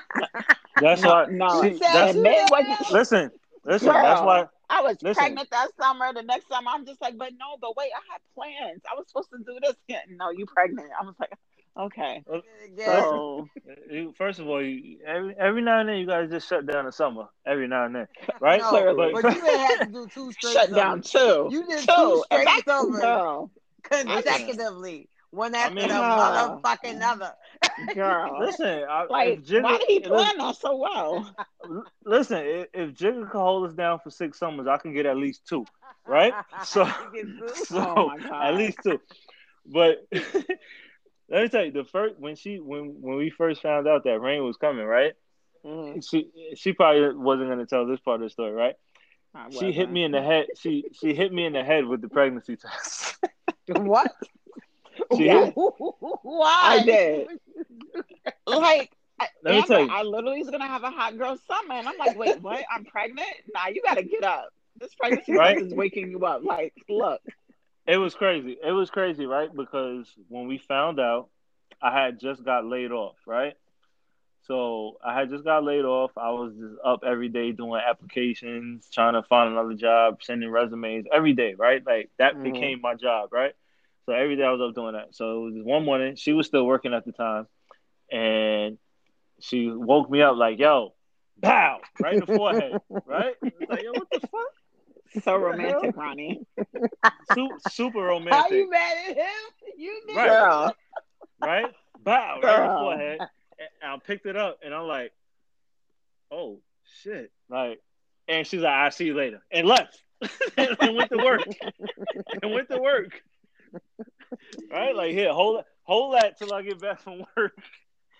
[0.81, 3.31] that's no, why no she, that's, listen
[3.65, 5.15] listen girl, that's why I was listen.
[5.15, 6.11] pregnant that summer.
[6.13, 8.81] The next summer, I'm just like, but no, but wait, I had plans.
[8.89, 9.75] I was supposed to do this.
[10.09, 10.89] No, you pregnant.
[10.99, 11.31] I was like,
[11.77, 12.23] Okay.
[12.77, 13.47] So,
[14.17, 16.91] first of all, you, every every now and then you guys just shut down the
[16.91, 17.25] summer.
[17.45, 18.07] Every now and then,
[18.39, 18.61] right?
[18.61, 20.53] No, but, but you didn't have to do two straight.
[20.53, 21.49] Shut down two.
[21.51, 23.49] You did two, two straight summers
[23.83, 25.09] consecutively.
[25.31, 27.33] One after I mean, the uh, motherfucking other.
[27.93, 28.85] Girl, listen.
[28.89, 31.29] I, like, Jigga, why did he plan that so well?
[32.05, 35.17] Listen, if, if Jigga can hold us down for six summers, I can get at
[35.17, 35.65] least two,
[36.07, 36.33] right?
[36.63, 36.89] So,
[37.65, 39.01] so oh at least two.
[39.65, 40.07] But
[41.29, 44.19] let me tell you, the first when she when when we first found out that
[44.19, 45.13] rain was coming, right?
[45.65, 45.99] Mm-hmm.
[46.01, 48.75] She she probably wasn't gonna tell this part of the story, right?
[49.59, 50.47] She hit me in the head.
[50.57, 53.17] She she hit me in the head with the pregnancy test.
[53.67, 54.11] what?
[55.17, 55.51] She Why?
[55.55, 56.61] Why?
[56.63, 57.27] I did.
[58.47, 58.95] like
[59.43, 59.89] let me tell you.
[59.91, 62.63] I literally was gonna have a hot girl summer, and I'm like, wait, what?
[62.73, 63.27] I'm pregnant?
[63.53, 64.49] Nah, you gotta get up.
[64.79, 65.57] This pregnancy right?
[65.57, 66.43] is waking you up.
[66.43, 67.21] Like, look.
[67.87, 68.57] It was crazy.
[68.63, 69.53] It was crazy, right?
[69.53, 71.29] Because when we found out,
[71.81, 73.53] I had just got laid off, right?
[74.47, 76.11] So I had just got laid off.
[76.17, 81.05] I was just up every day doing applications, trying to find another job, sending resumes
[81.11, 81.81] every day, right?
[81.85, 82.43] Like that mm-hmm.
[82.43, 83.53] became my job, right?
[84.05, 85.15] So every day I was up doing that.
[85.15, 87.47] So it was one morning, she was still working at the time,
[88.11, 88.77] and
[89.39, 90.93] she woke me up like, "Yo,
[91.37, 93.35] bow!" right in the forehead, right?
[93.41, 94.53] Like, yo, what the fuck?
[95.23, 96.45] So romantic, Ronnie.
[97.33, 98.33] super, super romantic.
[98.33, 99.25] How you mad at him?
[99.77, 100.15] You did.
[100.15, 100.27] Right.
[100.27, 100.75] Girl.
[101.41, 101.73] Right?
[102.03, 102.57] Bow, Girl.
[102.57, 103.29] right before head.
[103.81, 105.11] And I picked it up and I'm like,
[106.31, 106.59] oh
[107.01, 107.31] shit.
[107.49, 107.81] Like,
[108.27, 109.41] and she's like, I'll see you later.
[109.51, 110.01] And left.
[110.57, 111.41] and went to work.
[112.41, 113.21] and went to work.
[114.71, 114.95] Right?
[114.95, 117.57] Like here, hold hold that till I get back from work.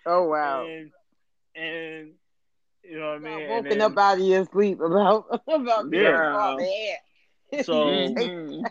[0.06, 0.66] Oh wow.
[0.66, 0.92] And
[1.56, 2.12] and
[2.90, 3.50] you know what I mean?
[3.50, 6.56] Woken then, up out of your sleep about about yeah.
[7.64, 8.66] So mm-hmm.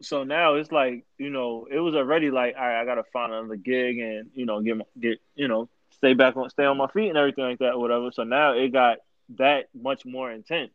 [0.00, 3.32] so now it's like you know it was already like all right I gotta find
[3.32, 6.88] another gig and you know get get you know stay back on stay on my
[6.88, 8.10] feet and everything like that whatever.
[8.12, 8.98] So now it got
[9.36, 10.72] that much more intense.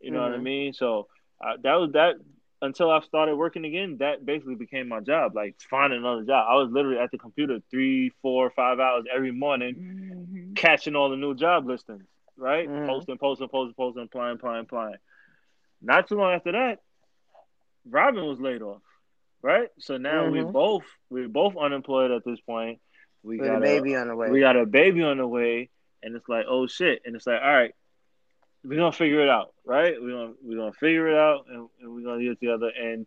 [0.00, 0.24] You know mm-hmm.
[0.24, 0.44] what I mm-hmm.
[0.44, 0.72] mean?
[0.74, 1.08] So
[1.40, 2.16] uh, that was that
[2.62, 3.98] until I started working again.
[3.98, 6.46] That basically became my job, like finding another job.
[6.48, 10.54] I was literally at the computer three, four, five hours every morning, mm-hmm.
[10.54, 12.04] catching all the new job listings,
[12.36, 12.68] right?
[12.68, 12.86] Mm-hmm.
[12.86, 14.96] Posting, posting, posting, posting, applying, applying, applying.
[15.82, 16.78] Not too long after that,
[17.88, 18.82] Robin was laid off,
[19.42, 19.68] right?
[19.78, 20.46] So now mm-hmm.
[20.46, 22.80] we both we're both unemployed at this point.
[23.22, 24.30] We With got a baby on the way.
[24.30, 25.70] We got a baby on the way,
[26.02, 27.02] and it's like, oh shit!
[27.04, 27.74] And it's like, all right,
[28.66, 29.94] we're gonna figure it out, right?
[30.00, 32.68] We're gonna we're gonna figure it out, and, and we're gonna get together.
[32.68, 33.06] And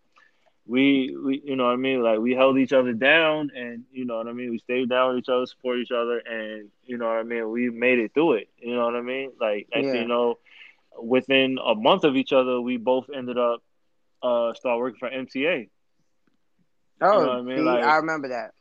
[0.66, 4.06] we we you know what I mean, like we held each other down, and you
[4.06, 4.52] know what I mean.
[4.52, 7.50] We stayed down with each other, support each other, and you know what I mean.
[7.50, 8.50] We made it through it.
[8.58, 9.32] You know what I mean?
[9.40, 9.94] Like yeah.
[9.94, 10.40] you know,
[11.02, 13.62] within a month of each other, we both ended up
[14.24, 15.70] uh start working for MTA.
[17.02, 17.66] Oh, you know I mean?
[17.66, 18.52] Like, I remember that.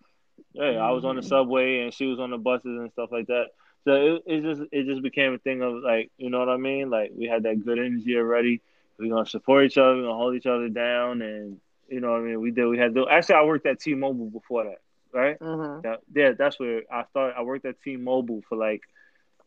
[0.55, 0.79] Yeah.
[0.79, 3.47] I was on the subway and she was on the buses and stuff like that.
[3.85, 6.57] So it, it just it just became a thing of like, you know what I
[6.57, 6.91] mean?
[6.91, 8.61] Like we had that good energy already.
[8.99, 12.21] We're gonna support each other, we're gonna hold each other down, and you know what
[12.21, 12.41] I mean.
[12.41, 12.67] We did.
[12.67, 14.81] We had to, actually I worked at T-Mobile before that,
[15.13, 15.39] right?
[15.39, 15.83] Mm-hmm.
[15.83, 17.37] That, yeah, that's where I started.
[17.39, 18.83] I worked at T-Mobile for like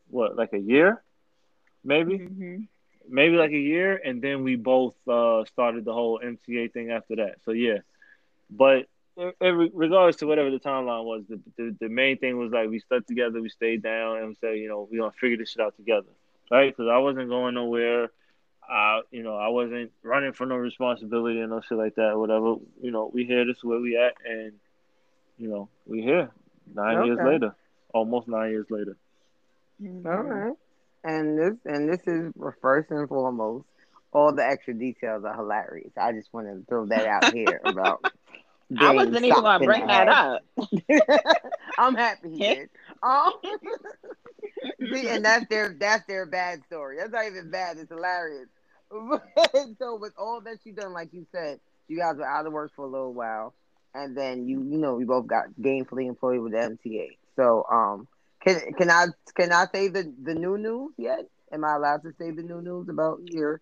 [0.10, 1.03] what, like a year,
[1.84, 2.20] maybe.
[2.20, 2.62] Mm-hmm
[3.08, 7.18] maybe like a year, and then we both uh, started the whole MTA thing after
[7.18, 7.36] that.
[7.44, 7.80] So yeah,
[8.49, 8.88] but
[9.18, 12.80] in, regardless to whatever the timeline was, the, the, the main thing was like we
[12.80, 15.62] stuck together, we stayed down, and we said, you know, we gonna figure this shit
[15.62, 16.10] out together,
[16.50, 16.76] right?
[16.76, 18.12] Because I wasn't going nowhere.
[18.70, 22.56] I, you know, I wasn't running for no responsibility and no shit like that, whatever.
[22.82, 23.46] You know, we here.
[23.46, 24.54] This is where we at, and
[25.38, 26.32] you know, we here.
[26.74, 27.08] Nine okay.
[27.08, 27.56] years later,
[27.94, 28.98] almost nine years later.
[29.82, 30.08] Mm-hmm.
[30.08, 30.56] All right
[31.04, 33.66] and this and this is first and foremost.
[34.14, 35.92] All the extra details are hilarious.
[35.98, 38.12] I just want to throw that out here about.
[38.77, 40.43] I wasn't even going to bring that up.
[41.77, 42.69] I'm happy he did.
[43.03, 43.31] Um,
[44.93, 46.98] see, and that's their that's their bad story.
[46.99, 47.80] That's not even bad.
[47.80, 48.48] It's hilarious.
[49.80, 52.72] so with all that you done, like you said, you guys were out of work
[52.76, 53.56] for a little while,
[53.95, 57.18] and then you you know we both got gainfully employed with the MTA.
[57.35, 58.07] So um,
[58.45, 61.26] can can I can I say the the new news yet?
[61.52, 63.61] Am I allowed to say the new news about your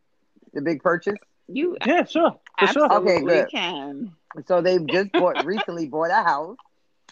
[0.54, 1.16] the big purchase?
[1.48, 2.94] You yeah, sure, for sure.
[2.94, 3.50] Okay, good.
[3.50, 4.12] Can.
[4.46, 6.58] So they just bought recently bought a house.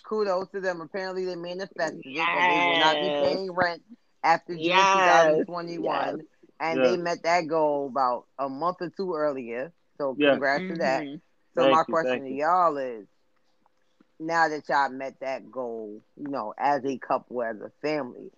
[0.04, 0.82] Kudos to them.
[0.82, 2.28] Apparently they manifested yes.
[2.30, 3.82] it, but they will not be paying rent
[4.24, 5.26] after June yes.
[5.26, 5.84] 2021.
[5.84, 6.26] Yes.
[6.60, 6.90] And yes.
[6.90, 9.72] they met that goal about a month or two earlier.
[9.98, 11.04] So congrats to that.
[11.04, 11.16] Mm-hmm.
[11.56, 13.06] So thank my you, question to y'all is
[14.20, 18.32] now that y'all met that goal, you know, as a couple, as a family,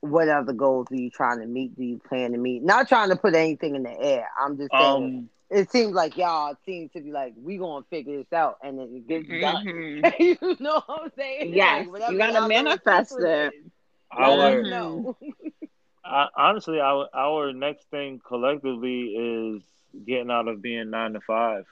[0.00, 1.76] what other goals are you trying to meet?
[1.76, 2.62] Do you plan to meet?
[2.62, 4.28] Not trying to put anything in the air.
[4.38, 4.84] I'm just saying.
[4.84, 8.78] Um, it seems like y'all seem to be like, we gonna figure this out, and
[8.78, 10.22] then it gets mm-hmm.
[10.22, 11.54] you know what I'm saying?
[11.54, 13.52] Yes, like, you gotta manifest it.
[14.10, 15.16] Our, know.
[16.04, 19.62] I, honestly, our our next thing collectively is
[20.06, 21.64] getting out of being nine to five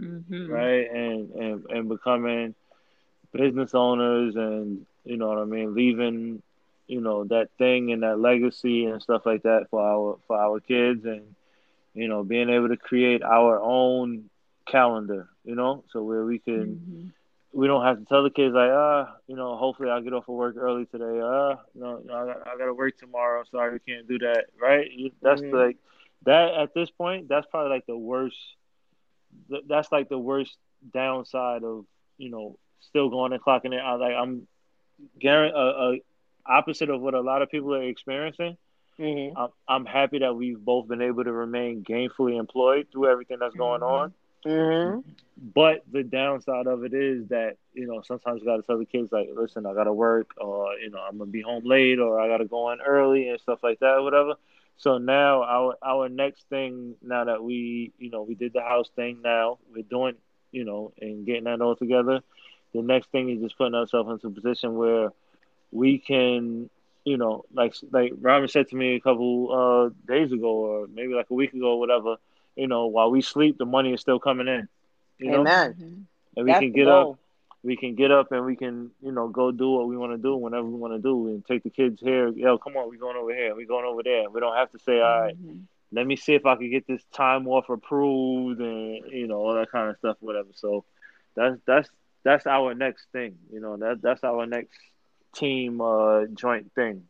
[0.00, 0.50] mm-hmm.
[0.50, 0.90] right?
[0.90, 2.54] And, and and becoming
[3.32, 6.42] business owners, and you know what I mean, leaving
[6.86, 10.60] you know that thing and that legacy and stuff like that for our for our
[10.60, 11.34] kids, and
[11.94, 14.30] you know being able to create our own
[14.66, 16.66] calendar, you know, so where we can.
[16.66, 17.08] Mm-hmm
[17.52, 20.28] we don't have to tell the kids like, ah, you know, hopefully I'll get off
[20.28, 21.20] of work early today.
[21.22, 23.42] Ah, you know, I got, I got to work tomorrow.
[23.50, 24.46] Sorry, we can't do that.
[24.60, 24.88] Right?
[25.20, 25.56] That's mm-hmm.
[25.56, 25.76] like
[26.26, 27.28] that at this point.
[27.28, 28.36] That's probably like the worst
[29.68, 30.56] that's like the worst
[30.92, 31.84] downside of
[32.18, 33.80] you know still going and clocking it.
[33.80, 34.46] I like I'm
[35.18, 35.92] guarantee uh, uh,
[36.46, 38.56] opposite of what a lot of people are experiencing.
[39.00, 39.36] Mm-hmm.
[39.36, 43.54] I'm, I'm happy that we've both been able to remain gainfully employed through everything that's
[43.54, 44.12] going on.
[44.44, 45.00] Mm-hmm.
[45.54, 48.84] But the downside of it is that you know sometimes you got to tell the
[48.84, 51.98] kids like, listen, I got to work, or you know I'm gonna be home late,
[51.98, 54.34] or I got to go in early and stuff like that, whatever.
[54.76, 58.88] So now our our next thing, now that we you know we did the house
[58.96, 60.14] thing, now we're doing
[60.52, 62.20] you know and getting that all together.
[62.74, 65.10] The next thing is just putting ourselves into a position where
[65.72, 66.70] we can,
[67.04, 71.14] you know, like like Robin said to me a couple uh, days ago, or maybe
[71.14, 72.16] like a week ago, or whatever.
[72.56, 74.68] You know, while we sleep, the money is still coming in.
[75.18, 75.44] You Amen.
[75.78, 75.86] Know?
[76.36, 77.18] And we That's can get up
[77.62, 80.18] we can get up and we can, you know, go do what we want to
[80.18, 82.28] do whenever we want to do and take the kids here.
[82.28, 84.30] Yo, come on, we going over here, we going over there.
[84.30, 85.60] We don't have to say, all right, mm-hmm.
[85.92, 89.54] let me see if I can get this time off approved and you know all
[89.54, 90.48] that kind of stuff, whatever.
[90.54, 90.84] So
[91.34, 91.90] that's that's
[92.22, 93.36] that's our next thing.
[93.52, 94.78] You know that that's our next
[95.34, 97.04] team uh joint thing.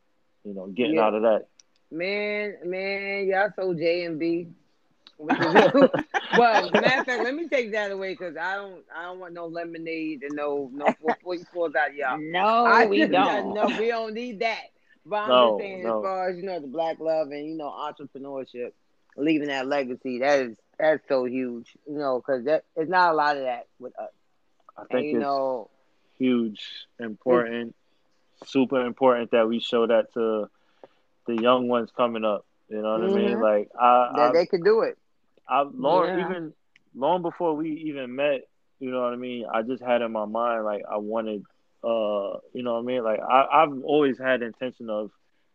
[0.44, 1.04] You know, getting yeah.
[1.04, 1.46] out of that.
[1.90, 4.48] Man, man, y'all so Jay and Bey.
[5.18, 5.36] well,
[6.72, 9.46] matter of fact, let me take that away because I don't, I don't want no
[9.46, 10.86] lemonade and no, no
[11.22, 12.18] four fours out y'all.
[12.18, 13.52] No, I we don't.
[13.52, 14.70] No, we don't need that.
[15.04, 15.98] But I'm no, just saying, no.
[15.98, 18.72] as far as you know, the black love and you know, entrepreneurship,
[19.16, 21.76] leaving that legacy, that is that's so huge.
[21.86, 24.10] You know, because that it's not a lot of that with us.
[24.76, 25.68] I think and, you know,
[26.18, 26.64] huge,
[26.98, 27.74] important,
[28.46, 30.48] super important that we show that to
[31.26, 32.44] the young ones coming up.
[32.68, 33.14] You know what mm-hmm.
[33.14, 33.30] I mean?
[33.30, 33.42] Mm-hmm.
[33.42, 34.98] Like I, that I, they could do it.
[35.48, 36.26] I long yeah.
[36.26, 36.52] even
[36.94, 38.42] long before we even met,
[38.78, 39.46] you know what I mean.
[39.52, 41.44] I just had in my mind like I wanted,
[41.82, 43.02] uh, you know what I mean.
[43.02, 45.10] Like I, I've always had intention of,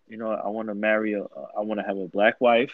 [0.07, 1.23] you know, I want to marry a,
[1.57, 2.73] I want to have a black wife,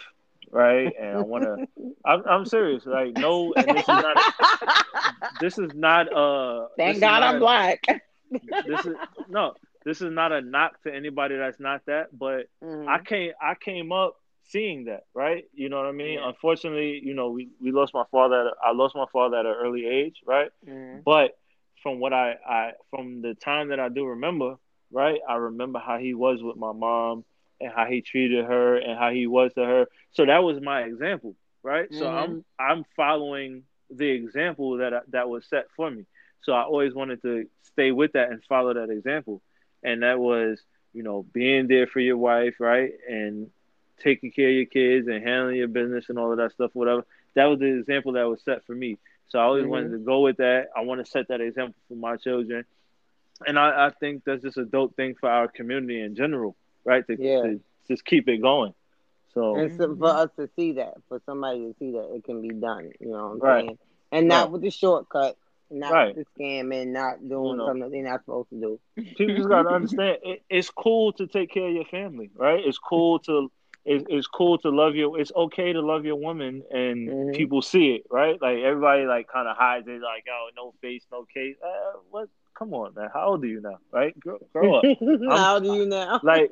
[0.50, 0.92] right?
[1.00, 1.68] And I want to.
[2.06, 2.86] I'm, I'm serious.
[2.86, 4.18] Like no, and this is not.
[4.18, 6.12] A, this is not.
[6.12, 7.84] Uh, Thank God I'm a, black.
[8.32, 8.96] This is
[9.30, 9.54] no.
[9.84, 12.88] This is not a knock to anybody that's not that, but mm-hmm.
[12.88, 15.45] I came I came up seeing that, right?
[15.53, 16.20] You know what I mean?
[16.20, 16.28] Yeah.
[16.28, 18.48] Unfortunately, you know, we, we lost my father.
[18.48, 20.52] At, I lost my father at an early age, right?
[20.68, 20.99] Mm-hmm.
[21.06, 21.38] But
[21.82, 24.58] from what I, I from the time that I do remember,
[24.91, 25.20] right?
[25.28, 27.24] I remember how he was with my mom
[27.60, 29.86] and how he treated her and how he was to her.
[30.12, 31.90] So that was my example, right?
[31.90, 31.99] Mm-hmm.
[31.99, 36.06] So I'm I'm following the example that that was set for me.
[36.41, 39.41] So I always wanted to stay with that and follow that example,
[39.84, 40.60] and that was
[40.94, 43.49] you know being there for your wife, right, and
[43.99, 47.06] taking care of your kids and handling your business and all of that stuff, whatever.
[47.36, 48.98] That was the example that was set for me.
[49.30, 49.72] So I always mm-hmm.
[49.72, 50.68] wanted to go with that.
[50.76, 52.66] I want to set that example for my children,
[53.45, 57.06] and I, I think that's just a dope thing for our community in general, right?
[57.08, 57.41] To, yeah.
[57.41, 58.74] to just keep it going.
[59.34, 62.41] So and so for us to see that, for somebody to see that it can
[62.41, 63.66] be done, you know what I'm right.
[63.66, 63.78] saying?
[64.12, 64.52] And not right.
[64.52, 65.38] with the shortcut,
[65.72, 66.15] not right.
[66.15, 68.80] the scamming, not doing something they're not supposed to do.
[68.95, 72.61] People just gotta understand it, it's cool to take care of your family, right?
[72.64, 73.52] It's cool to
[73.84, 77.31] it's, it's cool to love your it's okay to love your woman and mm-hmm.
[77.31, 78.39] people see it, right?
[78.41, 81.56] Like everybody like kind of hides it like, oh no face, no case.
[81.64, 82.30] Uh, what
[82.61, 83.10] come on, man.
[83.14, 83.80] How old are you now?
[83.91, 84.18] Right?
[84.19, 84.84] Grow, grow up.
[85.30, 86.19] How old are you now?
[86.22, 86.52] Like,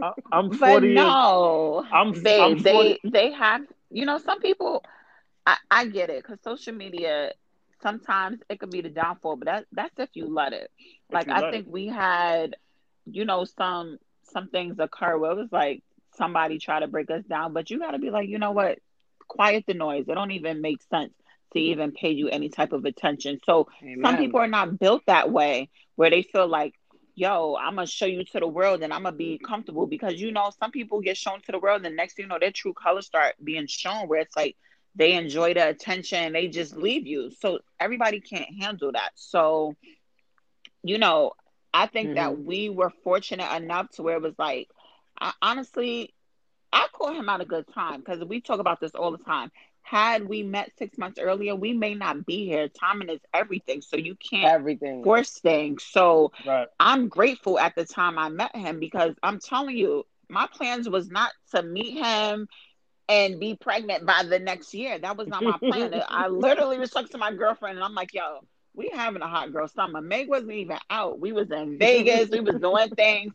[0.00, 0.58] I, am 40.
[0.58, 2.62] But no, I'm, they, I'm 40.
[2.62, 4.84] they, they have, you know, some people,
[5.46, 7.32] I, I get it because social media,
[7.82, 10.70] sometimes it could be the downfall, but that, that's if you let it.
[11.10, 11.72] Like, I think it.
[11.72, 12.56] we had,
[13.06, 13.98] you know, some,
[14.32, 15.82] some things occur where it was like
[16.16, 18.78] somebody try to break us down, but you got to be like, you know what?
[19.28, 20.06] Quiet the noise.
[20.08, 21.12] It don't even make sense
[21.52, 21.70] to mm-hmm.
[21.70, 23.40] even pay you any type of attention.
[23.44, 24.02] So Amen.
[24.02, 26.74] some people are not built that way where they feel like,
[27.14, 30.32] yo, I'm gonna show you to the world and I'm gonna be comfortable because you
[30.32, 32.52] know some people get shown to the world and the next thing you know their
[32.52, 34.56] true colors start being shown where it's like
[34.94, 37.30] they enjoy the attention they just leave you.
[37.30, 39.10] So everybody can't handle that.
[39.14, 39.76] So
[40.82, 41.32] you know,
[41.74, 42.14] I think mm-hmm.
[42.16, 44.68] that we were fortunate enough to where it was like
[45.20, 46.14] I, honestly
[46.72, 49.50] I call him out a good time because we talk about this all the time
[49.82, 52.68] had we met six months earlier, we may not be here.
[52.68, 53.82] Timing is everything.
[53.82, 55.82] So you can't everything force things.
[55.82, 56.68] So right.
[56.78, 61.10] I'm grateful at the time I met him because I'm telling you, my plans was
[61.10, 62.48] not to meet him
[63.10, 64.96] and be pregnant by the next year.
[64.98, 66.00] That was not my plan.
[66.08, 68.38] I literally was talking to my girlfriend and I'm like, yo,
[68.72, 70.00] we having a hot girl summer.
[70.00, 71.18] Meg wasn't even out.
[71.18, 72.30] We was in Vegas.
[72.30, 73.34] we was doing things.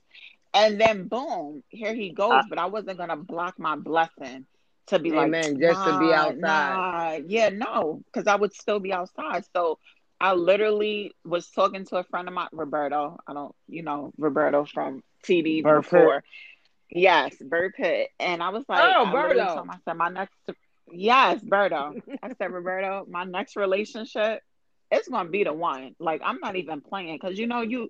[0.53, 2.45] And then boom, here he goes.
[2.49, 4.45] But I wasn't gonna block my blessing
[4.87, 5.31] to be Amen.
[5.31, 6.39] like, just nah, to be outside.
[6.39, 7.19] Nah.
[7.27, 9.43] Yeah, no, because I would still be outside.
[9.53, 9.77] So
[10.21, 13.17] I literally was talking to a friend of mine, Roberto.
[13.27, 16.23] I don't, you know, Roberto from TV Bird before.
[16.89, 18.09] Yes, Bird Pit.
[18.19, 19.67] And I was like, oh, Berto.
[19.69, 20.35] I said, my next,
[20.91, 22.01] yes, Berto.
[22.21, 24.41] I said, Roberto, my next relationship,
[24.91, 25.95] it's going to be the one.
[25.99, 27.89] Like, I'm not even playing because, you know, you,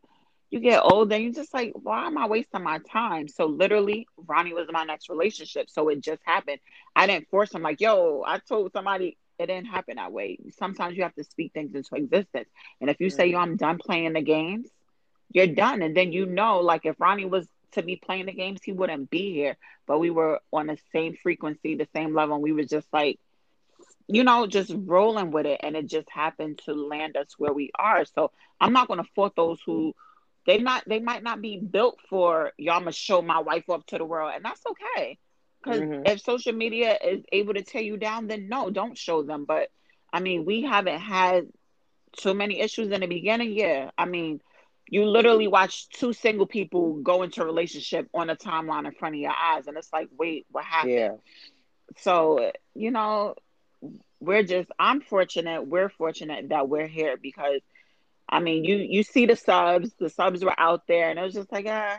[0.50, 3.28] you get old and you just like, why am I wasting my time?
[3.28, 5.70] So literally, Ronnie was my next relationship.
[5.70, 6.60] So it just happened.
[6.96, 10.38] I didn't force him like, yo, I told somebody it didn't happen that way.
[10.58, 12.48] Sometimes you have to speak things into existence.
[12.80, 14.70] And if you say, yo, I'm done playing the games,
[15.34, 15.82] you're done.
[15.82, 17.46] And then you know, like if Ronnie was
[17.76, 19.58] to be playing the games, he wouldn't be here.
[19.88, 22.36] But we were on the same frequency, the same level.
[22.36, 23.20] And we were just like,
[24.08, 25.62] you know, just rolling with it.
[25.64, 28.06] And it just happened to land us where we are.
[28.06, 29.96] So I'm not going to fault those who
[30.46, 33.98] they not they might not be built for y'all must show my wife up to
[33.98, 35.18] the world, and that's okay.
[35.62, 36.06] Because mm-hmm.
[36.06, 39.46] if social media is able to tear you down, then no, don't show them.
[39.46, 39.70] But
[40.14, 41.48] I mean, we haven't had
[42.18, 43.54] too many issues in the beginning.
[43.54, 44.40] Yeah, I mean,
[44.88, 49.16] you literally watch two single people go into a relationship on a timeline in front
[49.16, 50.94] of your eyes, and it's like, wait, what happened?
[50.94, 51.12] Yeah.
[51.98, 53.36] So you know,
[54.20, 55.68] we're just I'm fortunate.
[55.68, 57.62] We're fortunate that we're here because
[58.28, 61.34] I mean, you you see the subs, the subs were out there, and it was
[61.34, 61.98] just like, ah,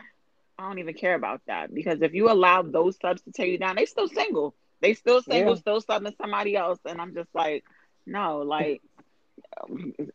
[0.57, 3.57] I don't even care about that because if you allow those subs to tear you
[3.57, 5.59] down, they still single, they still single, yeah.
[5.59, 7.63] still subbing somebody else, and I'm just like,
[8.05, 8.81] no, like,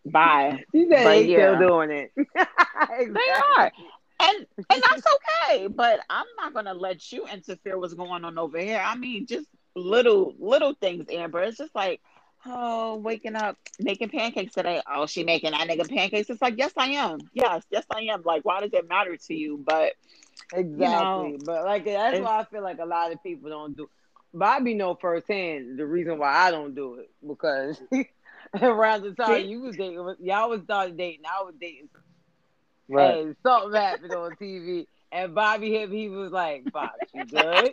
[0.06, 0.62] bye.
[0.72, 1.56] You they yeah.
[1.56, 2.12] still doing it.
[2.16, 3.06] exactly.
[3.12, 3.72] They are.
[4.20, 5.02] And and that's
[5.48, 8.82] okay, but I'm not gonna let you interfere with what's going on over here.
[8.84, 11.42] I mean, just little little things, Amber.
[11.42, 12.00] It's just like
[12.46, 14.80] oh, waking up, making pancakes today.
[14.90, 16.30] Oh, she making that nigga pancakes.
[16.30, 17.18] It's like, yes, I am.
[17.32, 18.22] Yes, yes, I am.
[18.22, 19.62] Like, why does it matter to you?
[19.64, 19.92] But
[20.52, 20.76] exactly.
[20.76, 23.88] You know, but like that's why I feel like a lot of people don't do.
[24.34, 27.80] Bobby know firsthand the reason why I don't do it because
[28.62, 31.88] around the time you was dating, y'all was started dating, I was dating.
[32.88, 33.18] Right.
[33.18, 36.02] And something happened on TV, and Bobby hit me.
[36.02, 37.72] He was like, "Bob, you good?"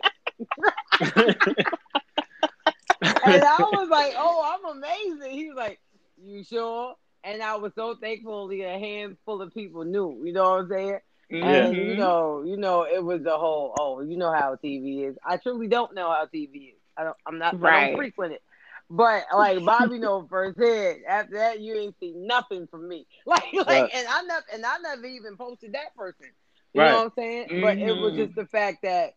[3.02, 5.80] and I was like, "Oh, I'm amazing." He was like,
[6.22, 10.22] "You sure?" And I was so thankful that a handful of people knew.
[10.24, 10.98] You know what I'm saying?
[11.30, 11.44] Mm-hmm.
[11.44, 13.74] And you know, you know, it was the whole.
[13.78, 15.16] Oh, you know how TV is.
[15.24, 16.80] I truly don't know how TV is.
[16.96, 17.16] I don't.
[17.26, 17.60] I'm not.
[17.60, 17.74] Right.
[17.74, 18.42] I don't frequent it.
[18.90, 21.04] But like Bobby know firsthand.
[21.08, 23.06] After that, you ain't see nothing from me.
[23.26, 23.90] Like, like, right.
[23.94, 26.26] and I never, and I never even posted that person.
[26.74, 26.90] You right.
[26.90, 27.48] know what I'm saying?
[27.48, 27.60] Mm-hmm.
[27.62, 28.40] But it was just mm-hmm.
[28.40, 29.14] the fact that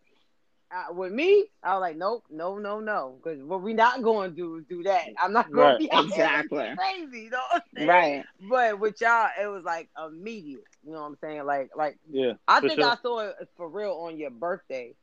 [0.74, 4.30] uh, with me, I was like, nope, no, no, no, because what we not going
[4.30, 5.06] to do is do that.
[5.20, 5.72] I'm not going right.
[5.72, 7.88] to be exactly crazy, you know what I'm saying?
[7.88, 8.24] Right.
[8.48, 10.64] But with y'all, it was like immediate.
[10.84, 11.44] You know what I'm saying?
[11.44, 12.32] Like, like, yeah.
[12.48, 12.90] I think sure.
[12.90, 14.94] I saw it for real on your birthday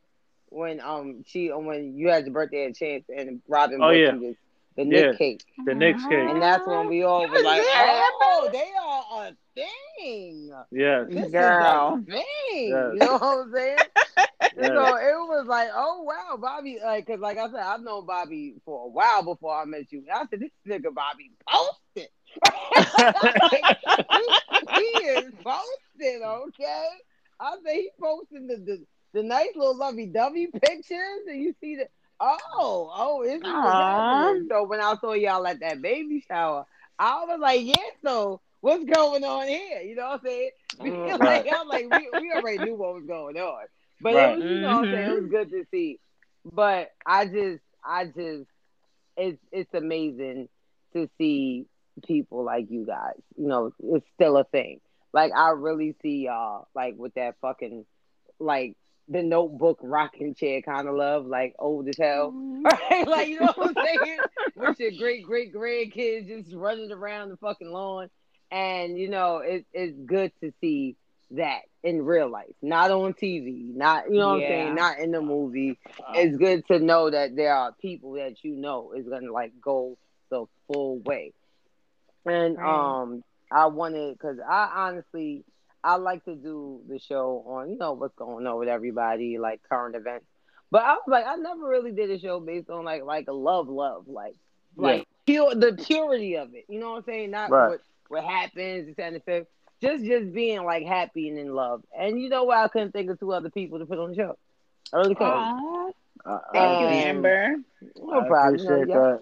[0.48, 4.12] when um she when you had your birthday at Chance and Robin oh, yeah.
[4.12, 4.36] This,
[4.76, 5.44] the Nick cake.
[5.64, 6.12] The Knicks cake.
[6.12, 10.52] And that's when we all were like, oh, they are a thing.
[10.70, 11.04] Yeah.
[11.08, 11.98] This Girl.
[11.98, 12.68] is a thing.
[12.68, 12.90] Yes.
[12.92, 13.78] You know what I'm saying?
[14.54, 18.04] You know, it was like, oh wow, Bobby, like, cause like I said, I've known
[18.04, 20.04] Bobby for a while before I met you.
[20.12, 22.10] I said, this nigga Bobby posted.
[22.98, 23.78] like,
[24.10, 26.88] he, he, is posted, okay?
[27.40, 31.76] I say he posted the, the the nice little lovey dovey pictures, and you see
[31.76, 31.88] the
[32.22, 34.48] oh, oh, it's happening.
[34.50, 36.66] So when I saw y'all at that baby shower,
[36.98, 37.74] I was like, yeah,
[38.04, 39.80] so what's going on here?
[39.80, 40.50] You know what I'm saying?
[40.80, 43.66] Mm, like, I'm like, we, we already knew what was going on.
[44.00, 44.32] But right.
[44.32, 45.30] it was, you know what I'm saying, it was mm-hmm.
[45.30, 46.00] good to see.
[46.50, 48.48] But I just I just
[49.16, 50.48] it's it's amazing
[50.94, 51.66] to see
[52.06, 53.20] people like you guys.
[53.36, 54.80] You know, it's still a thing.
[55.12, 57.84] Like I really see y'all like with that fucking
[58.40, 58.76] like
[59.12, 62.32] the notebook rocking chair kind of love, like old as hell.
[62.32, 62.62] Mm-hmm.
[62.90, 63.08] Right?
[63.08, 64.18] Like you know what I'm saying?
[64.56, 68.08] with your great great grandkids just running around the fucking lawn.
[68.50, 70.96] And you know, it, it's good to see
[71.32, 74.48] that in real life, not on TV, not you know yeah.
[74.48, 75.78] what I'm saying, not in the movie.
[76.14, 79.98] It's good to know that there are people that you know is gonna like go
[80.30, 81.32] the full way.
[82.24, 85.44] And um, I wanted because I honestly
[85.84, 89.60] I like to do the show on you know what's going on with everybody, like
[89.68, 90.26] current events.
[90.70, 93.32] But I was like, I never really did a show based on like like a
[93.32, 94.36] love, love, like
[94.78, 94.82] yeah.
[94.82, 96.64] like pure the purity of it.
[96.68, 97.30] You know what I'm saying?
[97.30, 97.68] Not right.
[97.70, 99.46] what what happens, and the fifth
[99.82, 101.82] just just being like happy and in love.
[101.98, 104.16] And you know why I couldn't think of two other people to put on the
[104.16, 104.38] show.
[104.92, 105.92] I really couldn't.
[106.24, 107.56] Uh, Thank you, Amber.
[107.96, 108.54] No I problem.
[108.54, 109.20] Appreciate you know,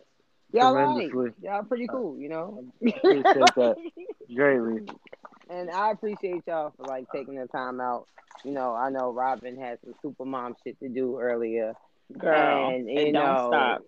[0.52, 1.34] y'all, y'all right.
[1.42, 2.64] Y'all pretty cool, you know.
[2.84, 3.76] I appreciate that
[4.34, 4.82] greatly.
[5.50, 8.06] And I appreciate y'all for like taking the time out.
[8.44, 11.74] You know, I know Robin had some super mom shit to do earlier.
[12.16, 13.84] Girl, and, you and know, don't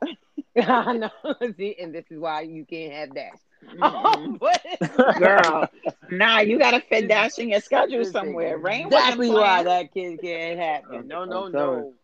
[0.57, 0.69] stop.
[0.69, 1.11] I know.
[1.57, 3.33] See, and this is why you can't have that.
[3.79, 5.19] Mm-hmm.
[5.19, 5.69] Girl,
[6.11, 8.59] nah, you gotta fit Dash in your schedule somewhere.
[8.59, 11.07] Rain exactly why that kid can't happen.
[11.07, 11.95] No, no, no.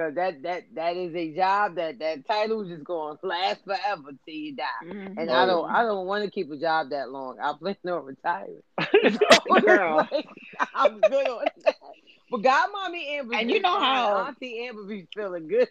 [0.00, 3.62] Cause that that that is a job that that title is just going to last
[3.66, 4.64] forever till you die.
[4.82, 5.18] Mm-hmm.
[5.18, 7.38] And I don't I don't want to keep a job that long.
[7.38, 8.62] I plan on retiring.
[9.66, 10.08] Girl,
[10.74, 11.74] I'm good on that.
[12.30, 15.68] But Godmommy Amber, and you know how Auntie Amber be feeling good.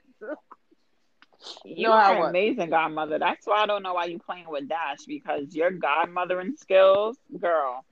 [1.65, 3.17] You know are an amazing godmother.
[3.17, 7.83] That's why I don't know why you playing with Dash because your godmothering skills, girl,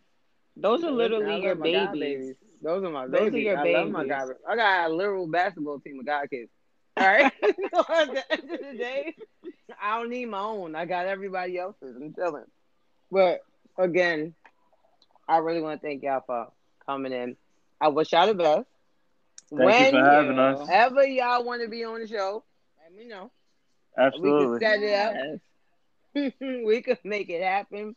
[0.55, 1.99] those are literally your babies.
[1.99, 2.35] babies.
[2.61, 3.34] Those are my those babies.
[3.34, 3.75] Are your I babies.
[3.77, 4.29] love my god.
[4.47, 6.49] I got a literal basketball team of god kids.
[6.97, 7.31] All right.
[7.43, 9.15] so at the end of the day,
[9.81, 10.75] I don't need my own.
[10.75, 11.95] I got everybody else's.
[11.95, 12.45] I'm telling.
[13.11, 13.41] But
[13.77, 14.34] again,
[15.27, 16.47] I really want to thank y'all for
[16.85, 17.35] coming in.
[17.79, 18.65] I wish y'all the best.
[19.49, 20.67] Thank when you for having us.
[20.69, 22.43] Ever y'all want to be on the show,
[22.84, 23.31] let me know.
[23.97, 24.47] Absolutely.
[24.47, 26.34] We can set it up.
[26.65, 27.95] we could make it happen.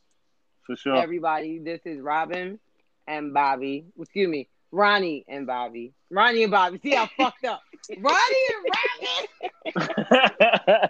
[0.66, 0.96] For sure.
[0.96, 2.60] Everybody, this is Robin
[3.06, 3.86] and Bobby.
[3.98, 5.92] Excuse me, Ronnie and Bobby.
[6.10, 6.80] Ronnie and Bobby.
[6.82, 7.62] See, I fucked up.
[7.98, 10.30] Ronnie and Robin.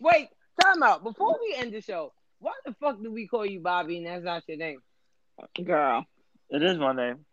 [0.00, 0.28] Wait,
[0.60, 1.02] time out.
[1.02, 4.24] Before we end the show, why the fuck do we call you Bobby and that's
[4.24, 4.80] not your name?
[5.64, 6.04] Girl.
[6.50, 7.24] It is my name.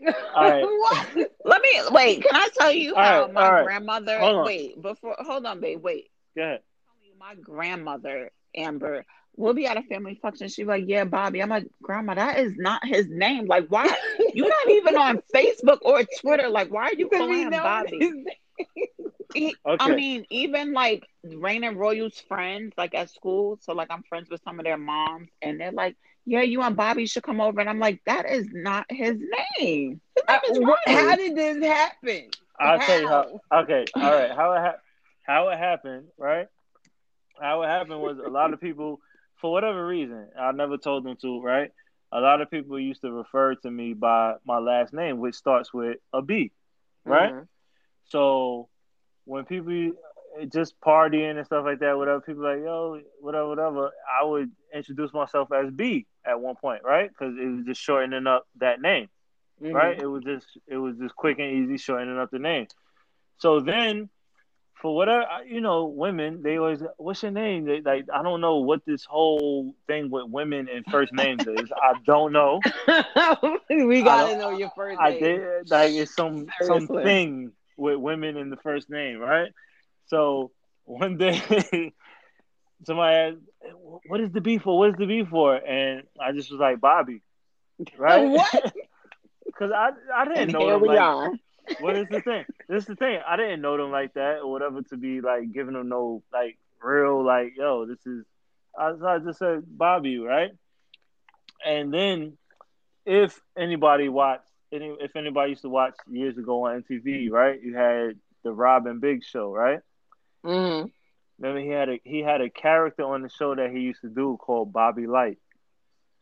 [0.34, 0.64] All right.
[0.64, 1.08] what?
[1.44, 2.22] Let me wait.
[2.22, 3.64] Can I tell you how right, my right.
[3.64, 4.42] grandmother?
[4.44, 5.80] Wait, before hold on, babe.
[5.80, 6.10] Wait.
[6.36, 6.60] Go ahead.
[7.18, 9.04] My grandmother, Amber,
[9.36, 10.48] we'll be at a family function.
[10.48, 13.46] She's like, "Yeah, Bobby." I'm like, "Grandma, that is not his name.
[13.46, 13.94] Like, why?
[14.34, 16.48] You're not even on Facebook or Twitter.
[16.48, 18.24] Like, why are you calling him Bobby?"
[19.34, 19.84] He, okay.
[19.84, 23.58] I mean, even like Rain and Royal's friends, like at school.
[23.62, 25.96] So like I'm friends with some of their moms, and they're like,
[26.26, 29.16] "Yeah, you and Bobby should come over." And I'm like, "That is not his
[29.58, 30.00] name.
[30.16, 32.28] His name uh, how did this happen?"
[32.60, 32.86] I'll how?
[32.86, 33.40] tell you how.
[33.62, 34.30] Okay, all right.
[34.30, 34.80] How it ha-
[35.22, 36.46] how it happened, right?
[37.40, 39.00] How it happened was a lot of people,
[39.42, 41.70] for whatever reason, I never told them to, right?
[42.10, 45.74] A lot of people used to refer to me by my last name, which starts
[45.74, 46.52] with a B,
[47.04, 47.32] right?
[47.32, 47.44] Mm-hmm.
[48.06, 48.68] So
[49.24, 49.92] when people
[50.48, 52.20] just partying and stuff like that, whatever.
[52.20, 53.90] People like, yo, whatever, whatever.
[54.20, 57.10] I would introduce myself as B at one point, right?
[57.10, 59.08] Because it was just shortening up that name,
[59.62, 59.74] mm-hmm.
[59.74, 60.00] right?
[60.00, 62.66] It was just it was just quick and easy shortening up the name.
[63.38, 64.08] So then,
[64.82, 67.64] for whatever you know, women they always, what's your name?
[67.64, 71.70] They, like I don't know what this whole thing with women and first names is.
[71.74, 72.60] I don't know.
[73.70, 75.14] we gotta know your first name.
[75.14, 76.96] I did like it's some Seriously.
[76.96, 79.52] something with women in the first name, right?
[80.06, 80.50] So
[80.84, 81.40] one day,
[82.84, 83.36] somebody asked,
[84.08, 84.76] "What is the B for?
[84.76, 87.22] What is the B for?" And I just was like, "Bobby,"
[87.96, 88.28] right?
[88.28, 88.74] What?
[89.46, 90.66] Because I I didn't and know.
[90.66, 91.32] Here we like, are.
[91.80, 92.44] What is the thing?
[92.68, 93.20] This is the thing.
[93.26, 96.58] I didn't know them like that or whatever to be like giving them no like
[96.82, 97.86] real like yo.
[97.86, 98.24] This is.
[98.78, 100.52] I, I just said Bobby, right?
[101.64, 102.38] And then
[103.04, 107.60] if anybody watched any, if anybody used to watch years ago on MTV, right?
[107.62, 109.80] You had the Rob and Big show, right?
[110.44, 110.88] Mm-hmm.
[111.38, 114.08] Remember he had a he had a character on the show that he used to
[114.08, 115.38] do called Bobby Light.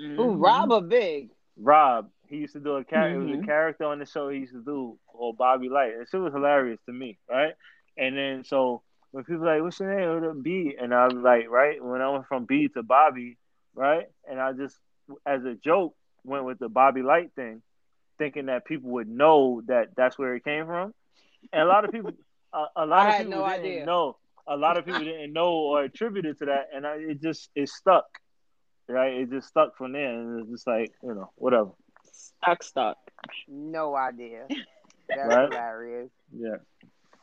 [0.01, 0.21] Mm-hmm.
[0.21, 1.31] Ooh, Rob or Big?
[1.57, 2.11] Rob.
[2.31, 3.19] He used to do a character.
[3.19, 3.23] Mm-hmm.
[3.23, 3.47] It was a mm-hmm.
[3.47, 5.93] character on the show he used to do called Bobby Light.
[5.95, 7.55] And it was hilarious to me, right?
[7.99, 11.51] And then so when people like, "What's your name?" It B, and I was like,
[11.51, 13.37] right when I went from B to Bobby,
[13.75, 14.07] right?
[14.29, 14.77] And I just
[15.27, 15.95] as a joke
[16.25, 17.63] went with the Bobby Light thing,
[18.19, 20.95] thinking that people would know that that's where it came from.
[21.53, 22.13] And a lot of people,
[22.53, 23.87] a, a lot I of people no didn't idea.
[23.87, 24.17] know.
[24.47, 27.69] A lot of people didn't know or attributed to that, and I, it just it
[27.69, 28.07] stuck,
[28.89, 29.13] right?
[29.13, 31.71] It just stuck from there, and it's just like you know whatever.
[32.43, 32.97] Stuck, stock.
[33.49, 34.47] No idea.
[35.09, 35.49] That's right?
[35.49, 36.11] hilarious.
[36.33, 36.57] Yeah.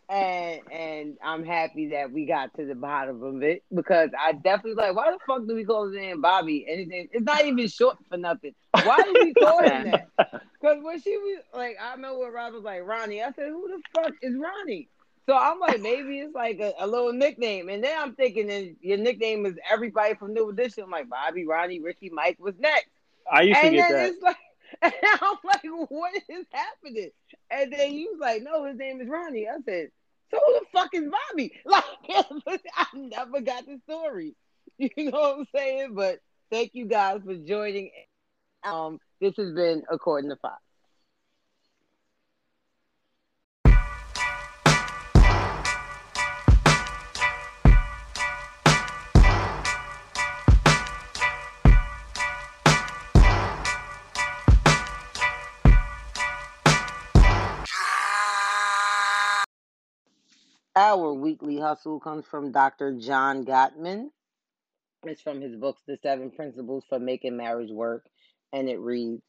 [0.09, 4.75] And and I'm happy that we got to the bottom of it because I definitely
[4.75, 6.65] like why the fuck do we call his name Bobby?
[6.69, 7.09] Anything?
[7.11, 8.53] It's not even short for nothing.
[8.71, 10.07] Why do we call him that?
[10.59, 13.21] Because when she was like, I remember when Rob was like Ronnie.
[13.21, 14.89] I said, who the fuck is Ronnie?
[15.29, 17.69] So I'm like, maybe it's like a, a little nickname.
[17.69, 20.85] And then I'm thinking, that your nickname is everybody from New Edition.
[20.85, 22.87] I'm like, Bobby, Ronnie, Ricky, Mike was next.
[23.31, 24.09] I used and to get that.
[24.09, 24.37] It's like,
[24.81, 27.11] and I'm like, what is happening?
[27.49, 29.47] And then he was like, no, his name is Ronnie.
[29.47, 29.89] I said,
[30.31, 31.53] so who the fuck is Bobby?
[31.65, 31.83] Like,
[32.75, 34.35] I never got the story.
[34.77, 35.95] You know what I'm saying?
[35.95, 36.19] But
[36.51, 37.89] thank you guys for joining.
[38.63, 40.61] Um, this has been According to Fox.
[60.79, 62.99] Our weekly hustle comes from Dr.
[62.99, 64.09] John Gottman.
[65.01, 68.05] It's from his books, The Seven Principles for Making Marriage Work,
[68.53, 69.23] and it reads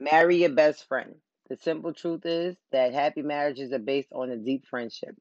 [0.00, 1.16] Marry your best friend.
[1.50, 5.14] The simple truth is that happy marriages are based on a deep friendship.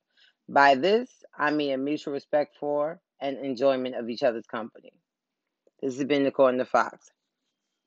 [0.48, 4.94] By this, I mean a mutual respect for and enjoyment of each other's company.
[5.82, 7.12] This has been Nicole and the Fox.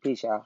[0.03, 0.45] Peace, y'all.